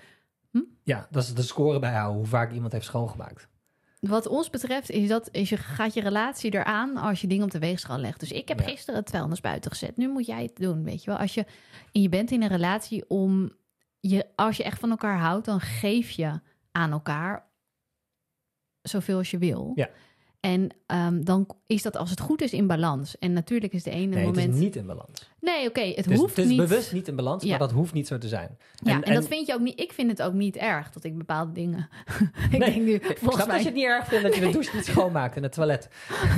ja, 0.84 1.08
dat 1.12 1.24
is 1.24 1.34
de 1.34 1.42
score 1.42 1.80
bijhouden. 1.80 2.18
Hoe 2.18 2.28
vaak 2.28 2.52
iemand 2.52 2.72
heeft 2.72 2.86
schoongemaakt. 2.86 3.48
wat 4.00 4.28
ons 4.28 4.50
betreft, 4.50 4.90
is 4.90 5.08
dat 5.08 5.30
is 5.32 5.50
je, 5.50 5.58
gaat 5.58 5.94
je 5.94 6.02
relatie 6.02 6.54
eraan 6.54 6.98
als 6.98 7.22
je 7.22 7.28
dingen 7.28 7.44
op 7.46 7.52
de 7.52 7.60
weegschaal 7.60 7.98
legt. 7.98 8.20
Dus 8.20 8.32
ik 8.32 8.48
heb 8.48 8.60
Ja. 8.60 8.66
gisteren 8.66 9.00
het 9.00 9.10
vuilnis 9.10 9.42
buiten 9.42 9.72
gezet. 9.72 9.98
Nu 9.98 10.08
moet 10.10 10.26
jij 10.26 10.42
het 10.44 10.56
doen, 10.56 10.84
weet 10.84 11.04
je 11.04 11.10
wel. 11.10 11.20
Als 11.20 11.34
je, 11.34 11.46
en 11.92 12.02
je 12.02 12.10
bent 12.10 12.32
in 12.32 12.42
een 12.42 12.48
relatie 12.48 13.10
om, 13.10 13.52
je, 14.00 14.26
als 14.36 14.58
je 14.58 14.64
echt 14.64 14.80
van 14.80 14.90
elkaar 14.90 15.18
houdt, 15.20 15.46
dan 15.46 15.60
geef 15.60 16.10
je 16.10 16.40
aan 16.72 16.92
elkaar 16.92 17.46
zoveel 18.82 19.18
als 19.18 19.32
je 19.32 19.38
wil. 19.38 19.72
Ja. 19.76 19.90
En 20.40 20.70
ehm, 20.86 21.24
dan 21.24 21.48
is 21.68 21.82
dat 21.82 21.98
als 21.98 22.10
het 22.10 22.20
goed 22.20 22.42
is 22.42 22.54
in 22.54 22.68
balans. 22.68 23.18
En 23.18 23.34
natuurlijk 23.34 23.74
is 23.74 23.84
de 23.84 23.90
ene 23.92 24.16
Nee, 24.16 24.26
moment. 24.26 24.46
het 24.46 24.56
is 24.56 24.60
niet 24.62 24.76
in 24.76 24.86
balans. 24.86 25.30
Nee, 25.40 25.68
oké, 25.68 25.82
het 25.82 26.08
Dus 26.08 26.18
hoeft 26.18 26.36
het 26.36 26.46
is 26.46 26.52
niet. 26.52 26.58
bewust 26.60 26.94
niet 26.94 27.08
in 27.08 27.16
balans, 27.16 27.44
Ja. 27.44 27.50
maar 27.50 27.60
dat 27.60 27.72
hoeft 27.72 27.94
niet 27.94 28.08
zo 28.08 28.18
te 28.18 28.28
zijn. 28.28 28.58
Ja, 28.76 28.92
En- 28.92 29.04
en, 29.04 29.14
dat 29.14 29.24
en- 29.24 29.30
vind 29.30 29.48
je 29.48 29.54
ook 29.54 29.60
niet. 29.60 29.80
Ik 29.80 29.92
vind 29.94 30.10
het 30.10 30.22
ook 30.22 30.34
niet 30.34 30.56
erg 30.56 30.92
dat 30.92 31.04
ik 31.04 31.18
bepaalde 31.18 31.52
dingen. 31.52 31.90
ik 32.52 32.58
Nee, 32.58 32.60
denk 32.60 32.76
nu, 32.86 32.94
Ik 32.94 33.02
volgens 33.04 33.22
snap 33.22 33.38
dat 33.38 33.48
mij. 33.48 33.58
je 33.60 33.66
het 33.66 33.74
niet 33.74 33.86
erg 33.86 34.08
vindt 34.08 34.24
dat 34.24 34.36
je 34.36 34.42
de 34.42 34.50
douche 34.50 34.76
niet 34.76 34.86
schoonmaakt 34.86 35.36
en 35.36 35.44
het 35.44 35.52
toilet. 35.52 35.90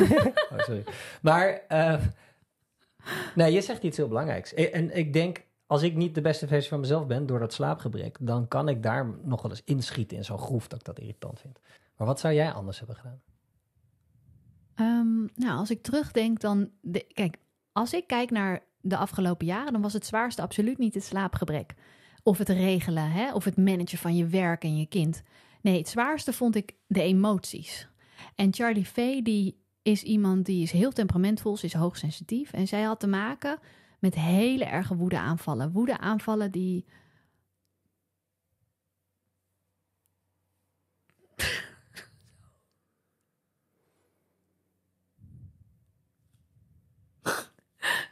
oh, 0.52 0.60
sorry. 0.60 0.84
Maar, 1.22 1.62
eh, 1.68 2.02
nee, 3.36 3.52
je 3.54 3.62
zegt 3.62 3.84
iets 3.84 3.98
heel 3.98 4.08
belangrijks. 4.08 4.52
E- 4.56 4.64
En 4.64 4.98
ik 4.98 5.14
denk, 5.14 5.44
als 5.68 5.82
ik 5.82 5.96
niet 5.96 6.16
de 6.16 6.22
beste 6.22 6.48
versie 6.48 6.70
van 6.70 6.80
mezelf 6.80 7.08
ben 7.08 7.26
door 7.26 7.40
dat 7.40 7.54
slaapgebrek, 7.54 8.18
dan 8.20 8.48
kan 8.48 8.70
ik 8.70 8.84
daar 8.84 9.10
nog 9.24 9.42
wel 9.42 9.52
eens 9.52 9.62
inschieten 9.66 10.18
in 10.18 10.26
zo'n 10.26 10.38
groef 10.40 10.68
dat 10.68 10.80
ik 10.80 10.86
dat 10.86 11.00
irritant 11.00 11.40
vind. 11.40 11.60
Maar 11.98 12.08
wat 12.08 12.20
zou 12.20 12.34
jij 12.34 12.52
anders 12.52 12.78
hebben 12.78 12.96
gedaan? 12.96 13.22
Ehm, 14.80 15.20
nou, 15.36 15.58
als 15.58 15.70
ik 15.70 15.82
terugdenk, 15.82 16.39
dan. 16.39 16.70
Kijk, 17.13 17.38
als 17.72 17.94
ik 17.94 18.08
kijk 18.08 18.32
naar 18.32 18.63
de 18.82 18.98
afgelopen 18.98 19.46
jaren, 19.46 19.72
dan 19.72 19.82
was 19.82 19.94
het 19.94 20.06
zwaarste 20.06 20.42
absoluut 20.42 20.78
niet 20.78 20.94
het 20.94 21.04
slaapgebrek. 21.04 21.74
Of 22.24 22.38
het 22.38 22.50
regelen, 22.50 23.12
hè? 23.12 23.34
of 23.34 23.44
het 23.44 23.58
managen 23.58 23.98
van 23.98 24.15
je 24.15 24.26
werk 24.26 24.63
en 24.63 24.78
je 24.78 24.86
kind. 24.86 25.24
Nee, 25.62 25.78
het 25.78 25.89
zwaarste 25.89 26.34
vond 26.34 26.56
ik 26.56 26.76
de 26.88 27.02
emoties. 27.02 27.88
En 28.36 28.54
Charlie 28.54 28.86
Fay, 28.86 29.22
die 29.22 29.58
is 29.82 30.04
iemand 30.04 30.46
die 30.46 30.63
is 30.63 30.72
heel 30.72 30.92
temperamentvol, 30.92 31.58
ze 31.58 31.65
is 31.65 31.74
hoogsensitief. 31.74 32.54
En 32.54 32.68
zij 32.68 32.82
had 32.82 33.00
te 33.00 33.08
maken 33.08 33.60
met 34.00 34.15
hele 34.15 34.65
erge 34.65 34.96
woedeaanvallen. 34.96 35.72
Woedeaanvallen 35.72 36.52
die. 36.52 36.86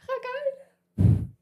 Ga 0.06 0.14
ik 0.16 0.24
huilen? 0.24 1.34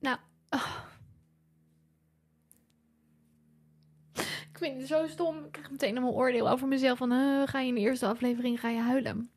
Nou. 0.00 0.18
ah. 0.48 0.86
Ik 4.58 4.64
vind 4.64 4.78
het 4.78 4.88
zo 4.88 5.06
stom. 5.06 5.44
Ik 5.44 5.52
krijg 5.52 5.70
meteen 5.70 5.96
een 5.96 6.04
oordeel 6.04 6.50
over 6.50 6.68
mezelf. 6.68 6.98
Van, 6.98 7.10
ga 7.48 7.60
je 7.60 7.68
in 7.68 7.74
de 7.74 7.80
eerste 7.80 8.06
aflevering 8.06 8.60
ga 8.60 8.68
je 8.68 8.80
huilen? 8.80 9.30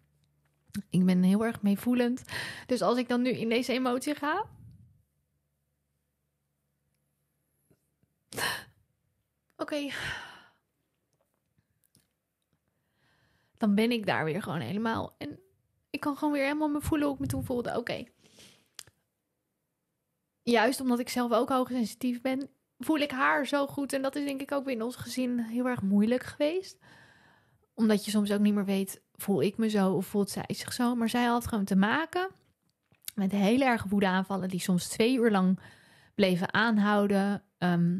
Ik 0.89 1.05
ben 1.05 1.23
heel 1.23 1.45
erg 1.45 1.61
meevoelend. 1.61 2.23
Dus 2.65 2.81
als 2.81 2.97
ik 2.97 3.07
dan 3.07 3.21
nu 3.21 3.29
in 3.29 3.49
deze 3.49 3.73
emotie 3.73 4.15
ga... 4.15 4.45
Oké. 9.57 9.89
Dan 13.57 13.75
ben 13.75 13.91
ik 13.91 14.05
daar 14.05 14.25
weer 14.25 14.41
gewoon 14.41 14.59
helemaal. 14.59 15.15
En 15.17 15.39
ik 15.89 15.99
kan 15.99 16.17
gewoon 16.17 16.33
weer 16.33 16.43
helemaal 16.43 16.69
me 16.69 16.81
voelen 16.81 17.07
hoe 17.07 17.15
ik 17.15 17.21
me 17.21 17.27
toen 17.27 17.45
voelde. 17.45 17.77
Oké. 17.77 18.03
Juist 20.43 20.81
omdat 20.81 20.99
ik 20.99 21.09
zelf 21.09 21.31
ook 21.31 21.49
hoogsensitief 21.49 22.21
ben, 22.21 22.49
voel 22.85 22.97
ik 22.97 23.11
haar 23.11 23.47
zo 23.47 23.67
goed. 23.67 23.93
En 23.93 24.01
dat 24.01 24.15
is 24.15 24.25
denk 24.25 24.41
ik 24.41 24.51
ook 24.51 24.67
in 24.67 24.81
ons 24.81 24.95
gezin 24.95 25.39
heel 25.39 25.65
erg 25.65 25.81
moeilijk 25.81 26.23
geweest. 26.23 26.77
omdat 27.73 28.05
je 28.05 28.11
soms 28.11 28.31
ook 28.31 28.39
niet 28.39 28.53
meer 28.53 28.65
weet, 28.65 29.01
voel 29.15 29.41
ik 29.41 29.57
me 29.57 29.69
zo 29.69 29.93
of 29.93 30.05
voelt 30.05 30.29
zij 30.29 30.43
zich 30.47 30.73
zo. 30.73 30.95
Maar 30.95 31.09
zij 31.09 31.23
had 31.23 31.47
gewoon 31.47 31.65
te 31.65 31.75
maken 31.75 32.29
met 33.15 33.31
hele 33.31 33.65
erge 33.65 33.87
woedeaanvallen 33.87 34.49
die 34.49 34.59
soms 34.59 34.87
twee 34.87 35.15
uur 35.15 35.31
lang 35.31 35.59
bleven 36.15 36.53
aanhouden. 36.53 37.43
Ehm, 37.57 37.99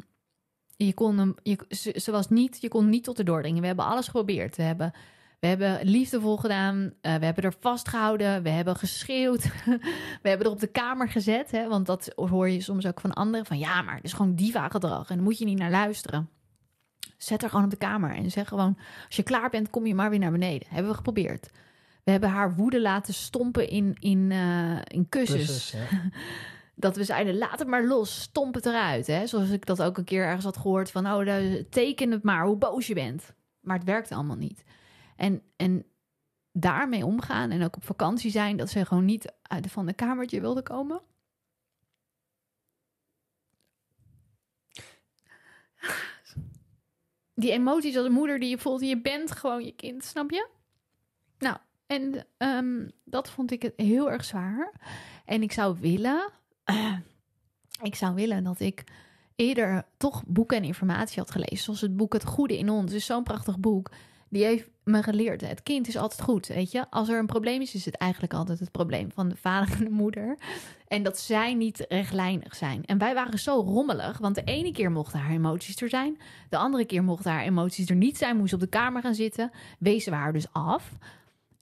je 0.76 0.94
kon 0.94 1.18
hem, 1.18 1.36
je, 1.44 1.66
ze, 1.70 2.00
ze 2.00 2.12
was 2.12 2.30
niet, 2.30 2.62
je 2.62 2.68
kon 2.68 2.90
niet 2.90 3.04
tot 3.04 3.18
de 3.18 3.24
doordringen. 3.24 3.62
We 3.62 3.68
hebben 3.68 3.86
alles 3.86 4.06
geprobeerd. 4.06 4.56
We 4.56 4.64
hebben, 4.64 4.92
we 5.42 5.48
hebben 5.48 5.80
liefdevol 5.84 6.38
gedaan. 6.38 6.94
eh, 7.02 7.16
we 7.16 7.26
hebben 7.26 7.44
er 7.44 7.54
vastgehouden. 7.60 8.44
We 8.44 8.50
hebben 8.50 8.76
geschreeuwd. 8.76 9.44
we 10.24 10.30
hebben 10.30 10.48
er 10.48 10.52
op 10.54 10.60
de 10.60 10.68
kamer 10.68 11.10
gezet. 11.10 11.52
Hè, 11.52 11.68
want 11.68 11.86
dat 11.86 12.12
hoor 12.16 12.50
je 12.50 12.62
soms 12.62 12.86
ook 12.86 13.00
van 13.00 13.14
anderen. 13.14 13.46
Van 13.46 13.60
ja, 13.60 13.82
maar 13.82 13.96
het 13.96 14.04
is 14.04 14.14
gewoon 14.14 14.36
diva 14.36 14.70
gedrag. 14.70 15.10
En 15.10 15.16
daar 15.16 15.24
moet 15.24 15.38
je 15.38 15.46
niet 15.46 15.58
naar 15.58 15.72
luisteren. 15.72 16.30
Zet 17.18 17.44
er 17.44 17.50
gewoon 17.50 17.66
op 17.66 17.72
de 17.72 17.78
kamer. 17.78 18.16
En 18.16 18.32
zeg 18.32 18.48
gewoon, 18.48 18.78
als 19.06 19.16
je 19.16 19.24
klaar 19.24 19.50
bent, 19.50 19.70
kom 19.70 19.86
je 19.86 19.96
maar 19.96 20.10
weer 20.10 20.20
naar 20.20 20.32
beneden. 20.32 20.68
Hebben 20.70 20.92
we 20.92 20.98
geprobeerd. 20.98 21.50
We 22.04 22.12
hebben 22.12 22.30
haar 22.30 22.56
woede 22.56 22.82
laten 22.82 23.14
stompen 23.14 23.70
in, 23.70 23.96
in, 24.00 24.32
eh, 24.32 24.78
in 24.88 25.10
kussens. 25.10 25.74
Dat 26.76 26.96
we 26.96 27.04
zeiden, 27.04 27.38
laat 27.38 27.60
het 27.60 27.68
maar 27.68 27.86
los, 27.86 28.22
stomp 28.22 28.54
het 28.54 28.66
eruit. 28.66 29.08
Hè? 29.08 29.28
Zoals 29.28 29.50
ik 29.50 29.66
dat 29.66 29.82
ook 29.82 29.98
een 29.98 30.04
keer 30.04 30.26
ergens 30.26 30.46
had 30.46 30.58
gehoord 30.58 30.92
van... 30.92 31.08
oh, 31.08 31.44
teken 31.70 32.12
het 32.12 32.24
maar, 32.24 32.46
hoe 32.46 32.58
boos 32.58 32.88
je 32.88 32.94
bent. 32.94 33.34
Maar 33.62 33.78
het 33.78 33.86
werkte 33.86 34.16
allemaal 34.16 34.36
niet. 34.36 34.64
En, 35.22 35.42
en 35.56 35.86
daarmee 36.52 37.06
omgaan 37.06 37.52
en 37.52 37.64
ook 37.64 37.76
op 37.76 37.84
vakantie 37.84 38.32
zijn... 38.32 38.58
dat 38.58 38.70
ze 38.70 38.86
gewoon 38.86 39.06
niet 39.06 39.34
uit 39.42 39.72
van 39.72 39.86
de 39.86 39.94
kamertje 39.94 40.42
wilde 40.42 40.64
komen. 40.64 41.02
Die 47.34 47.52
emoties 47.52 47.96
als 47.96 48.06
een 48.06 48.12
moeder 48.12 48.40
die 48.40 48.50
je 48.50 48.58
voelt... 48.58 48.82
je 48.82 49.02
bent 49.02 49.32
gewoon 49.32 49.64
je 49.64 49.72
kind, 49.72 50.04
snap 50.04 50.32
je? 50.32 50.50
Nou, 51.38 51.58
en 51.88 52.28
ehm, 52.38 52.90
dat 53.04 53.30
vond 53.30 53.52
ik 53.52 53.62
het 53.62 53.74
heel 53.76 54.12
erg 54.12 54.26
zwaar. 54.26 54.74
En 55.26 55.42
ik 55.42 55.52
zou 55.52 55.78
willen... 55.80 56.32
ik 57.82 57.96
zou 57.96 58.16
willen 58.16 58.44
dat 58.44 58.60
ik 58.60 58.84
eerder 59.36 59.86
toch 59.98 60.24
boeken 60.28 60.58
en 60.58 60.64
informatie 60.64 61.20
had 61.20 61.32
gelezen. 61.32 61.58
Zoals 61.58 61.82
het 61.82 61.98
boek 61.98 62.14
Het 62.14 62.26
Goede 62.26 62.58
in 62.58 62.70
Ons. 62.70 62.94
Is 62.94 63.06
zo'n 63.06 63.24
prachtig 63.24 63.60
boek. 63.60 63.92
Die 64.30 64.44
heeft 64.44 64.70
me 64.84 65.04
geleerd. 65.04 65.42
Het 65.42 65.64
kind 65.64 65.88
is 65.88 65.98
altijd 65.98 66.22
goed, 66.22 66.48
weet 66.48 66.72
je. 66.72 66.86
Als 66.90 67.10
er 67.10 67.20
een 67.20 67.26
probleem 67.26 67.62
is, 67.62 67.74
is 67.76 67.86
het 67.86 67.96
eigenlijk 67.96 68.34
altijd 68.34 68.60
het 68.60 68.72
probleem 68.72 69.12
van 69.12 69.30
de 69.30 69.36
vader 69.36 69.76
en 69.78 69.84
de 69.84 69.90
moeder. 69.90 70.38
En 70.88 71.04
dat 71.04 71.20
zij 71.20 71.54
niet 71.54 71.86
rechtlijnig 71.90 72.56
zijn. 72.56 72.86
En 72.86 72.98
wij 72.98 73.14
waren 73.14 73.40
zo 73.40 73.60
rommelig, 73.60 74.18
want 74.18 74.36
de 74.36 74.44
ene 74.44 74.72
keer 74.72 74.92
mochten 74.92 75.20
haar 75.20 75.32
emoties 75.32 75.82
er 75.82 75.90
zijn. 75.90 76.18
De 76.50 76.58
andere 76.58 76.86
keer 76.86 77.04
mochten 77.04 77.32
haar 77.32 77.44
emoties 77.44 77.90
er 77.90 77.96
niet 77.96 78.18
zijn. 78.18 78.38
Moest 78.38 78.54
op 78.54 78.60
de 78.60 78.68
kamer 78.68 79.02
gaan 79.02 79.16
zitten. 79.16 79.52
Wezen 79.80 80.12
we 80.12 80.18
haar 80.18 80.34
dus 80.34 80.52
af. 80.54 80.92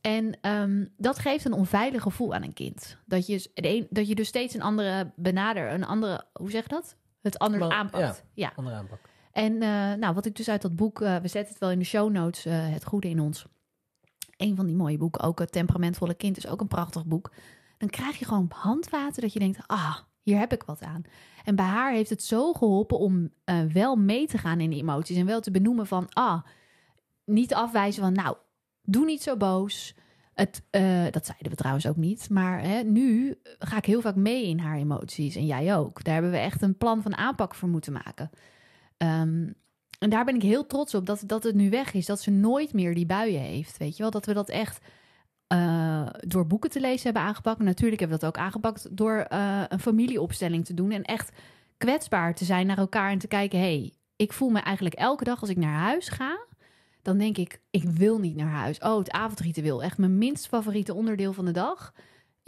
En 0.01 0.38
ehm, 0.41 0.86
dat 0.97 1.19
geeft 1.19 1.45
een 1.45 1.53
onveilig 1.53 2.01
gevoel 2.01 2.34
aan 2.34 2.43
een 2.43 2.53
kind. 2.53 2.97
Dat 3.05 3.27
je, 3.27 3.49
een- 3.53 3.88
dat 3.89 4.08
je 4.08 4.15
dus 4.15 4.27
steeds 4.27 4.53
een 4.53 4.62
andere 4.62 5.12
benader, 5.15 5.71
een 5.71 5.86
andere, 5.86 6.25
hoe 6.34 6.51
zeg 6.51 6.63
je 6.63 6.69
dat? 6.69 6.95
Het 7.21 7.39
anders 7.39 7.63
Maar, 7.67 7.71
aanpakt. 7.77 8.23
Ja. 8.34 8.51
Andere 8.55 8.75
aanpak. 8.75 8.99
En 9.39 9.62
eh, 9.62 9.93
nou, 9.93 10.13
wat 10.13 10.25
ik 10.25 10.36
dus 10.36 10.49
uit 10.49 10.62
dat 10.62 10.75
boek, 10.75 11.02
eh, 11.02 11.15
we 11.15 11.28
zetten 11.28 11.52
het 11.52 11.60
wel 11.60 11.71
in 11.71 11.80
de 11.80 11.86
show 11.86 12.12
notes, 12.12 12.45
eh, 12.45 12.54
Het 12.54 12.86
Goede 12.86 13.10
in 13.10 13.19
Ons. 13.19 13.45
Een 14.38 14.56
van 14.56 14.65
die 14.65 14.75
mooie 14.75 14.97
boeken, 14.97 15.21
ook 15.21 15.39
Het 15.39 15.52
Temperamentvolle 15.52 16.13
Kind 16.13 16.38
is 16.38 16.47
ook 16.47 16.62
een 16.62 16.67
prachtig 16.67 17.06
boek. 17.06 17.32
Dan 17.78 17.89
krijg 17.89 18.19
je 18.19 18.25
gewoon 18.25 18.52
handvaten 18.54 19.21
dat 19.21 19.34
je 19.34 19.39
denkt, 19.39 19.60
ah, 19.67 19.95
hier 20.21 20.39
heb 20.39 20.54
ik 20.54 20.63
wat 20.63 20.82
aan. 20.82 21.02
En 21.43 21.56
bij 21.56 21.65
haar 21.65 21.91
heeft 21.91 22.10
het 22.10 22.23
zo 22.23 22.54
geholpen 22.54 22.97
om 22.97 23.30
wel 23.73 23.95
mee 23.95 24.28
te 24.28 24.38
gaan 24.38 24.60
in 24.60 24.69
die 24.69 24.82
emoties 24.82 25.17
en 25.17 25.25
wel 25.25 25.39
te 25.39 25.52
benoemen 25.52 25.88
van, 25.88 26.08
ah, 26.10 26.41
niet 27.25 27.54
afwijzen 27.54 28.04
van, 28.04 28.13
nou, 28.13 28.36
doe 28.82 29.06
niet 29.06 29.23
zo 29.23 29.38
boos. 29.38 29.95
Het, 30.34 30.63
dat 31.13 31.25
zeiden 31.25 31.49
we 31.49 31.56
trouwens 31.56 31.88
ook 31.88 31.95
niet. 31.95 32.30
Maar 32.30 32.62
hè, 32.62 32.84
nu 32.84 33.39
ga 33.60 33.78
ik 33.78 33.86
heel 33.86 34.02
vaak 34.02 34.15
mee 34.15 34.47
in 34.47 34.60
haar 34.60 34.78
emoties. 34.78 35.36
En 35.36 35.45
jij 35.45 35.75
ook. 35.75 36.04
Daar 36.04 36.13
hebben 36.13 36.32
we 36.32 36.38
echt 36.38 36.62
een 36.62 36.78
plan 36.78 37.02
van 37.02 37.15
aanpak 37.15 37.56
voor 37.56 37.69
moeten 37.69 37.93
maken. 37.93 38.30
Ehm, 38.99 39.47
en 39.99 40.09
daar 40.09 40.25
ben 40.25 40.35
ik 40.35 40.41
heel 40.41 40.65
trots 40.65 40.95
op 40.95 41.05
dat, 41.05 41.23
dat 41.25 41.43
het 41.43 41.55
nu 41.55 41.69
weg 41.69 41.93
is. 41.93 42.05
Dat 42.05 42.21
ze 42.21 42.31
nooit 42.31 42.73
meer 42.73 42.93
die 42.93 43.05
buien 43.05 43.41
heeft. 43.41 43.77
Weet 43.77 43.95
je 43.97 44.01
wel? 44.01 44.12
Dat 44.12 44.25
we 44.25 44.33
dat 44.33 44.49
echt 44.49 44.79
eh, 45.47 46.07
door 46.19 46.47
boeken 46.47 46.69
te 46.69 46.79
lezen 46.79 47.03
hebben 47.03 47.21
aangepakt. 47.21 47.59
Natuurlijk 47.59 47.99
hebben 47.99 48.19
we 48.19 48.25
dat 48.25 48.35
ook 48.35 48.43
aangepakt 48.43 48.97
door 48.97 49.17
eh, 49.17 49.63
een 49.67 49.79
familieopstelling 49.79 50.65
te 50.65 50.73
doen. 50.73 50.91
En 50.91 51.03
echt 51.03 51.31
kwetsbaar 51.77 52.35
te 52.35 52.45
zijn 52.45 52.67
naar 52.67 52.77
elkaar 52.77 53.12
en 53.12 53.17
te 53.17 53.27
kijken... 53.27 53.59
hey, 53.59 53.93
ik 54.15 54.33
voel 54.33 54.49
me 54.49 54.59
eigenlijk 54.59 54.95
elke 54.95 55.23
dag 55.23 55.41
als 55.41 55.49
ik 55.49 55.57
naar 55.57 55.79
huis 55.79 56.09
ga... 56.09 56.39
dan 57.01 57.17
denk 57.17 57.38
ik, 57.38 57.62
ik 57.69 57.83
wil 57.83 58.19
niet 58.19 58.35
naar 58.35 58.51
huis. 58.51 58.79
Oh, 58.79 58.97
het 58.97 59.12
avondritueel. 59.12 59.83
Echt 59.83 59.97
mijn 59.97 60.17
minst 60.17 60.47
favoriete 60.47 60.93
onderdeel 60.93 61.33
van 61.33 61.45
de 61.45 61.51
dag. 61.51 61.93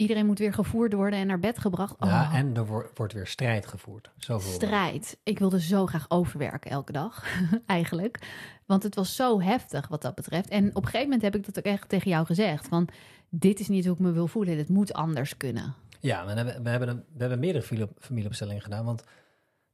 Iedereen 0.02 0.26
moet 0.26 0.38
weer 0.38 0.52
gevoerd 0.52 0.92
worden 0.92 1.18
en 1.18 1.26
naar 1.26 1.38
bed 1.38 1.58
gebracht. 1.58 1.96
Oh, 1.98 2.08
Ja, 2.08 2.32
en 2.32 2.56
er 2.56 2.66
wordt, 2.66 2.98
wordt 2.98 3.12
weer 3.12 3.26
strijd 3.26 3.66
gevoerd. 3.66 4.10
Zoveel. 4.16 4.52
strijd. 4.52 5.18
Ik 5.22 5.38
wilde 5.38 5.60
zo 5.60 5.86
graag 5.86 6.04
overwerken 6.08 6.70
elke 6.70 6.92
dag, 6.92 7.24
eigenlijk. 7.66 8.18
Want 8.66 8.82
het 8.82 8.94
was 8.94 9.16
zo 9.16 9.40
heftig 9.40 9.88
wat 9.88 10.02
dat 10.02 10.14
betreft. 10.14 10.48
En 10.48 10.68
op 10.68 10.76
een 10.76 10.84
gegeven 10.84 11.02
moment 11.04 11.22
heb 11.22 11.34
ik 11.34 11.44
dat 11.44 11.58
ook 11.58 11.64
echt 11.72 11.88
tegen 11.88 12.10
jou 12.10 12.26
gezegd. 12.26 12.68
Van, 12.68 12.88
dit 13.28 13.60
is 13.60 13.68
niet 13.68 13.84
hoe 13.84 13.94
ik 13.94 14.00
me 14.00 14.12
wil 14.12 14.26
voelen. 14.26 14.56
Dit 14.56 14.68
moet 14.68 14.92
anders 14.92 15.36
kunnen. 15.36 15.74
Ja, 16.00 16.26
we 16.26 16.32
hebben, 16.32 16.62
we 16.62 16.68
hebben, 16.70 16.88
een, 16.88 17.04
we 17.12 17.20
hebben 17.20 17.38
meerdere 17.38 17.64
familie- 17.64 17.92
familieopstellingen 17.98 18.62
gedaan. 18.62 18.84
Want 18.84 19.00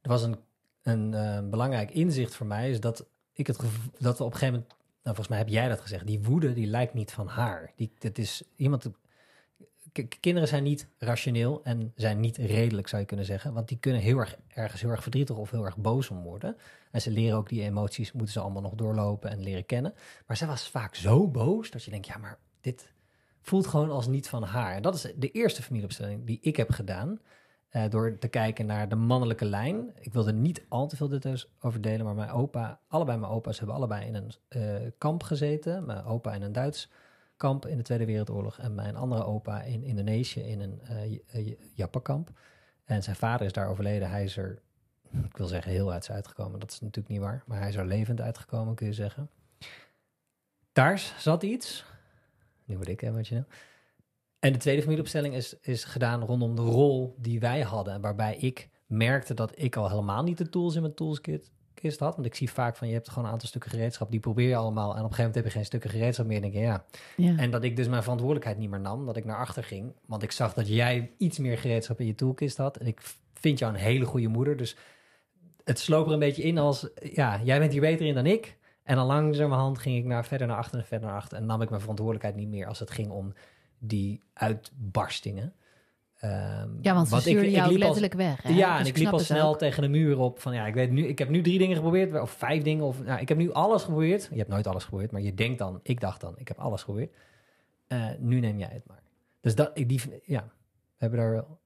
er 0.01 0.09
was 0.09 0.23
een, 0.23 0.37
een 0.83 1.13
eh, 1.13 1.49
belangrijk 1.49 1.91
inzicht 1.91 2.35
voor 2.35 2.47
mij. 2.47 2.69
Is 2.69 2.79
dat 2.79 3.05
ik 3.33 3.47
het 3.47 3.57
dat 3.99 4.17
we 4.17 4.23
op 4.23 4.31
een 4.31 4.37
gegeven 4.37 4.53
moment. 4.59 4.69
Nou, 5.03 5.15
volgens 5.15 5.27
mij 5.27 5.37
heb 5.37 5.47
jij 5.47 5.69
dat 5.69 5.81
gezegd. 5.81 6.07
Die 6.07 6.19
woede 6.23 6.53
die 6.53 6.67
lijkt 6.67 6.93
niet 6.93 7.11
van 7.11 7.27
haar. 7.27 7.71
Die, 7.75 7.91
dat 7.99 8.17
is 8.17 8.43
iemand. 8.55 8.89
Kinderen 10.19 10.47
zijn 10.47 10.63
niet 10.63 10.87
rationeel 10.97 11.63
en 11.63 11.91
zijn 11.95 12.19
niet 12.19 12.37
redelijk, 12.37 12.87
zou 12.87 13.01
je 13.01 13.07
kunnen 13.07 13.25
zeggen. 13.25 13.53
Want 13.53 13.67
die 13.67 13.77
kunnen 13.79 14.01
heel 14.01 14.17
erg 14.17 14.35
ergens 14.47 14.81
heel 14.81 14.89
erg 14.89 15.01
verdrietig 15.01 15.35
of 15.37 15.51
heel 15.51 15.65
erg 15.65 15.77
boos 15.77 16.09
om 16.09 16.21
worden. 16.23 16.57
En 16.91 17.01
ze 17.01 17.11
leren 17.11 17.37
ook 17.37 17.49
die 17.49 17.61
emoties, 17.63 18.11
moeten 18.11 18.33
ze 18.33 18.39
allemaal 18.39 18.61
nog 18.61 18.75
doorlopen 18.75 19.29
en 19.29 19.43
leren 19.43 19.65
kennen. 19.65 19.93
Maar 20.27 20.37
zij 20.37 20.47
was 20.47 20.69
vaak 20.69 20.95
zo 20.95 21.27
boos 21.27 21.71
dat 21.71 21.83
je 21.83 21.91
denkt, 21.91 22.07
ja, 22.07 22.17
maar 22.17 22.39
dit 22.61 22.93
voelt 23.41 23.67
gewoon 23.67 23.89
als 23.91 24.07
niet 24.07 24.29
van 24.29 24.43
haar. 24.43 24.75
En 24.75 24.81
dat 24.81 24.95
is 24.95 25.13
de 25.15 25.31
eerste 25.31 25.63
familieopstelling 25.63 26.25
die 26.25 26.37
ik 26.41 26.55
heb 26.55 26.69
gedaan. 26.71 27.19
eh, 27.69 27.89
door 27.89 28.17
te 28.17 28.27
kijken 28.27 28.65
naar 28.65 28.89
de 28.89 28.95
mannelijke 28.95 29.45
lijn. 29.45 29.91
Ik 29.99 30.13
wilde 30.13 30.33
niet 30.33 30.65
al 30.69 30.87
te 30.87 30.95
veel 30.95 31.07
details 31.07 31.51
over 31.59 31.81
delen, 31.81 32.05
maar 32.05 32.15
mijn 32.15 32.29
opa, 32.31 32.79
allebei 32.87 33.17
mijn 33.17 33.31
opa's 33.31 33.57
hebben 33.57 33.75
allebei 33.75 34.05
in 34.05 34.15
een 34.15 34.31
eh, 34.47 34.91
kamp 34.97 35.23
gezeten. 35.23 35.85
Mijn 35.85 36.03
opa 36.03 36.33
in 36.33 36.41
een 36.41 36.51
Duits 36.51 36.89
kamp 37.39 37.65
in 37.65 37.77
de 37.77 37.83
Tweede 37.83 38.05
Wereldoorlog 38.05 38.57
en 38.57 38.75
mijn 38.75 38.95
andere 38.95 39.23
opa 39.23 39.61
in 39.61 39.83
Indonesië 39.83 40.39
in 40.39 40.59
een 40.59 40.81
eh, 41.27 41.55
Jappenkamp. 41.73 42.31
En 42.83 43.03
zijn 43.03 43.15
vader 43.15 43.45
is 43.45 43.53
daar 43.53 43.67
overleden. 43.67 44.09
Hij 44.09 44.23
is 44.23 44.37
er, 44.37 44.61
ik 45.23 45.37
wil 45.37 45.47
zeggen, 45.47 45.71
heel 45.71 45.91
uit 45.91 46.09
uitgekomen. 46.09 46.59
Dat 46.59 46.71
is 46.71 46.79
natuurlijk 46.79 47.07
niet 47.07 47.19
waar, 47.19 47.43
maar 47.45 47.59
hij 47.59 47.69
is 47.69 47.75
er 47.75 47.85
levend 47.85 48.21
uitgekomen, 48.21 48.75
kun 48.75 48.87
je 48.87 48.93
zeggen. 48.93 49.29
Daar 50.71 51.13
zat 51.17 51.43
iets. 51.43 51.85
Nu 52.65 52.75
word 52.75 52.87
ik 52.87 53.01
emotioneel. 53.01 53.45
En 54.39 54.53
de 54.53 54.59
tweede 54.59 54.81
familieopstelling 54.81 55.35
is, 55.35 55.59
is 55.59 55.83
gedaan 55.83 56.23
rondom 56.23 56.55
de 56.55 56.61
rol 56.61 57.15
die 57.17 57.39
wij 57.39 57.61
hadden. 57.61 58.01
Waarbij 58.01 58.37
ik 58.37 58.69
merkte 58.85 59.33
dat 59.33 59.51
ik 59.55 59.75
al 59.75 59.89
helemaal 59.89 60.23
niet 60.23 60.37
de 60.37 60.49
tools 60.49 60.75
in 60.75 60.81
mijn 60.81 60.93
toolskit 60.93 61.51
kist 61.79 61.99
had. 61.99 62.15
Want 62.15 62.27
ik 62.27 62.35
zie 62.35 62.51
vaak 62.51 62.75
van 62.75 62.87
je 62.87 62.93
hebt 62.93 63.09
gewoon 63.09 63.25
een 63.25 63.31
aantal 63.31 63.47
stukken 63.47 63.71
gereedschap. 63.71 64.11
Die 64.11 64.19
probeer 64.19 64.47
je 64.47 64.55
allemaal. 64.55 64.83
En 64.83 64.89
op 64.89 64.95
een 64.95 65.01
gegeven 65.01 65.17
moment 65.17 65.35
heb 65.35 65.45
je 65.45 65.51
geen 65.51 65.65
stukken 65.65 65.89
gereedschap 65.89 66.25
meer. 66.25 66.35
En 66.35 66.41
denk 66.41 66.53
je 66.53 66.59
ja. 66.59 66.85
Ja. 67.15 67.37
En 67.37 67.51
dat 67.51 67.63
ik 67.63 67.75
dus 67.75 67.87
mijn 67.87 68.01
verantwoordelijkheid 68.01 68.57
niet 68.57 68.69
meer 68.69 68.79
nam. 68.79 69.05
Dat 69.05 69.17
ik 69.17 69.25
naar 69.25 69.37
achter 69.37 69.63
ging. 69.63 69.93
Want 70.05 70.23
ik 70.23 70.31
zag 70.31 70.53
dat 70.53 70.67
jij 70.67 71.11
iets 71.17 71.37
meer 71.37 71.57
gereedschap 71.57 71.99
in 71.99 72.05
je 72.05 72.15
toolkist 72.15 72.57
had. 72.57 72.77
En 72.77 72.87
ik 72.87 73.01
vind 73.33 73.59
jou 73.59 73.73
een 73.73 73.79
hele 73.79 74.05
goede 74.05 74.27
moeder. 74.27 74.57
Dus 74.57 74.75
het 75.63 75.79
sloop 75.79 76.05
er 76.05 76.13
een 76.13 76.19
beetje 76.19 76.43
in 76.43 76.57
als... 76.57 76.89
Ja, 77.01 77.41
jij 77.43 77.59
bent 77.59 77.71
hier 77.71 77.81
beter 77.81 78.05
in 78.05 78.13
dan 78.13 78.25
ik. 78.25 78.57
En 78.83 78.95
dan 78.95 79.05
langzamerhand 79.05 79.79
ging 79.79 79.97
ik 79.97 80.05
naar, 80.05 80.25
verder 80.25 80.47
naar 80.47 80.57
achter 80.57 80.79
en 80.79 80.85
verder 80.85 81.07
naar 81.07 81.17
achter. 81.17 81.37
En 81.37 81.45
nam 81.45 81.61
ik 81.61 81.69
mijn 81.69 81.81
verantwoordelijkheid 81.81 82.35
niet 82.35 82.49
meer 82.49 82.67
als 82.67 82.79
het 82.79 82.91
ging 82.91 83.09
om 83.09 83.33
die 83.79 84.21
uitbarstingen. 84.33 85.53
Ehm, 86.19 86.69
Ja, 86.81 86.93
want 86.93 87.07
ze 87.07 87.15
ik- 87.31 87.41
ik 87.41 87.65
liep 87.65 87.77
letterlijk 87.77 88.13
weg. 88.13 88.41
Hè? 88.43 88.49
ja, 88.49 88.71
Dus 88.77 88.87
en 88.87 88.93
ik 88.93 88.97
liep 88.97 89.13
al 89.13 89.19
snel 89.19 89.49
ook. 89.49 89.57
tegen 89.57 89.81
de 89.81 89.87
muur 89.87 90.17
op 90.19 90.39
van 90.39 90.53
ja, 90.53 90.65
ik 90.67 90.73
weet 90.73 90.91
nu, 90.91 91.05
ik 91.07 91.19
heb 91.19 91.29
nu 91.29 91.41
drie 91.41 91.57
dingen 91.57 91.75
geprobeerd, 91.75 92.21
of 92.21 92.31
vijf 92.31 92.63
dingen, 92.63 92.83
of 92.85 93.03
nou, 93.03 93.19
ik 93.21 93.27
heb 93.29 93.37
nu 93.37 93.51
alles 93.53 93.83
geprobeerd. 93.83 94.27
Je 94.31 94.37
hebt 94.37 94.49
nooit 94.49 94.67
alles 94.67 94.83
geprobeerd, 94.83 95.11
maar 95.11 95.21
je 95.21 95.33
denkt 95.33 95.59
dan, 95.59 95.79
ik 95.83 95.99
dacht 95.99 96.21
dan, 96.21 96.33
ik 96.37 96.47
heb 96.47 96.57
alles 96.57 96.79
geprobeerd. 96.79 97.15
Eh, 97.87 98.05
nu 98.19 98.39
neem 98.39 98.57
jij 98.57 98.69
het 98.71 98.85
maar. 98.87 99.01
Dus 99.41 99.55
dat, 99.55 99.71
ik 99.73 99.89
die, 99.89 100.01
ja, 100.25 100.43
we 100.87 100.95
hebben 100.97 101.19
daar 101.19 101.31
wel. 101.31 101.59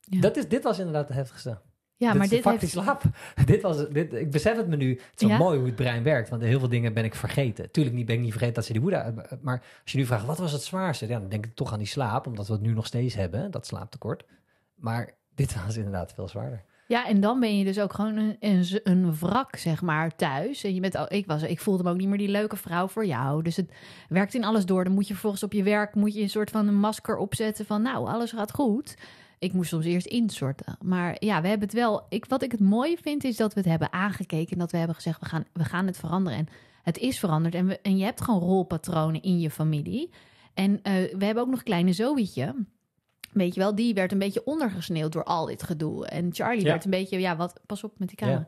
Ja. 0.00 0.20
Dat 0.20 0.36
is, 0.36 0.48
dit 0.48 0.62
was 0.62 0.78
inderdaad 0.78 1.08
het 1.08 1.16
heftigste. 1.16 1.58
Ja, 2.00 2.06
dit 2.08 2.14
maar 2.16 2.24
is 2.24 2.30
dit 2.30 2.42
die 2.42 2.52
heeft... 2.52 2.68
slaap. 2.72 3.02
dit 3.46 3.62
was, 3.62 3.88
dit, 3.88 4.12
ik 4.12 4.30
besef 4.30 4.56
het 4.56 4.66
me 4.68 4.76
nu. 4.76 4.90
Het 5.10 5.22
is 5.22 5.28
Ja? 5.28 5.36
mooi 5.38 5.56
hoe 5.58 5.66
het 5.66 5.74
brein 5.76 6.02
werkt, 6.02 6.28
want 6.28 6.42
heel 6.42 6.58
veel 6.58 6.68
dingen 6.68 6.92
ben 6.94 7.04
ik 7.04 7.14
vergeten. 7.14 7.70
Tuurlijk 7.70 7.96
niet, 7.96 8.06
ben 8.06 8.14
ik 8.14 8.20
niet 8.20 8.30
vergeten 8.30 8.54
dat 8.54 8.64
ze 8.64 8.72
die 8.72 8.96
uit- 8.96 9.42
Maar 9.42 9.62
als 9.82 9.92
je 9.92 9.98
nu 9.98 10.06
vraagt, 10.06 10.26
wat 10.26 10.38
was 10.38 10.52
het 10.52 10.62
zwaarste? 10.62 11.06
Ja, 11.06 11.18
dan 11.18 11.28
denk 11.28 11.46
ik 11.46 11.54
toch 11.54 11.72
aan 11.72 11.78
die 11.78 11.86
slaap, 11.88 12.26
omdat 12.26 12.46
we 12.46 12.52
het 12.52 12.62
nu 12.62 12.72
nog 12.72 12.86
steeds 12.86 13.14
hebben, 13.14 13.50
dat 13.50 13.66
slaaptekort. 13.66 14.24
Maar 14.74 15.10
dit 15.34 15.64
was 15.64 15.76
inderdaad 15.76 16.12
veel 16.12 16.28
zwaarder. 16.28 16.64
Ja, 16.88 17.06
en 17.06 17.20
dan 17.20 17.40
ben 17.40 17.58
je 17.58 17.64
dus 17.64 17.80
ook 17.80 17.92
gewoon 17.92 18.16
een, 18.16 18.36
een, 18.40 18.80
een 18.82 19.14
wrak, 19.18 19.56
zeg 19.56 19.82
maar, 19.82 20.16
thuis. 20.16 20.64
En 20.64 20.74
je 20.74 20.80
bent, 20.80 20.94
al- 20.94 21.12
ik, 21.12 21.26
was, 21.26 21.42
ik 21.42 21.60
voelde 21.60 21.82
me 21.82 21.90
ook 21.90 21.96
niet 21.96 22.08
meer 22.08 22.18
die 22.18 22.28
leuke 22.28 22.56
vrouw 22.56 22.88
voor 22.88 23.06
jou. 23.06 23.42
Dus 23.42 23.56
het 23.56 23.70
werkt 24.08 24.34
in 24.34 24.44
alles 24.44 24.64
door. 24.66 24.84
Dan 24.84 24.92
moet 24.92 25.06
je 25.06 25.12
vervolgens 25.12 25.42
op 25.42 25.52
je 25.52 25.62
werk 25.62 25.94
moet 25.94 26.14
je 26.14 26.20
een 26.22 26.30
soort 26.30 26.50
van 26.50 26.68
een 26.68 26.74
masker 26.78 27.16
opzetten 27.16 27.66
van... 27.66 27.82
nou, 27.82 28.08
alles 28.08 28.32
gaat 28.32 28.52
goed. 28.52 28.96
Ik 29.40 29.52
moest 29.52 29.68
soms 29.68 29.84
eerst 29.84 30.06
instorten. 30.06 30.76
Maar 30.82 31.16
ja, 31.18 31.40
we 31.42 31.48
hebben 31.48 31.66
het 31.68 31.76
wel... 31.76 32.06
Ik, 32.08 32.24
wat 32.24 32.42
ik 32.42 32.50
het 32.50 32.60
mooie 32.60 32.96
vind, 33.02 33.24
is 33.24 33.36
dat 33.36 33.54
we 33.54 33.60
het 33.60 33.68
hebben 33.68 33.92
aangekeken... 33.92 34.52
en 34.52 34.58
dat 34.58 34.70
we 34.70 34.76
hebben 34.76 34.96
gezegd, 34.96 35.20
we 35.20 35.26
gaan, 35.26 35.44
we 35.52 35.64
gaan 35.64 35.86
het 35.86 35.98
veranderen. 35.98 36.38
En 36.38 36.48
het 36.82 36.98
is 36.98 37.18
veranderd. 37.18 37.54
En, 37.54 37.66
we, 37.66 37.80
en 37.80 37.96
je 37.96 38.04
hebt 38.04 38.20
gewoon 38.20 38.40
rolpatronen 38.40 39.22
in 39.22 39.40
je 39.40 39.50
familie. 39.50 40.10
En 40.54 40.82
eh, 40.82 40.92
we 41.16 41.24
hebben 41.24 41.42
ook 41.42 41.50
nog 41.50 41.62
kleine 41.62 41.92
Zoietje... 41.92 42.54
Weet 43.32 43.54
je 43.54 43.60
wel, 43.60 43.74
die 43.74 43.94
werd 43.94 44.12
een 44.12 44.18
beetje 44.18 44.44
ondergesneeuwd 44.44 45.12
door 45.12 45.24
al 45.24 45.46
dit 45.46 45.62
gedoe. 45.62 46.06
En 46.06 46.34
Charlie 46.34 46.64
Ja. 46.64 46.70
werd 46.70 46.84
een 46.84 46.90
beetje, 46.90 47.20
ja, 47.20 47.36
wat, 47.36 47.60
pas 47.66 47.84
op 47.84 47.98
met 47.98 48.08
die 48.08 48.16
camera. 48.16 48.46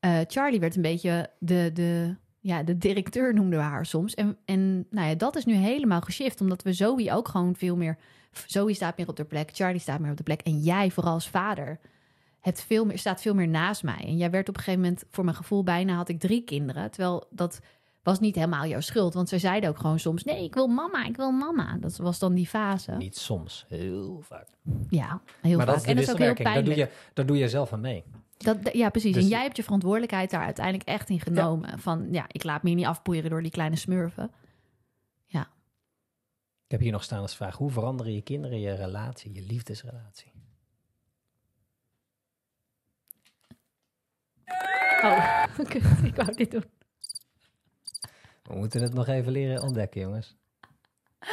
Eh, 0.00 0.18
Charlie 0.26 0.60
werd 0.60 0.76
een 0.76 0.82
beetje 0.82 1.30
de, 1.38 1.70
de, 1.74 2.16
ja, 2.40 2.62
de 2.62 2.78
directeur, 2.78 3.34
noemden 3.34 3.58
we 3.58 3.64
haar 3.64 3.86
soms. 3.86 4.14
En, 4.14 4.36
en 4.44 4.86
nou 4.90 5.08
ja, 5.08 5.14
dat 5.14 5.36
is 5.36 5.44
nu 5.44 5.54
helemaal 5.54 6.00
geshift, 6.00 6.40
omdat 6.40 6.62
we 6.62 6.72
Zoe 6.72 7.12
ook 7.12 7.28
gewoon 7.28 7.56
veel 7.56 7.76
meer. 7.76 7.98
Zoe 8.46 8.74
staat 8.74 8.96
meer 8.96 9.08
op 9.08 9.16
de 9.16 9.24
plek, 9.24 9.50
Charlie 9.52 9.80
staat 9.80 10.00
meer 10.00 10.10
op 10.10 10.16
de 10.16 10.22
plek. 10.22 10.40
En 10.40 10.58
jij, 10.58 10.90
vooral 10.90 11.12
als 11.12 11.28
vader, 11.28 11.80
hebt 12.40 12.62
veel 12.62 12.84
meer, 12.84 12.98
staat 12.98 13.20
veel 13.20 13.34
meer 13.34 13.48
naast 13.48 13.82
mij. 13.82 14.04
En 14.06 14.16
jij 14.16 14.30
werd 14.30 14.48
op 14.48 14.56
een 14.56 14.62
gegeven 14.62 14.82
moment, 14.82 15.04
voor 15.10 15.24
mijn 15.24 15.36
gevoel, 15.36 15.62
bijna 15.62 15.94
had 15.94 16.08
ik 16.08 16.20
drie 16.20 16.44
kinderen. 16.44 16.90
Terwijl 16.90 17.26
dat 17.30 17.60
was 18.02 18.20
niet 18.20 18.34
helemaal 18.34 18.66
jouw 18.66 18.80
schuld. 18.80 19.14
Want 19.14 19.28
zij 19.28 19.38
zeiden 19.38 19.70
ook 19.70 19.78
gewoon 19.78 19.98
soms: 19.98 20.24
nee, 20.24 20.44
ik 20.44 20.54
wil 20.54 20.66
mama, 20.66 21.04
ik 21.04 21.16
wil 21.16 21.30
mama. 21.30 21.76
Dat 21.80 21.96
was 21.96 22.18
dan 22.18 22.34
die 22.34 22.46
fase. 22.46 22.92
Niet 22.92 23.16
soms, 23.16 23.64
heel 23.68 24.20
vaak. 24.20 24.48
Ja, 24.88 25.20
heel 25.40 25.56
maar 25.56 25.66
vaak. 25.66 25.74
dat 25.76 25.84
en 25.84 25.94
dat 25.96 26.04
is 26.04 26.10
ook 26.10 26.18
heel 26.18 26.26
wisselwerking. 26.26 26.48
Daar 26.48 26.64
doe, 26.64 26.74
pijnlijk. 26.74 26.92
je, 26.92 27.12
daar 27.14 27.26
doe 27.26 27.36
je 27.36 27.48
zelf 27.48 27.72
aan 27.72 27.80
mee. 27.80 28.04
Dat, 28.36 28.56
ja, 28.72 28.88
precies. 28.90 29.14
Dus- 29.14 29.22
en 29.22 29.28
jij 29.28 29.42
hebt 29.42 29.56
je 29.56 29.62
verantwoordelijkheid 29.62 30.30
daar 30.30 30.44
uiteindelijk 30.44 30.88
echt 30.88 31.08
in 31.08 31.20
genomen. 31.20 31.78
Van 31.78 32.08
ja, 32.10 32.24
ik 32.28 32.44
laat 32.44 32.62
me 32.62 32.68
hier 32.68 32.78
niet 32.78 32.86
afpoeieren 32.86 33.30
door 33.30 33.42
die 33.42 33.50
kleine 33.50 33.76
smurfen. 33.76 34.30
Ik 36.70 36.76
heb 36.76 36.84
hier 36.84 36.94
nog 36.94 37.04
staan 37.04 37.20
als 37.20 37.36
vraag: 37.36 37.56
hoe 37.56 37.70
veranderen 37.70 38.12
je 38.12 38.22
kinderen 38.22 38.60
je 38.60 38.74
relatie, 38.74 39.34
je 39.34 39.42
liefdesrelatie? 39.42 40.32
Oh, 45.02 45.44
ik 46.04 46.14
wou 46.16 46.34
dit 46.34 46.50
doen. 46.50 46.64
We 48.50 48.56
moeten 48.56 48.82
het 48.82 48.94
nog 48.94 49.06
even 49.08 49.32
leren 49.32 49.62
ontdekken, 49.62 50.00
jongens. 50.00 50.36
Maar 51.18 51.28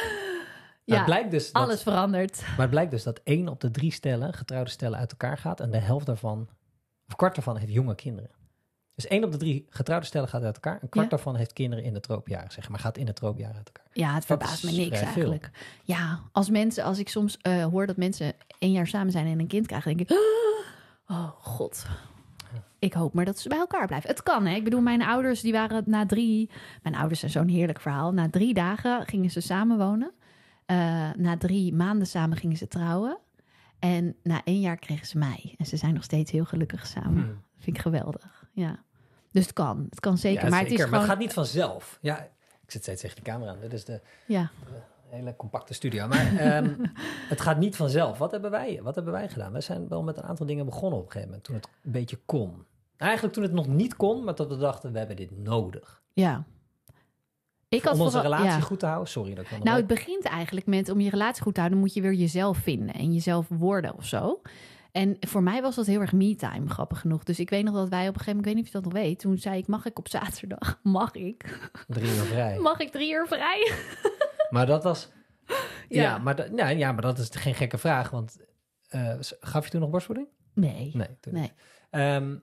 Ja, 0.84 0.96
het 0.96 1.04
blijkt 1.04 1.30
dus 1.30 1.52
dat, 1.52 1.62
alles 1.62 1.82
verandert. 1.82 2.40
Maar 2.40 2.58
het 2.60 2.70
blijkt 2.70 2.90
dus 2.90 3.02
dat 3.02 3.20
één 3.24 3.48
op 3.48 3.60
de 3.60 3.70
drie 3.70 3.92
stellen, 3.92 4.34
getrouwde 4.34 4.70
stellen, 4.70 4.98
uit 4.98 5.10
elkaar 5.10 5.38
gaat. 5.38 5.60
En 5.60 5.70
de 5.70 5.78
helft 5.78 6.06
daarvan, 6.06 6.48
of 7.08 7.16
kwart 7.16 7.34
daarvan, 7.34 7.56
heeft 7.56 7.72
jonge 7.72 7.94
kinderen. 7.94 8.30
Dus 8.94 9.06
één 9.06 9.24
op 9.24 9.32
de 9.32 9.38
drie 9.38 9.66
getrouwde 9.68 10.06
stellen 10.06 10.28
gaat 10.28 10.42
uit 10.42 10.54
elkaar. 10.54 10.78
Een 10.82 10.88
kwart 10.88 11.10
Ja. 11.10 11.10
daarvan 11.16 11.36
heeft 11.36 11.52
kinderen 11.52 11.84
in 11.84 11.92
de 11.92 12.00
troopjaren, 12.00 12.50
zeg 12.52 12.68
maar. 12.68 12.78
Gaat 12.78 12.98
in 12.98 13.06
de 13.06 13.12
troopjaren 13.12 13.56
uit 13.56 13.66
elkaar. 13.66 13.86
Ja, 13.92 14.14
het 14.14 14.24
verbaast 14.24 14.64
me 14.64 14.70
niks 14.70 14.98
veel. 14.98 15.06
eigenlijk. 15.06 15.50
Ja, 15.84 16.20
als 16.32 16.50
mensen, 16.50 16.84
als 16.84 16.98
ik 16.98 17.08
soms 17.08 17.36
eh, 17.40 17.64
hoor 17.64 17.86
dat 17.86 17.96
mensen 17.96 18.32
één 18.58 18.72
jaar 18.72 18.86
samen 18.86 19.12
zijn 19.12 19.26
en 19.26 19.38
een 19.38 19.46
kind 19.46 19.66
krijgen, 19.66 19.96
denk 19.96 20.10
ik, 20.10 20.16
oh 21.10 21.30
god. 21.40 21.86
Ik 22.78 22.92
hoop 22.92 23.14
maar 23.14 23.24
dat 23.24 23.38
ze 23.38 23.48
bij 23.48 23.58
elkaar 23.58 23.86
blijven. 23.86 24.10
Het 24.10 24.22
kan, 24.22 24.46
hè? 24.46 24.54
Ik 24.54 24.64
bedoel, 24.64 24.80
mijn 24.80 25.02
ouders, 25.02 25.40
die 25.40 25.52
waren 25.52 25.82
na 25.86 26.06
drie... 26.06 26.50
Mijn 26.82 26.94
ouders 26.94 27.20
zijn 27.20 27.32
zo'n 27.32 27.48
heerlijk 27.48 27.80
verhaal. 27.80 28.12
Na 28.12 28.30
drie 28.30 28.54
dagen 28.54 29.06
gingen 29.06 29.30
ze 29.30 29.40
samenwonen. 29.40 30.12
Eh 30.66 31.10
na 31.16 31.36
drie 31.36 31.74
maanden 31.74 32.06
samen 32.06 32.36
gingen 32.36 32.56
ze 32.56 32.68
trouwen. 32.68 33.18
En 33.78 34.16
na 34.22 34.40
één 34.44 34.60
jaar 34.60 34.76
kregen 34.76 35.06
ze 35.06 35.18
mij. 35.18 35.54
En 35.58 35.66
ze 35.66 35.76
zijn 35.76 35.94
nog 35.94 36.04
steeds 36.04 36.30
heel 36.30 36.44
gelukkig 36.44 36.86
samen. 36.86 37.22
Hmm. 37.22 37.42
Vind 37.58 37.76
ik 37.76 37.82
geweldig, 37.82 38.46
ja. 38.52 38.82
Dus 39.32 39.42
het 39.42 39.52
kan, 39.52 39.86
het 39.90 40.00
kan 40.00 40.18
zeker. 40.18 40.44
Ja, 40.44 40.50
maar 40.50 40.58
het 40.58 40.70
is 40.70 40.74
gewoon... 40.74 40.90
Maar 40.90 41.00
het 41.00 41.08
gaat 41.08 41.18
niet 41.18 41.32
vanzelf. 41.32 41.98
Ja, 42.00 42.18
ik 42.62 42.70
zit 42.70 42.82
steeds 42.82 43.00
tegen 43.00 43.16
de 43.16 43.22
camera 43.22 43.50
aan. 43.50 43.60
Dit 43.60 43.72
is 43.72 43.84
de 43.84 44.00
Ja, 44.26 44.50
hele 45.08 45.36
compacte 45.36 45.74
studio. 45.74 46.08
Maar 46.08 46.36
ehm, 46.36 46.74
het 47.32 47.40
gaat 47.40 47.58
niet 47.58 47.76
vanzelf. 47.76 48.18
Wat 48.18 48.30
hebben 48.30 48.50
wij, 48.50 48.80
wat 48.82 48.94
hebben 48.94 49.12
wij 49.12 49.28
gedaan? 49.28 49.52
Wij 49.52 49.60
zijn 49.60 49.88
wel 49.88 50.02
met 50.02 50.16
een 50.16 50.22
aantal 50.22 50.46
dingen 50.46 50.64
begonnen 50.64 50.98
op 50.98 51.04
een 51.04 51.10
gegeven 51.10 51.28
moment. 51.28 51.46
Toen 51.46 51.54
het 51.54 51.68
een 51.84 51.92
beetje 51.92 52.18
kon. 52.26 52.66
Eigenlijk 52.98 53.34
toen 53.34 53.42
het 53.42 53.52
nog 53.52 53.66
niet 53.66 53.96
kon, 53.96 54.24
maar 54.24 54.34
dat 54.34 54.48
we 54.48 54.56
dachten, 54.56 54.92
we 54.92 54.98
hebben 54.98 55.16
dit 55.16 55.38
nodig. 55.38 56.02
ja. 56.12 56.44
Ik 57.70 57.82
had 57.82 57.94
om 57.94 58.00
onze 58.00 58.12
vooral- 58.20 58.30
relatie 58.32 58.58
ja. 58.60 58.66
goed 58.66 58.78
te 58.80 58.86
houden. 58.86 59.08
Sorry 59.08 59.34
dat 59.34 59.44
ik 59.50 59.62
Nou, 59.64 59.76
het 59.76 59.86
begint 59.86 60.24
eigenlijk 60.24 60.66
met 60.66 60.88
om 60.90 61.00
je 61.00 61.10
relatie 61.10 61.42
goed 61.42 61.54
te 61.54 61.60
houden, 61.60 61.80
moet 61.80 61.94
je 61.94 62.00
weer 62.00 62.12
jezelf 62.12 62.58
vinden 62.58 62.94
en 62.94 63.12
jezelf 63.12 63.46
worden 63.48 63.94
of 63.96 64.04
zo. 64.06 64.40
En 64.92 65.16
voor 65.20 65.42
mij 65.42 65.62
was 65.62 65.74
dat 65.74 65.86
heel 65.86 66.00
erg 66.00 66.12
me-time, 66.12 66.68
grappig 66.70 67.00
genoeg. 67.00 67.22
Dus 67.24 67.38
ik 67.40 67.50
weet 67.50 67.64
nog 67.64 67.74
dat 67.74 67.88
wij 67.88 68.00
op 68.08 68.14
een 68.14 68.20
gegeven 68.20 68.36
moment, 68.36 68.38
ik 68.38 68.44
weet 68.44 68.54
niet 68.54 68.64
of 68.64 68.72
je 68.72 68.80
dat 68.80 68.92
nog 68.92 69.02
weet, 69.02 69.18
toen 69.18 69.38
zei 69.38 69.58
ik, 69.58 69.66
mag 69.66 69.86
ik 69.86 69.98
op 69.98 70.08
zaterdag, 70.08 70.80
mag 70.82 71.12
ik, 71.14 71.70
drie 71.88 72.06
uur 72.16 72.24
vrij. 72.24 72.58
mag 72.68 72.78
ik 72.78 72.90
drie 72.90 73.12
uur 73.12 73.26
vrij? 73.26 73.72
Maar 74.50 74.66
dat 74.66 74.82
was. 74.84 75.08
Ja, 75.46 76.02
Ja. 76.02 76.18
maar, 76.18 76.36
dat, 76.36 76.48
ja, 76.56 76.68
ja, 76.68 76.92
maar 76.92 77.02
dat 77.02 77.18
is 77.18 77.28
geen 77.32 77.54
gekke 77.54 77.78
vraag. 77.78 78.10
Want 78.10 78.36
eh, 78.88 79.14
gaf 79.40 79.64
je 79.64 79.70
toen 79.70 79.80
nog 79.80 79.90
borstvoeding? 79.90 80.28
Nee. 80.54 80.90
Nee. 80.94 81.16
Toen 81.20 81.32
Nee. 81.32 81.42
niet. 81.42 82.40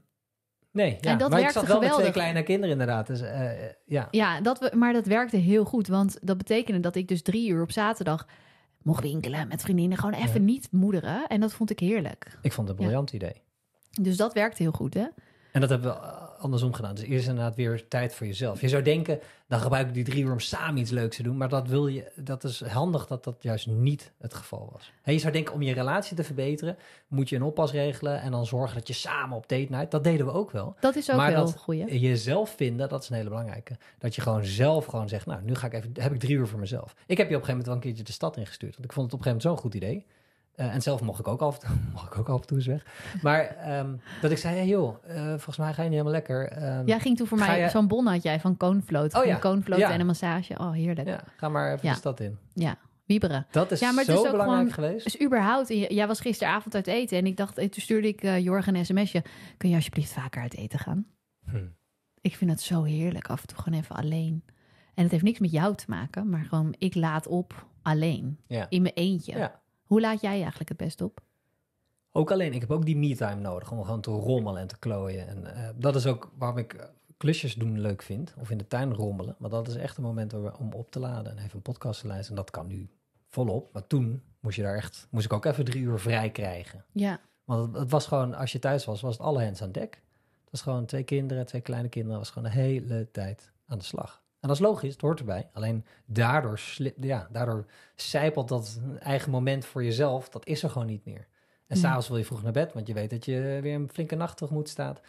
Nee, 0.76 0.98
ja. 1.02 1.12
En 1.12 1.18
dat 1.18 1.30
maar 1.30 1.40
ik 1.40 1.44
werkte 1.46 1.60
zat 1.60 1.68
wel 1.68 1.80
met 1.90 1.94
twee 1.94 2.12
kleine 2.12 2.44
kinderen 2.44 2.72
inderdaad. 2.72 3.08
Dus 3.08 3.22
eh, 3.22 3.50
ja. 3.86 4.08
Ja, 4.12 4.42
dat 4.42 4.60
we, 4.60 4.72
maar 4.76 4.94
dat 4.94 5.06
werkte 5.06 5.38
heel 5.38 5.66
goed, 5.66 5.88
want 5.88 6.18
dat 6.22 6.38
betekende 6.38 6.80
dat 6.80 6.96
ik 6.96 7.08
dus 7.08 7.22
drie 7.22 7.50
uur 7.50 7.62
op 7.62 7.72
zaterdag 7.72 8.28
mocht 8.82 9.02
winkelen 9.04 9.48
met 9.48 9.62
vriendinnen, 9.62 9.98
gewoon 9.98 10.14
even 10.14 10.40
Ja. 10.40 10.46
niet 10.46 10.68
moederen. 10.72 11.28
En 11.28 11.40
dat 11.40 11.54
vond 11.54 11.70
ik 11.70 11.80
heerlijk. 11.80 12.38
Ik 12.42 12.54
vond 12.54 12.68
het 12.68 12.78
een 12.78 12.84
briljant 12.84 13.12
idee. 13.14 13.42
Dus 14.02 14.18
dat 14.18 14.34
werkte 14.34 14.64
heel 14.64 14.72
goed, 14.72 14.94
hè? 14.94 15.06
En 15.56 15.62
dat 15.62 15.70
hebben 15.70 15.92
we 15.92 15.98
eh, 15.98 16.40
andersom 16.40 16.74
gedaan. 16.74 16.96
Dus 16.96 17.04
eerst 17.04 17.28
inderdaad 17.28 17.56
weer 17.56 17.88
tijd 17.88 18.14
voor 18.14 18.28
jezelf. 18.28 18.62
Je 18.62 18.70
zou 18.70 18.84
denken, 18.84 19.20
dan 19.48 19.60
gebruik 19.60 19.88
ik 19.88 19.94
die 19.94 20.04
drie 20.04 20.24
uur 20.24 20.32
om 20.32 20.40
samen 20.40 20.78
iets 20.82 20.92
leuks 20.92 21.16
te 21.16 21.24
doen. 21.24 21.38
Maar 21.38 21.50
dat, 21.50 21.68
wil 21.68 21.88
je, 21.88 22.12
dat 22.16 22.44
is 22.44 22.62
handig 22.62 23.08
dat 23.08 23.24
dat 23.24 23.36
juist 23.40 23.68
niet 23.68 24.12
het 24.18 24.34
geval 24.34 24.70
was. 24.72 24.92
Hè, 25.02 25.12
je 25.12 25.20
zou 25.20 25.34
denken, 25.34 25.54
om 25.54 25.62
je 25.62 25.74
relatie 25.74 26.16
te 26.16 26.24
verbeteren, 26.24 26.78
moet 27.08 27.30
je 27.30 27.36
een 27.36 27.44
oppas 27.44 27.72
regelen. 27.72 28.22
En 28.22 28.32
dan 28.32 28.46
zorgen 28.46 28.78
dat 28.78 28.88
je 28.88 28.94
samen 28.94 29.38
op 29.38 29.50
date 29.50 29.68
night. 29.70 29.92
Dat 29.92 30.04
deden 30.04 30.26
we 30.26 30.32
ook 30.32 30.52
wel. 30.52 30.76
Dat 30.80 30.96
is 30.96 31.12
ook 31.12 31.18
Maar 31.18 31.32
wel 31.32 31.48
een 31.48 31.58
goeie. 31.58 32.00
Jezelf 32.00 32.56
vinden, 32.56 32.90
dat 32.90 33.04
is 33.04 33.10
een 33.10 33.16
hele 33.16 33.30
belangrijke. 33.30 33.78
Dat 33.98 34.16
je 34.16 34.22
gewoon 34.22 34.46
zelf 34.46 34.86
gewoon 34.86 35.10
zegt, 35.10 35.26
nou, 35.26 35.42
nu 35.44 35.56
ga 35.56 35.68
ik 35.68 35.74
even, 35.74 35.92
heb 35.94 36.14
ik 36.14 36.20
drie 36.20 36.36
uur 36.36 36.48
voor 36.48 36.60
mezelf. 36.60 36.96
Ik 37.06 37.18
heb 37.18 37.30
je 37.30 37.36
op 37.36 37.42
een 37.42 37.48
gegeven 37.48 37.48
moment 37.48 37.66
wel 37.66 37.76
een 37.76 37.82
keertje 37.82 38.04
de 38.04 38.12
stad 38.12 38.38
ingestuurd. 38.38 38.74
Want 38.74 38.86
ik 38.86 38.94
vond 38.94 39.12
het 39.12 39.14
op 39.14 39.20
een 39.20 39.26
gegeven 39.26 39.50
moment 39.50 39.64
zo'n 39.64 39.72
goed 39.72 39.84
idee. 39.84 40.06
Eh, 40.56 40.74
en 40.74 40.82
zelf 40.82 41.02
mocht 41.02 41.20
ik 41.20 41.28
ook 41.28 41.42
af 41.42 41.60
en 41.60 41.68
toe, 41.68 41.78
mocht 41.94 42.06
ik 42.14 42.18
ook 42.20 42.30
af 42.30 42.42
en 42.42 42.48
toe 42.48 42.58
eens 42.58 42.66
weg. 42.68 42.86
Maar 43.22 43.46
ehm, 43.46 43.96
dat 44.22 44.32
ik 44.32 44.38
zei, 44.38 44.56
hey 44.56 44.68
joh, 44.68 44.96
eh, 45.08 45.28
volgens 45.28 45.58
mij 45.58 45.74
ga 45.74 45.82
je 45.82 45.90
niet 45.90 45.98
helemaal 45.98 46.12
lekker. 46.12 46.48
Ehm, 46.48 46.88
Jij 46.88 47.00
ging 47.00 47.18
toen 47.18 47.28
voor 47.28 47.38
mij, 47.38 47.60
je- 47.60 47.70
zo'n 47.70 47.88
bon 47.88 48.06
had 48.08 48.24
jij 48.24 48.40
van 48.40 48.58
Koonvloot. 48.58 49.14
Oh 49.14 49.20
Van 49.20 49.28
ja, 49.28 49.36
Koonvloot 49.36 49.80
ja. 49.80 49.92
en 49.92 50.00
een 50.00 50.06
massage. 50.06 50.58
Oh, 50.58 50.72
heerlijk. 50.72 51.08
Ja, 51.08 51.14
ja, 51.14 51.24
ga 51.38 51.50
maar 51.50 51.74
even 51.74 51.88
Ja. 51.88 51.92
de 51.92 51.98
stad 51.98 52.20
in. 52.20 52.38
wieberen. 53.06 53.46
Dat 53.52 53.72
is 53.72 53.80
Ja, 53.80 53.92
maar 53.92 54.04
het 54.06 54.14
zo 54.16 54.22
is 54.22 54.26
ook 54.26 54.32
belangrijk 54.32 54.72
gewoon- 54.74 54.88
geweest. 54.90 55.04
Dus 55.06 55.22
überhaupt, 55.22 55.68
jij 55.68 56.08
was 56.08 56.20
gisteravond 56.20 56.76
uit 56.76 56.88
eten. 56.88 57.18
En 57.18 57.26
ik 57.26 57.38
dacht, 57.38 57.56
toen 57.56 57.70
stuurde 57.72 58.08
ik 58.08 58.22
eh 58.24 58.40
Jorgen 58.40 58.76
een 58.76 58.86
sms'je. 58.86 59.24
Kun 59.58 59.70
je 59.70 59.76
alsjeblieft 59.76 60.12
vaker 60.14 60.42
uit 60.42 60.56
eten 60.56 60.80
gaan? 60.80 61.06
Hm. 61.50 61.66
Ik 62.22 62.36
vind 62.36 62.52
het 62.52 62.62
zo 62.62 62.84
heerlijk, 62.84 63.28
af 63.30 63.42
en 63.42 63.48
toe 63.48 63.58
gewoon 63.58 63.80
even 63.80 63.96
alleen. 63.96 64.44
En 64.94 65.04
het 65.04 65.12
heeft 65.12 65.24
niks 65.24 65.40
met 65.40 65.52
jou 65.52 65.76
te 65.76 65.86
maken, 65.88 66.30
maar 66.30 66.46
gewoon 66.46 66.76
ik 66.78 66.96
laat 66.96 67.28
op 67.28 67.66
alleen. 67.82 68.40
Ja. 68.48 68.66
In 68.70 68.82
mijn 68.82 68.94
eentje. 68.94 69.38
Ja. 69.38 69.62
Hoe 69.86 70.02
laat 70.02 70.22
jij 70.22 70.42
eigenlijk 70.42 70.70
het 70.70 70.78
best 70.78 71.02
op? 71.02 71.22
Ook 72.12 72.32
alleen, 72.32 72.54
ik 72.54 72.62
heb 72.62 72.72
ook 72.72 72.86
die 72.86 72.98
me-time 72.98 73.42
nodig 73.42 73.72
om 73.72 73.84
gewoon 73.84 74.02
te 74.02 74.12
rommelen 74.12 74.62
en 74.62 74.68
te 74.68 74.80
klooien. 74.80 75.28
En 75.28 75.56
eh, 75.56 75.70
dat 75.76 75.96
is 75.96 76.06
ook 76.06 76.32
waarom 76.38 76.58
ik 76.58 76.74
eh, 76.74 76.86
klusjes 77.18 77.56
doen 77.56 77.82
leuk 77.82 78.02
vind. 78.02 78.34
Of 78.40 78.50
in 78.50 78.58
de 78.58 78.68
tuin 78.68 78.94
rommelen. 78.94 79.36
Want 79.40 79.52
dat 79.52 79.68
is 79.68 79.76
echt 79.76 79.98
een 79.98 80.04
moment 80.04 80.34
om 80.58 80.74
op 80.74 80.92
te 80.92 81.00
laden 81.00 81.32
en 81.32 81.44
even 81.44 81.56
een 81.56 81.62
podcast 81.62 82.02
te 82.02 82.08
luisteren. 82.08 82.38
En 82.38 82.44
dat 82.44 82.54
kan 82.54 82.68
nu 82.68 82.90
volop. 83.28 83.74
Maar 83.74 83.88
toen 83.88 84.22
moest 84.40 84.56
je 84.56 84.62
daar 84.62 84.76
echt, 84.76 85.08
moest 85.10 85.26
ik 85.26 85.34
ook 85.34 85.46
even 85.46 85.66
drie 85.66 85.82
uur 85.82 86.00
vrij 86.00 86.32
krijgen. 86.32 86.86
Ja. 86.92 87.20
Want 87.44 87.68
het, 87.68 87.82
het 87.82 87.92
was 87.92 88.08
gewoon, 88.08 88.34
als 88.34 88.52
je 88.52 88.60
thuis 88.60 88.86
was, 88.86 89.02
was 89.02 89.18
het 89.18 89.26
alle 89.26 89.42
hens 89.42 89.62
aan 89.62 89.72
dek. 89.72 90.02
Het 90.42 90.52
was 90.52 90.62
gewoon 90.62 90.86
twee 90.86 91.04
kinderen, 91.04 91.46
twee 91.46 91.62
kleine 91.62 91.90
kinderen. 91.90 92.20
was 92.20 92.30
gewoon 92.30 92.52
de 92.52 92.60
hele 92.60 93.12
tijd 93.12 93.52
aan 93.66 93.78
de 93.78 93.84
slag. 93.84 94.24
En 94.46 94.52
dat 94.52 94.60
is 94.60 94.66
logisch, 94.68 94.92
het 94.94 95.02
hoort 95.02 95.20
erbij. 95.20 95.50
Alleen 95.54 95.86
daardoor, 96.06 96.60
sli- 96.60 96.94
ja, 97.00 97.28
daardoor 97.32 97.66
zijpelt 97.96 98.48
dat 98.48 98.80
eigen 99.00 99.32
moment 99.32 99.66
voor 99.66 99.84
jezelf. 99.84 100.30
Dat 100.30 100.46
is 100.48 100.64
er 100.64 100.70
gewoon 100.70 100.88
niet 100.88 101.06
meer. 101.06 101.28
En 101.68 101.76
Ja. 101.76 101.82
s'avonds 101.82 102.08
wil 102.08 102.18
je 102.18 102.26
vroeg 102.26 102.44
naar 102.44 102.52
bed, 102.52 102.74
want 102.74 102.88
je 102.88 102.94
weet 102.94 103.10
dat 103.10 103.26
je 103.26 103.60
weer 103.62 103.76
een 103.76 103.90
flinke 103.90 104.16
nacht 104.16 104.38
tegemoet 104.38 104.70
staat. 104.70 105.02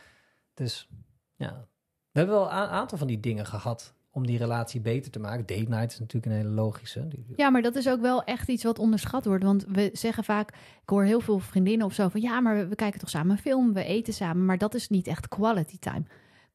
Dus 0.54 0.88
ja, 1.34 1.66
we 2.12 2.18
hebben 2.18 2.36
wel 2.36 2.44
een 2.46 2.50
aantal 2.52 2.98
van 2.98 3.06
die 3.06 3.20
dingen 3.20 3.46
gehad 3.46 3.94
om 4.10 4.26
die 4.26 4.38
relatie 4.38 4.80
beter 4.80 5.10
te 5.10 5.18
maken. 5.18 5.46
Date 5.46 5.68
night 5.68 5.92
is 5.92 5.98
natuurlijk 5.98 6.26
een 6.32 6.38
hele 6.38 6.54
logische. 6.54 7.08
Ja, 7.36 7.50
maar 7.50 7.62
dat 7.62 7.74
is 7.76 7.88
ook 7.88 8.00
wel 8.00 8.24
echt 8.24 8.48
iets 8.48 8.64
wat 8.64 8.78
onderschat 8.78 9.24
wordt. 9.24 9.44
Want 9.44 9.64
we 9.68 9.90
zeggen 9.92 10.24
vaak, 10.24 10.48
ik 10.82 10.88
hoor 10.88 11.04
heel 11.04 11.20
veel 11.20 11.38
vriendinnen 11.38 11.86
of 11.86 11.92
zo 11.94 12.08
van 12.08 12.20
ja, 12.20 12.40
maar 12.40 12.56
we, 12.56 12.66
we 12.66 12.74
kijken 12.74 13.00
toch 13.00 13.10
samen 13.10 13.30
een 13.30 13.38
film, 13.42 13.72
we 13.72 13.84
eten 13.84 14.12
samen. 14.12 14.44
Maar 14.44 14.58
dat 14.58 14.74
is 14.74 14.88
niet 14.88 15.06
echt 15.06 15.28
quality 15.28 15.78
time. 15.78 16.02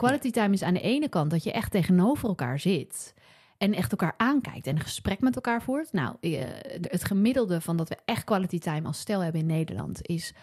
Quality 0.07 0.31
time 0.31 0.53
is 0.53 0.63
aan 0.63 0.73
de 0.73 0.81
ene 0.81 1.09
kant 1.09 1.31
dat 1.31 1.43
je 1.43 1.51
echt 1.51 1.71
tegenover 1.71 2.27
elkaar 2.29 2.59
zit. 2.59 3.13
En 3.57 3.73
echt 3.73 3.91
elkaar 3.91 4.13
aankijkt 4.17 4.67
en 4.67 4.75
een 4.75 4.81
gesprek 4.81 5.19
met 5.19 5.35
elkaar 5.35 5.61
voert. 5.61 5.93
Nou, 5.93 6.15
eh, 6.21 6.43
het 6.81 7.03
gemiddelde 7.05 7.61
van 7.61 7.77
dat 7.77 7.89
we 7.89 7.97
echt 8.05 8.23
quality 8.23 8.59
time 8.59 8.87
als 8.87 8.99
stel 8.99 9.19
hebben 9.19 9.41
in 9.41 9.47
Nederland 9.47 10.07
is 10.07 10.33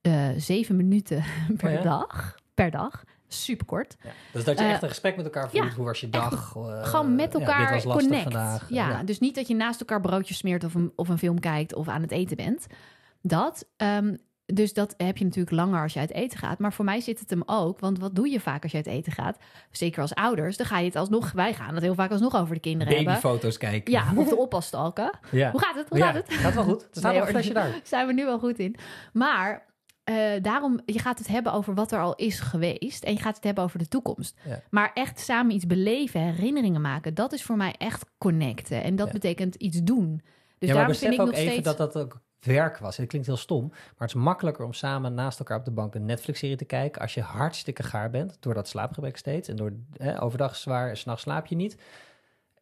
eh, 0.00 0.28
zeven 0.36 0.76
minuten 0.76 1.24
per 1.56 1.68
Oh 1.68 1.74
ja? 1.74 1.82
dag. 1.82 2.34
Per 2.54 2.70
dag. 2.70 3.04
Super 3.28 3.66
kort. 3.66 3.96
Ja. 4.02 4.10
Dus 4.32 4.44
dat 4.44 4.58
je 4.58 4.64
Eh, 4.64 4.70
echt 4.70 4.82
een 4.82 4.88
gesprek 4.88 5.16
met 5.16 5.24
elkaar 5.24 5.50
voert. 5.50 5.64
ja, 5.68 5.74
Hoe 5.76 5.84
was 5.84 6.00
je 6.00 6.08
dag? 6.08 6.48
Gewoon 6.82 7.14
met 7.14 7.34
elkaar 7.34 7.82
connect. 7.82 8.22
vandaag. 8.22 8.66
Ja, 8.70 9.02
dus 9.02 9.18
niet 9.18 9.34
dat 9.34 9.48
je 9.48 9.54
naast 9.54 9.80
elkaar 9.80 10.00
broodjes 10.00 10.36
smeert 10.38 10.64
of 10.64 10.74
een, 10.74 10.92
of 10.96 11.08
een 11.08 11.18
film 11.18 11.40
kijkt 11.40 11.74
of 11.74 11.88
aan 11.88 12.02
het 12.02 12.10
eten 12.10 12.36
bent. 12.36 12.66
Dat. 13.22 13.66
ehm, 13.76 14.14
dus 14.46 14.72
dat 14.72 14.94
heb 14.96 15.16
je 15.16 15.24
natuurlijk 15.24 15.56
langer 15.56 15.82
als 15.82 15.92
je 15.92 15.98
uit 16.00 16.12
eten 16.12 16.38
gaat. 16.38 16.58
Maar 16.58 16.72
voor 16.72 16.84
mij 16.84 17.00
zit 17.00 17.18
het 17.20 17.30
hem 17.30 17.42
ook. 17.46 17.80
Want 17.80 17.98
wat 17.98 18.14
doe 18.14 18.28
je 18.28 18.40
vaak 18.40 18.62
als 18.62 18.70
je 18.72 18.76
uit 18.76 18.86
eten 18.86 19.12
gaat? 19.12 19.38
Zeker 19.70 20.00
als 20.00 20.14
ouders. 20.14 20.56
Dan 20.56 20.66
ga 20.66 20.78
je 20.78 20.84
het 20.86 20.96
alsnog... 20.96 21.32
Wij 21.32 21.54
gaan 21.54 21.74
het 21.74 21.82
heel 21.82 21.94
vaak 21.94 22.10
alsnog 22.10 22.36
over 22.36 22.54
de 22.54 22.60
kinderen 22.60 22.94
hebben. 22.94 23.12
Babyfoto's 23.14 23.58
kijken. 23.58 23.92
Ja, 23.92 24.12
of 24.16 24.28
de 24.28 24.36
oppas 24.46 24.66
stalken. 24.66 25.18
ja. 25.30 25.50
Hoe 25.50 25.60
gaat 25.60 25.74
het? 25.74 25.88
Hoe 25.88 25.98
Ja, 25.98 26.06
gaat 26.06 26.14
het? 26.14 26.32
Gaat 26.32 26.54
wel 26.54 26.64
goed. 26.64 26.82
Er 26.82 26.88
staat 26.90 27.12
Nee, 27.12 27.20
een 27.20 27.26
flesje 27.28 27.52
daar. 27.52 27.80
zijn 27.84 28.06
we 28.06 28.12
nu 28.12 28.24
wel 28.24 28.38
goed 28.38 28.58
in. 28.58 28.76
Maar 29.12 29.66
eh, 30.04 30.42
daarom, 30.42 30.80
je 30.84 30.98
gaat 30.98 31.18
het 31.18 31.28
hebben 31.28 31.52
over 31.52 31.74
wat 31.74 31.92
er 31.92 32.00
al 32.00 32.14
is 32.14 32.40
geweest. 32.40 33.04
En 33.04 33.12
je 33.12 33.20
gaat 33.20 33.34
het 33.34 33.44
hebben 33.44 33.64
over 33.64 33.78
de 33.78 33.88
toekomst. 33.88 34.38
Ja. 34.44 34.60
Maar 34.70 34.90
echt 34.94 35.20
samen 35.20 35.54
iets 35.54 35.66
beleven, 35.66 36.20
herinneringen 36.20 36.80
maken. 36.80 37.14
Dat 37.14 37.32
is 37.32 37.42
voor 37.42 37.56
mij 37.56 37.74
echt 37.78 38.04
connecten. 38.18 38.82
En 38.82 38.96
dat 38.96 39.12
betekent 39.12 39.54
iets 39.54 39.80
doen. 39.82 40.20
Dus 40.58 40.68
ja, 40.68 40.74
maar 40.74 40.74
daarom 40.74 40.86
besef 40.86 41.08
vind 41.08 41.12
ik 41.14 41.20
ook 41.20 41.26
nog 41.26 41.36
even 41.36 41.50
steeds... 41.52 41.66
dat 41.66 41.92
dat 41.92 41.96
ook 42.04 42.20
werk 42.46 42.78
was. 42.78 42.96
Het 42.96 43.08
klinkt 43.08 43.26
heel 43.26 43.36
stom, 43.36 43.68
maar 43.68 43.92
het 43.96 44.08
is 44.08 44.14
makkelijker 44.14 44.64
om 44.64 44.72
samen 44.72 45.14
naast 45.14 45.38
elkaar 45.38 45.58
op 45.58 45.64
de 45.64 45.70
bank 45.70 45.94
een 45.94 46.04
Netflix-serie 46.04 46.56
te 46.56 46.64
kijken 46.64 47.02
als 47.02 47.14
je 47.14 47.20
hartstikke 47.20 47.82
gaar 47.82 48.10
bent 48.10 48.36
door 48.40 48.54
dat 48.54 48.68
slaapgebrek 48.68 49.16
steeds 49.16 49.48
en 49.48 49.56
door 49.56 49.72
overdag 50.20 50.56
zwaar 50.56 50.88
en 50.88 50.96
s'nachts 50.96 51.22
slaap 51.22 51.46
je 51.46 51.56
niet. 51.56 51.76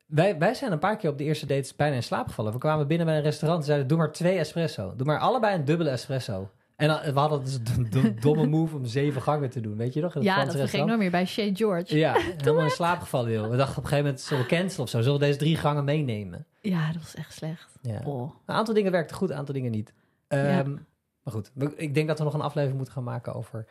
Wij, 0.06 0.38
wij 0.38 0.54
zijn 0.54 0.72
een 0.72 0.78
paar 0.78 0.96
keer 0.96 1.10
op 1.10 1.18
de 1.18 1.24
eerste 1.24 1.46
dates 1.46 1.76
bijna 1.76 1.94
in 1.94 2.02
slaap 2.02 2.28
gevallen. 2.28 2.52
We 2.52 2.58
kwamen 2.58 2.86
binnen 2.86 3.06
bij 3.06 3.16
een 3.16 3.22
restaurant 3.22 3.60
en 3.60 3.66
zeiden: 3.66 3.88
Doe 3.88 3.98
maar 3.98 4.12
twee 4.12 4.38
espresso. 4.38 4.96
Doe 4.96 5.06
maar 5.06 5.18
allebei 5.18 5.54
een 5.54 5.64
dubbele 5.64 5.90
espresso. 5.90 6.50
En 6.76 6.88
dan, 6.88 7.00
we 7.14 7.18
hadden 7.20 7.44
dus 7.44 7.62
de, 7.62 7.88
de 7.88 8.14
domme 8.14 8.46
move 8.46 8.76
om 8.76 8.84
zeven 8.84 9.22
gangen 9.22 9.50
te 9.50 9.60
doen. 9.60 9.76
Weet 9.76 9.94
je 9.94 10.00
nog? 10.00 10.14
ja, 10.14 10.20
dat 10.20 10.32
vergeet 10.34 10.54
ik 10.54 10.60
restaurant? 10.60 10.90
nog 10.90 10.98
meer 11.00 11.10
bij 11.10 11.26
Shea 11.26 11.50
George. 11.54 11.96
Ja, 11.98 12.12
helemaal 12.36 12.64
in 12.64 12.70
slaap 12.70 13.00
gevallen, 13.00 13.32
joh. 13.32 13.48
We 13.50 13.56
dachten 13.56 13.76
op 13.78 13.82
een 13.82 13.88
gegeven 13.88 14.04
moment: 14.04 14.20
Zullen 14.20 14.42
we 14.42 14.48
cancelen 14.48 14.84
of 14.84 14.88
zo? 14.90 15.00
Zullen 15.00 15.18
we 15.20 15.24
deze 15.26 15.38
drie 15.38 15.56
gangen 15.56 15.84
meenemen? 15.84 16.46
Ja, 16.60 16.86
dat 16.92 17.02
was 17.02 17.14
echt 17.14 17.32
slecht. 17.32 17.78
Ja. 17.82 18.00
Oh. 18.04 18.34
Een 18.46 18.54
aantal 18.54 18.74
dingen 18.74 18.92
werkten 18.92 19.16
goed, 19.16 19.30
een 19.30 19.36
aantal 19.36 19.54
dingen 19.54 19.70
niet. 19.70 19.92
Ehm, 20.28 20.44
Ja. 20.46 20.62
Maar 21.22 21.34
goed, 21.34 21.50
ik 21.76 21.94
denk 21.94 22.08
dat 22.08 22.18
we 22.18 22.24
nog 22.24 22.34
een 22.34 22.40
aflevering 22.40 22.76
moeten 22.76 22.94
gaan 22.94 23.04
maken 23.04 23.34
over 23.34 23.66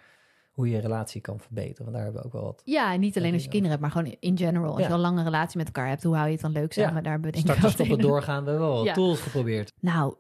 hoe 0.52 0.68
je 0.70 0.76
je 0.76 0.82
relatie 0.82 1.22
kan 1.22 1.40
verbeteren. 1.40 1.84
Want 1.84 1.94
daar 1.96 2.04
hebben 2.04 2.22
we 2.22 2.28
ook 2.28 2.34
wel 2.34 2.44
wat. 2.44 2.62
Ja, 2.66 2.94
en 2.94 3.00
niet 3.00 3.18
alleen 3.18 3.34
als 3.34 3.44
je 3.44 3.50
kinderen 3.50 3.78
hebt, 3.78 3.82
maar 3.82 3.92
gewoon 4.04 4.16
in 4.20 4.38
general. 4.38 4.72
Als 4.72 4.80
Ja. 4.80 4.86
je 4.88 4.90
al 4.90 4.96
een 4.96 5.02
lange 5.06 5.24
relatie 5.24 5.58
met 5.58 5.66
elkaar 5.66 5.88
hebt, 5.88 6.04
hoe 6.04 6.14
hou 6.16 6.26
je 6.28 6.32
het 6.34 6.42
dan 6.42 6.52
leuk 6.52 6.74
samen? 6.74 6.94
Ja. 6.96 7.02
Daar 7.02 7.12
hebben 7.12 7.32
we 7.32 7.36
denk 7.38 7.46
ik 7.48 7.52
Starten, 7.60 7.78
wel 7.78 7.86
stoppen, 7.88 8.08
doorgaan. 8.08 8.44
We 8.44 8.50
hebben 8.50 8.68
wel 8.68 8.78
wat 8.78 8.86
Ja. 8.86 8.94
tools 8.94 9.20
geprobeerd. 9.22 9.72
Nou, 9.80 10.16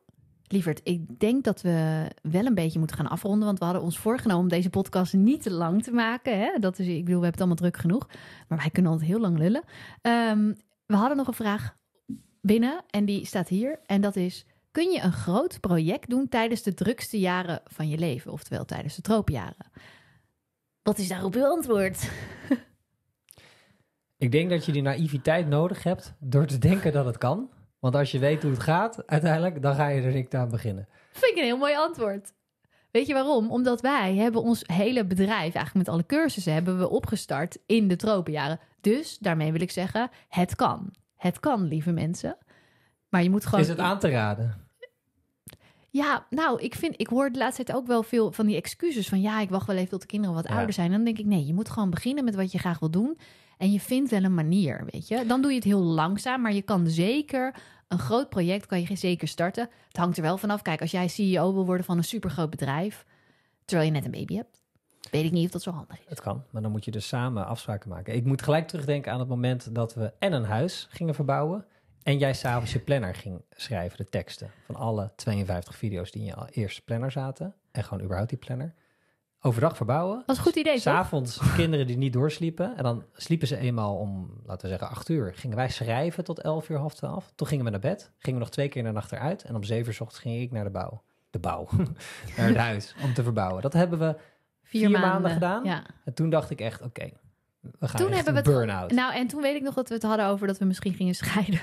lieverd, 0.53 0.81
ik 0.83 1.19
denk 1.19 1.43
dat 1.43 1.61
we 1.61 2.07
wel 2.21 2.45
een 2.45 2.53
beetje 2.53 2.79
moeten 2.79 2.97
gaan 2.97 3.07
afronden. 3.07 3.45
Want 3.45 3.59
we 3.59 3.65
hadden 3.65 3.83
ons 3.83 3.97
voorgenomen 3.97 4.43
om 4.43 4.49
deze 4.49 4.69
podcast 4.69 5.13
niet 5.13 5.43
te 5.43 5.51
lang 5.51 5.83
te 5.83 5.91
maken. 5.91 6.39
Hè? 6.39 6.59
Dat 6.59 6.79
is, 6.79 6.87
ik 6.87 7.05
bedoel, 7.05 7.19
we 7.19 7.25
hebben 7.25 7.31
het 7.31 7.39
allemaal 7.39 7.55
druk 7.55 7.77
genoeg. 7.77 8.07
Maar 8.47 8.57
wij 8.57 8.69
kunnen 8.69 8.91
altijd 8.91 9.09
heel 9.09 9.19
lang 9.19 9.37
lullen. 9.37 9.63
Ehm, 10.01 10.53
we 10.85 10.95
hadden 10.95 11.17
nog 11.17 11.27
een 11.27 11.33
vraag 11.33 11.75
binnen 12.41 12.83
en 12.89 13.05
die 13.05 13.25
staat 13.25 13.47
hier. 13.47 13.79
En 13.85 14.01
dat 14.01 14.15
is, 14.15 14.45
kun 14.71 14.91
je 14.91 15.01
een 15.01 15.11
groot 15.11 15.59
project 15.59 16.09
doen 16.09 16.29
tijdens 16.29 16.63
de 16.63 16.73
drukste 16.73 17.19
jaren 17.19 17.61
van 17.65 17.89
je 17.89 17.97
leven? 17.97 18.31
Oftewel 18.31 18.65
tijdens 18.65 18.95
de 18.95 19.01
tropenjaren. 19.01 19.71
Wat 20.81 20.97
is 20.97 21.07
daarop 21.07 21.35
uw 21.35 21.45
antwoord? 21.45 22.09
Ik 24.17 24.31
denk 24.31 24.49
dat 24.49 24.65
je 24.65 24.71
die 24.71 24.81
naïviteit 24.81 25.47
nodig 25.47 25.83
hebt 25.83 26.13
door 26.19 26.45
te 26.45 26.57
denken 26.57 26.93
dat 26.93 27.05
het 27.05 27.17
kan. 27.17 27.49
Want 27.83 27.95
als 27.95 28.11
je 28.11 28.19
weet 28.19 28.41
hoe 28.41 28.51
het 28.51 28.59
gaat, 28.59 29.07
uiteindelijk, 29.07 29.61
dan 29.61 29.75
ga 29.75 29.87
je 29.87 30.01
er 30.01 30.13
niet 30.13 30.35
aan 30.35 30.49
beginnen. 30.49 30.87
Vind 31.11 31.31
ik 31.31 31.37
een 31.37 31.43
heel 31.43 31.57
mooi 31.57 31.75
antwoord. 31.75 32.33
Weet 32.91 33.07
je 33.07 33.13
waarom? 33.13 33.51
Omdat 33.51 33.81
wij 33.81 34.15
hebben 34.15 34.41
ons 34.41 34.63
hele 34.65 35.05
bedrijf, 35.05 35.41
eigenlijk 35.41 35.73
met 35.73 35.89
alle 35.89 36.05
cursussen, 36.05 36.53
hebben 36.53 36.77
we 36.79 36.89
opgestart 36.89 37.57
in 37.65 37.87
de 37.87 37.95
tropenjaren. 37.95 38.59
Dus 38.81 39.17
daarmee 39.17 39.51
wil 39.51 39.61
ik 39.61 39.71
zeggen, 39.71 40.09
het 40.29 40.55
kan. 40.55 40.93
Het 41.17 41.39
kan, 41.39 41.63
lieve 41.67 41.91
mensen. 41.91 42.37
Maar 43.09 43.23
je 43.23 43.29
moet 43.29 43.45
gewoon. 43.45 43.61
Is 43.61 43.67
het 43.69 43.79
aan 43.79 43.99
te 43.99 44.09
raden? 44.09 44.61
Ja, 45.89 46.25
nou, 46.29 46.61
ik 46.61 46.75
vind, 46.75 46.99
ik 46.99 47.07
hoor 47.07 47.31
de 47.31 47.39
laatste 47.39 47.63
tijd 47.63 47.77
ook 47.77 47.87
wel 47.87 48.03
veel 48.03 48.31
van 48.31 48.45
die 48.45 48.55
excuses 48.55 49.09
van 49.09 49.21
ja, 49.21 49.39
ik 49.39 49.49
wacht 49.49 49.67
wel 49.67 49.75
even 49.75 49.89
tot 49.89 50.01
de 50.01 50.07
kinderen 50.07 50.35
wat 50.35 50.47
Ja. 50.47 50.55
ouder 50.55 50.73
zijn. 50.73 50.87
En 50.87 50.95
dan 50.95 51.03
denk 51.03 51.17
ik, 51.19 51.25
nee, 51.25 51.45
je 51.45 51.53
moet 51.53 51.69
gewoon 51.69 51.89
beginnen 51.89 52.23
met 52.23 52.35
wat 52.35 52.51
je 52.51 52.57
graag 52.57 52.79
wil 52.79 52.91
doen. 52.91 53.17
En 53.57 53.71
je 53.71 53.79
vindt 53.79 54.09
wel 54.11 54.23
een 54.23 54.33
manier, 54.33 54.85
weet 54.91 55.07
je. 55.07 55.25
Dan 55.25 55.41
doe 55.41 55.49
je 55.51 55.55
het 55.57 55.65
heel 55.65 55.81
langzaam, 55.81 56.41
maar 56.41 56.53
je 56.53 56.61
kan 56.61 56.87
zeker 56.87 57.55
een 57.87 57.99
groot 57.99 58.29
project 58.29 58.65
kan 58.65 58.81
je 58.81 58.95
zeker 58.95 59.27
starten. 59.27 59.69
Het 59.87 59.97
hangt 59.97 60.17
er 60.17 60.23
wel 60.23 60.37
vanaf. 60.37 60.61
Kijk, 60.61 60.81
als 60.81 60.91
jij 60.91 61.07
CEO 61.07 61.53
wil 61.53 61.65
worden 61.65 61.85
van 61.85 61.97
een 61.97 62.03
supergroot 62.03 62.49
bedrijf, 62.49 63.05
terwijl 63.65 63.87
je 63.87 63.93
net 63.93 64.05
een 64.05 64.11
baby 64.11 64.35
hebt, 64.35 64.61
weet 65.11 65.25
ik 65.25 65.31
niet 65.31 65.45
of 65.45 65.51
dat 65.51 65.61
zo 65.61 65.71
handig 65.71 65.99
is. 65.99 66.05
Het 66.07 66.21
kan, 66.21 66.43
maar 66.49 66.61
dan 66.61 66.71
moet 66.71 66.85
je 66.85 66.91
dus 66.91 67.07
samen 67.07 67.45
afspraken 67.45 67.89
maken. 67.89 68.15
Ik 68.15 68.25
moet 68.25 68.41
gelijk 68.41 68.67
terugdenken 68.67 69.11
aan 69.11 69.19
het 69.19 69.27
moment 69.27 69.75
dat 69.75 69.93
we 69.93 70.13
en 70.19 70.33
een 70.33 70.43
huis 70.43 70.87
gingen 70.89 71.15
verbouwen. 71.15 71.65
En 72.03 72.17
jij 72.17 72.33
s'avonds 72.33 72.73
je 72.73 72.79
planner 72.79 73.15
ging 73.15 73.41
schrijven, 73.51 73.97
de 73.97 74.09
teksten 74.09 74.51
van 74.65 74.75
alle 74.75 75.11
52 75.15 75.75
video's 75.75 76.11
die 76.11 76.21
in 76.21 76.27
je 76.27 76.47
eerste 76.51 76.81
planner 76.81 77.11
zaten. 77.11 77.55
En 77.71 77.83
gewoon 77.83 78.03
überhaupt 78.03 78.29
die 78.29 78.39
planner. 78.39 78.73
Overdag 79.45 79.75
verbouwen. 79.75 80.23
Was 80.25 80.37
een 80.37 80.43
goed 80.43 80.55
idee? 80.55 80.79
S'avonds 80.79 81.39
kinderen 81.55 81.87
die 81.87 81.97
niet 81.97 82.13
doorsliepen. 82.13 82.77
En 82.77 82.83
dan 82.83 83.03
sliepen 83.13 83.47
ze 83.47 83.57
eenmaal 83.57 83.95
om, 83.95 84.41
laten 84.45 84.61
we 84.61 84.67
zeggen, 84.67 84.89
8 84.89 85.09
uur. 85.09 85.33
Gingen 85.35 85.57
wij 85.57 85.69
schrijven 85.69 86.23
tot 86.23 86.39
11 86.39 86.69
uur, 86.69 86.77
half 86.77 86.93
12. 86.93 87.31
Toen 87.35 87.47
gingen 87.47 87.65
we 87.65 87.71
naar 87.71 87.79
bed. 87.79 88.11
Gingen 88.17 88.39
we 88.39 88.45
nog 88.45 88.53
twee 88.53 88.67
keer 88.67 88.83
naar 88.83 88.93
nacht 88.93 89.11
eruit. 89.11 89.43
En 89.43 89.55
om 89.55 89.63
7 89.63 89.87
uur 89.87 89.93
's 89.93 89.99
ochtends 89.99 90.21
ging 90.21 90.41
ik 90.41 90.51
naar 90.51 90.63
de 90.63 90.69
bouw. 90.69 91.03
De 91.29 91.39
bouw. 91.39 91.67
naar 92.37 92.47
het 92.47 92.57
huis 92.57 92.95
om 93.03 93.13
te 93.13 93.23
verbouwen. 93.23 93.61
Dat 93.61 93.73
hebben 93.73 93.99
we 93.99 94.15
vier, 94.63 94.99
maanden, 94.99 95.31
gedaan. 95.31 95.63
Ja. 95.63 95.83
En 96.05 96.13
toen 96.13 96.29
dacht 96.29 96.49
ik 96.49 96.61
echt, 96.61 96.81
oké, 96.81 97.09
we 97.59 97.87
gaan 97.87 98.01
Toen 98.01 98.11
hebben 98.11 98.33
we 98.33 98.41
burn-out. 98.41 98.91
Nou, 98.91 99.13
en 99.13 99.27
toen 99.27 99.41
weet 99.41 99.55
ik 99.55 99.61
nog 99.61 99.73
dat 99.73 99.87
we 99.87 99.93
het 99.93 100.03
hadden 100.03 100.25
over 100.25 100.47
dat 100.47 100.57
we 100.57 100.65
misschien 100.65 100.93
gingen 100.93 101.15
scheiden. 101.15 101.61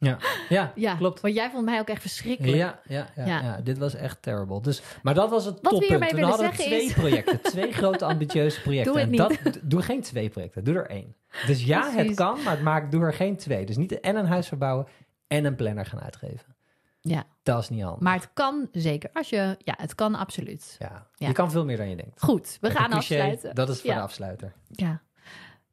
Ja, 0.00 0.18
ja, 0.48 0.72
Ja, 0.86 0.94
klopt. 0.94 1.20
Want 1.20 1.34
jij 1.34 1.50
vond 1.50 1.64
mij 1.64 1.78
ook 1.80 1.88
echt 1.88 2.00
verschrikkelijk. 2.00 2.56
Ja, 2.56 2.80
ja, 2.86 3.06
ja, 3.16 3.26
Ja. 3.26 3.42
ja. 3.42 3.60
dit 3.60 3.78
was 3.78 3.94
echt 3.94 4.22
terrible. 4.22 4.60
Dus, 4.62 4.82
maar 5.02 5.14
dat 5.14 5.30
was 5.30 5.44
het 5.44 5.58
Wat 5.62 5.72
we 5.72 5.86
toppunt. 5.86 6.10
hadden 6.10 6.30
we 6.30 6.36
zeggen 6.36 6.64
twee 6.64 6.84
is- 6.84 6.92
projecten. 6.92 7.40
Twee 7.52 7.72
grote 7.72 8.04
ambitieuze 8.04 8.60
projecten. 8.60 8.92
Doe 8.92 9.02
het 9.02 9.10
En 9.20 9.28
niet. 9.28 9.44
Dat, 9.44 9.58
doe 9.62 9.82
geen 9.82 10.00
twee 10.02 10.28
projecten, 10.28 10.64
doe 10.64 10.74
er 10.74 10.86
één. 10.90 11.14
Dus 11.46 11.64
ja, 11.64 11.90
het 11.90 12.14
kan, 12.14 12.42
maar 12.42 12.52
het 12.52 12.62
maakt, 12.62 12.90
doe 12.92 13.02
er 13.04 13.14
geen 13.14 13.36
twee. 13.36 13.66
Dus 13.66 13.76
niet 13.76 14.00
en 14.00 14.16
een 14.16 14.26
huis 14.26 14.48
verbouwen 14.48 14.86
en 15.26 15.44
een 15.44 15.54
planner 15.56 15.86
gaan 15.86 16.00
uitgeven. 16.00 16.54
Ja. 17.00 17.24
Dat 17.42 17.62
is 17.62 17.68
niet 17.68 17.82
handig. 17.82 18.00
Maar 18.00 18.14
het 18.14 18.30
kan 18.32 18.68
zeker. 18.72 19.10
Als 19.12 19.28
je, 19.28 19.56
ja, 19.58 19.74
het 19.76 19.94
kan 19.94 20.14
absoluut. 20.14 20.76
ja, 20.78 21.06
Ja. 21.14 21.26
je 21.26 21.32
kan 21.32 21.50
veel 21.50 21.64
meer 21.64 21.76
dan 21.76 21.88
je 21.88 21.96
denkt. 21.96 22.22
Goed, 22.22 22.46
we 22.60 22.68
Met 22.68 22.76
gaan 22.76 22.90
cliché, 22.90 22.96
afsluiten. 23.14 23.54
Dat 23.54 23.68
is 23.68 23.80
voor 23.80 23.94
de 23.94 24.00
afsluiter. 24.00 24.52
Ja. 24.68 25.00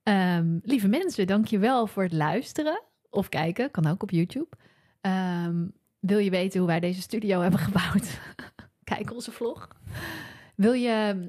Ehm, 0.04 0.58
lieve 0.64 0.88
mensen, 0.88 1.28
dankjewel 1.28 1.88
voor 1.88 2.04
het 2.04 2.14
luisteren. 2.14 2.82
Of 3.18 3.30
kijken, 3.30 3.72
kan 3.72 3.88
ook 3.88 4.04
op 4.04 4.12
YouTube. 4.12 4.48
Ehm, 5.02 5.66
wil 6.00 6.18
je 6.18 6.30
weten 6.30 6.60
hoe 6.60 6.68
wij 6.68 6.80
deze 6.80 7.02
studio 7.02 7.42
hebben 7.42 7.60
gebouwd? 7.60 8.20
Kijk 8.94 9.14
onze 9.14 9.32
vlog. 9.32 9.68
Wil 10.56 10.74
je, 10.74 11.28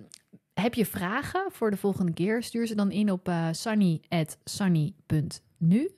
heb 0.54 0.74
je 0.74 0.86
vragen 0.86 1.46
voor 1.50 1.70
de 1.70 1.76
volgende 1.76 2.12
keer? 2.12 2.42
Stuur 2.42 2.66
ze 2.66 2.74
dan 2.74 2.90
in 2.90 3.10
op 3.10 3.28
uh, 3.28 3.48
sunny.sunny.nu. 3.52 5.90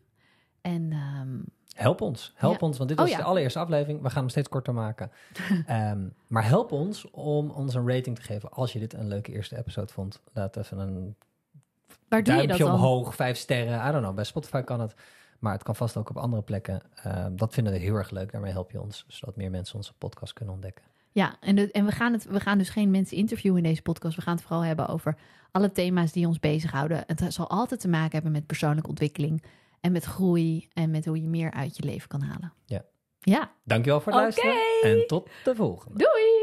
En 0.60 0.92
ehm, 0.92 1.38
Help 1.74 2.00
ons, 2.00 2.32
help 2.36 2.60
Ja. 2.60 2.66
ons, 2.66 2.76
want 2.76 2.88
dit 2.88 2.98
Oh, 2.98 3.04
was 3.04 3.12
ja. 3.14 3.20
de 3.20 3.24
allereerste 3.24 3.58
aflevering. 3.58 4.02
We 4.02 4.08
gaan 4.10 4.18
hem 4.20 4.28
steeds 4.28 4.48
korter 4.48 4.74
maken. 4.74 5.10
Ehm, 5.66 6.08
maar 6.26 6.46
help 6.46 6.72
ons 6.72 7.10
om 7.10 7.50
ons 7.50 7.74
een 7.74 7.88
rating 7.88 8.16
te 8.16 8.22
geven 8.22 8.50
als 8.50 8.72
je 8.72 8.78
dit 8.78 8.94
een 8.94 9.08
leuke 9.08 9.32
eerste 9.32 9.58
episode 9.58 9.92
vond. 9.92 10.20
Laat 10.32 10.56
even 10.56 10.78
een 10.78 11.16
waar 12.08 12.22
doe 12.22 12.32
je 12.34 12.38
dat 12.38 12.48
duimpje 12.48 12.64
dan? 12.64 12.74
omhoog, 12.74 13.14
vijf 13.14 13.36
sterren. 13.36 13.88
I 13.88 13.90
don't 13.90 14.02
know, 14.02 14.14
bij 14.14 14.24
Spotify 14.24 14.60
kan 14.60 14.80
het. 14.80 14.94
Maar 15.40 15.52
het 15.52 15.62
kan 15.62 15.76
vast 15.76 15.96
ook 15.96 16.10
op 16.10 16.16
andere 16.16 16.42
plekken. 16.42 16.82
Ehm, 16.94 17.36
dat 17.36 17.54
vinden 17.54 17.72
we 17.72 17.78
heel 17.78 17.94
erg 17.94 18.10
leuk. 18.10 18.32
Daarmee 18.32 18.52
help 18.52 18.70
je 18.70 18.80
ons, 18.80 19.04
zodat 19.08 19.36
meer 19.36 19.50
mensen 19.50 19.76
onze 19.76 19.94
podcast 19.94 20.32
kunnen 20.32 20.54
ontdekken. 20.54 20.84
Ja, 21.12 21.36
en, 21.40 21.56
de, 21.56 21.70
en 21.70 21.84
we, 21.84 21.92
gaan 21.92 22.12
het, 22.12 22.24
we 22.24 22.40
gaan 22.40 22.58
dus 22.58 22.68
geen 22.68 22.90
mensen 22.90 23.16
interviewen 23.16 23.58
in 23.58 23.68
deze 23.68 23.82
podcast. 23.82 24.16
We 24.16 24.22
gaan 24.22 24.34
het 24.34 24.42
vooral 24.44 24.64
hebben 24.64 24.88
over 24.88 25.16
alle 25.50 25.72
thema's 25.72 26.12
die 26.12 26.26
ons 26.26 26.38
bezighouden. 26.38 27.04
Het 27.06 27.24
zal 27.28 27.48
altijd 27.48 27.80
te 27.80 27.88
maken 27.88 28.12
hebben 28.12 28.32
met 28.32 28.46
persoonlijke 28.46 28.88
ontwikkeling 28.88 29.44
en 29.80 29.92
met 29.92 30.04
groei 30.04 30.68
en 30.72 30.90
met 30.90 31.04
hoe 31.04 31.20
je 31.20 31.28
meer 31.28 31.50
uit 31.50 31.76
je 31.76 31.84
leven 31.84 32.08
kan 32.08 32.22
halen. 32.22 32.52
Ja. 32.64 32.84
Ja, 33.18 33.50
Dankjewel 33.64 34.00
voor 34.00 34.12
het 34.12 34.20
luisteren 34.20 34.56
en 34.82 35.06
tot 35.06 35.28
de 35.44 35.54
volgende. 35.54 35.98
doei! 35.98 36.39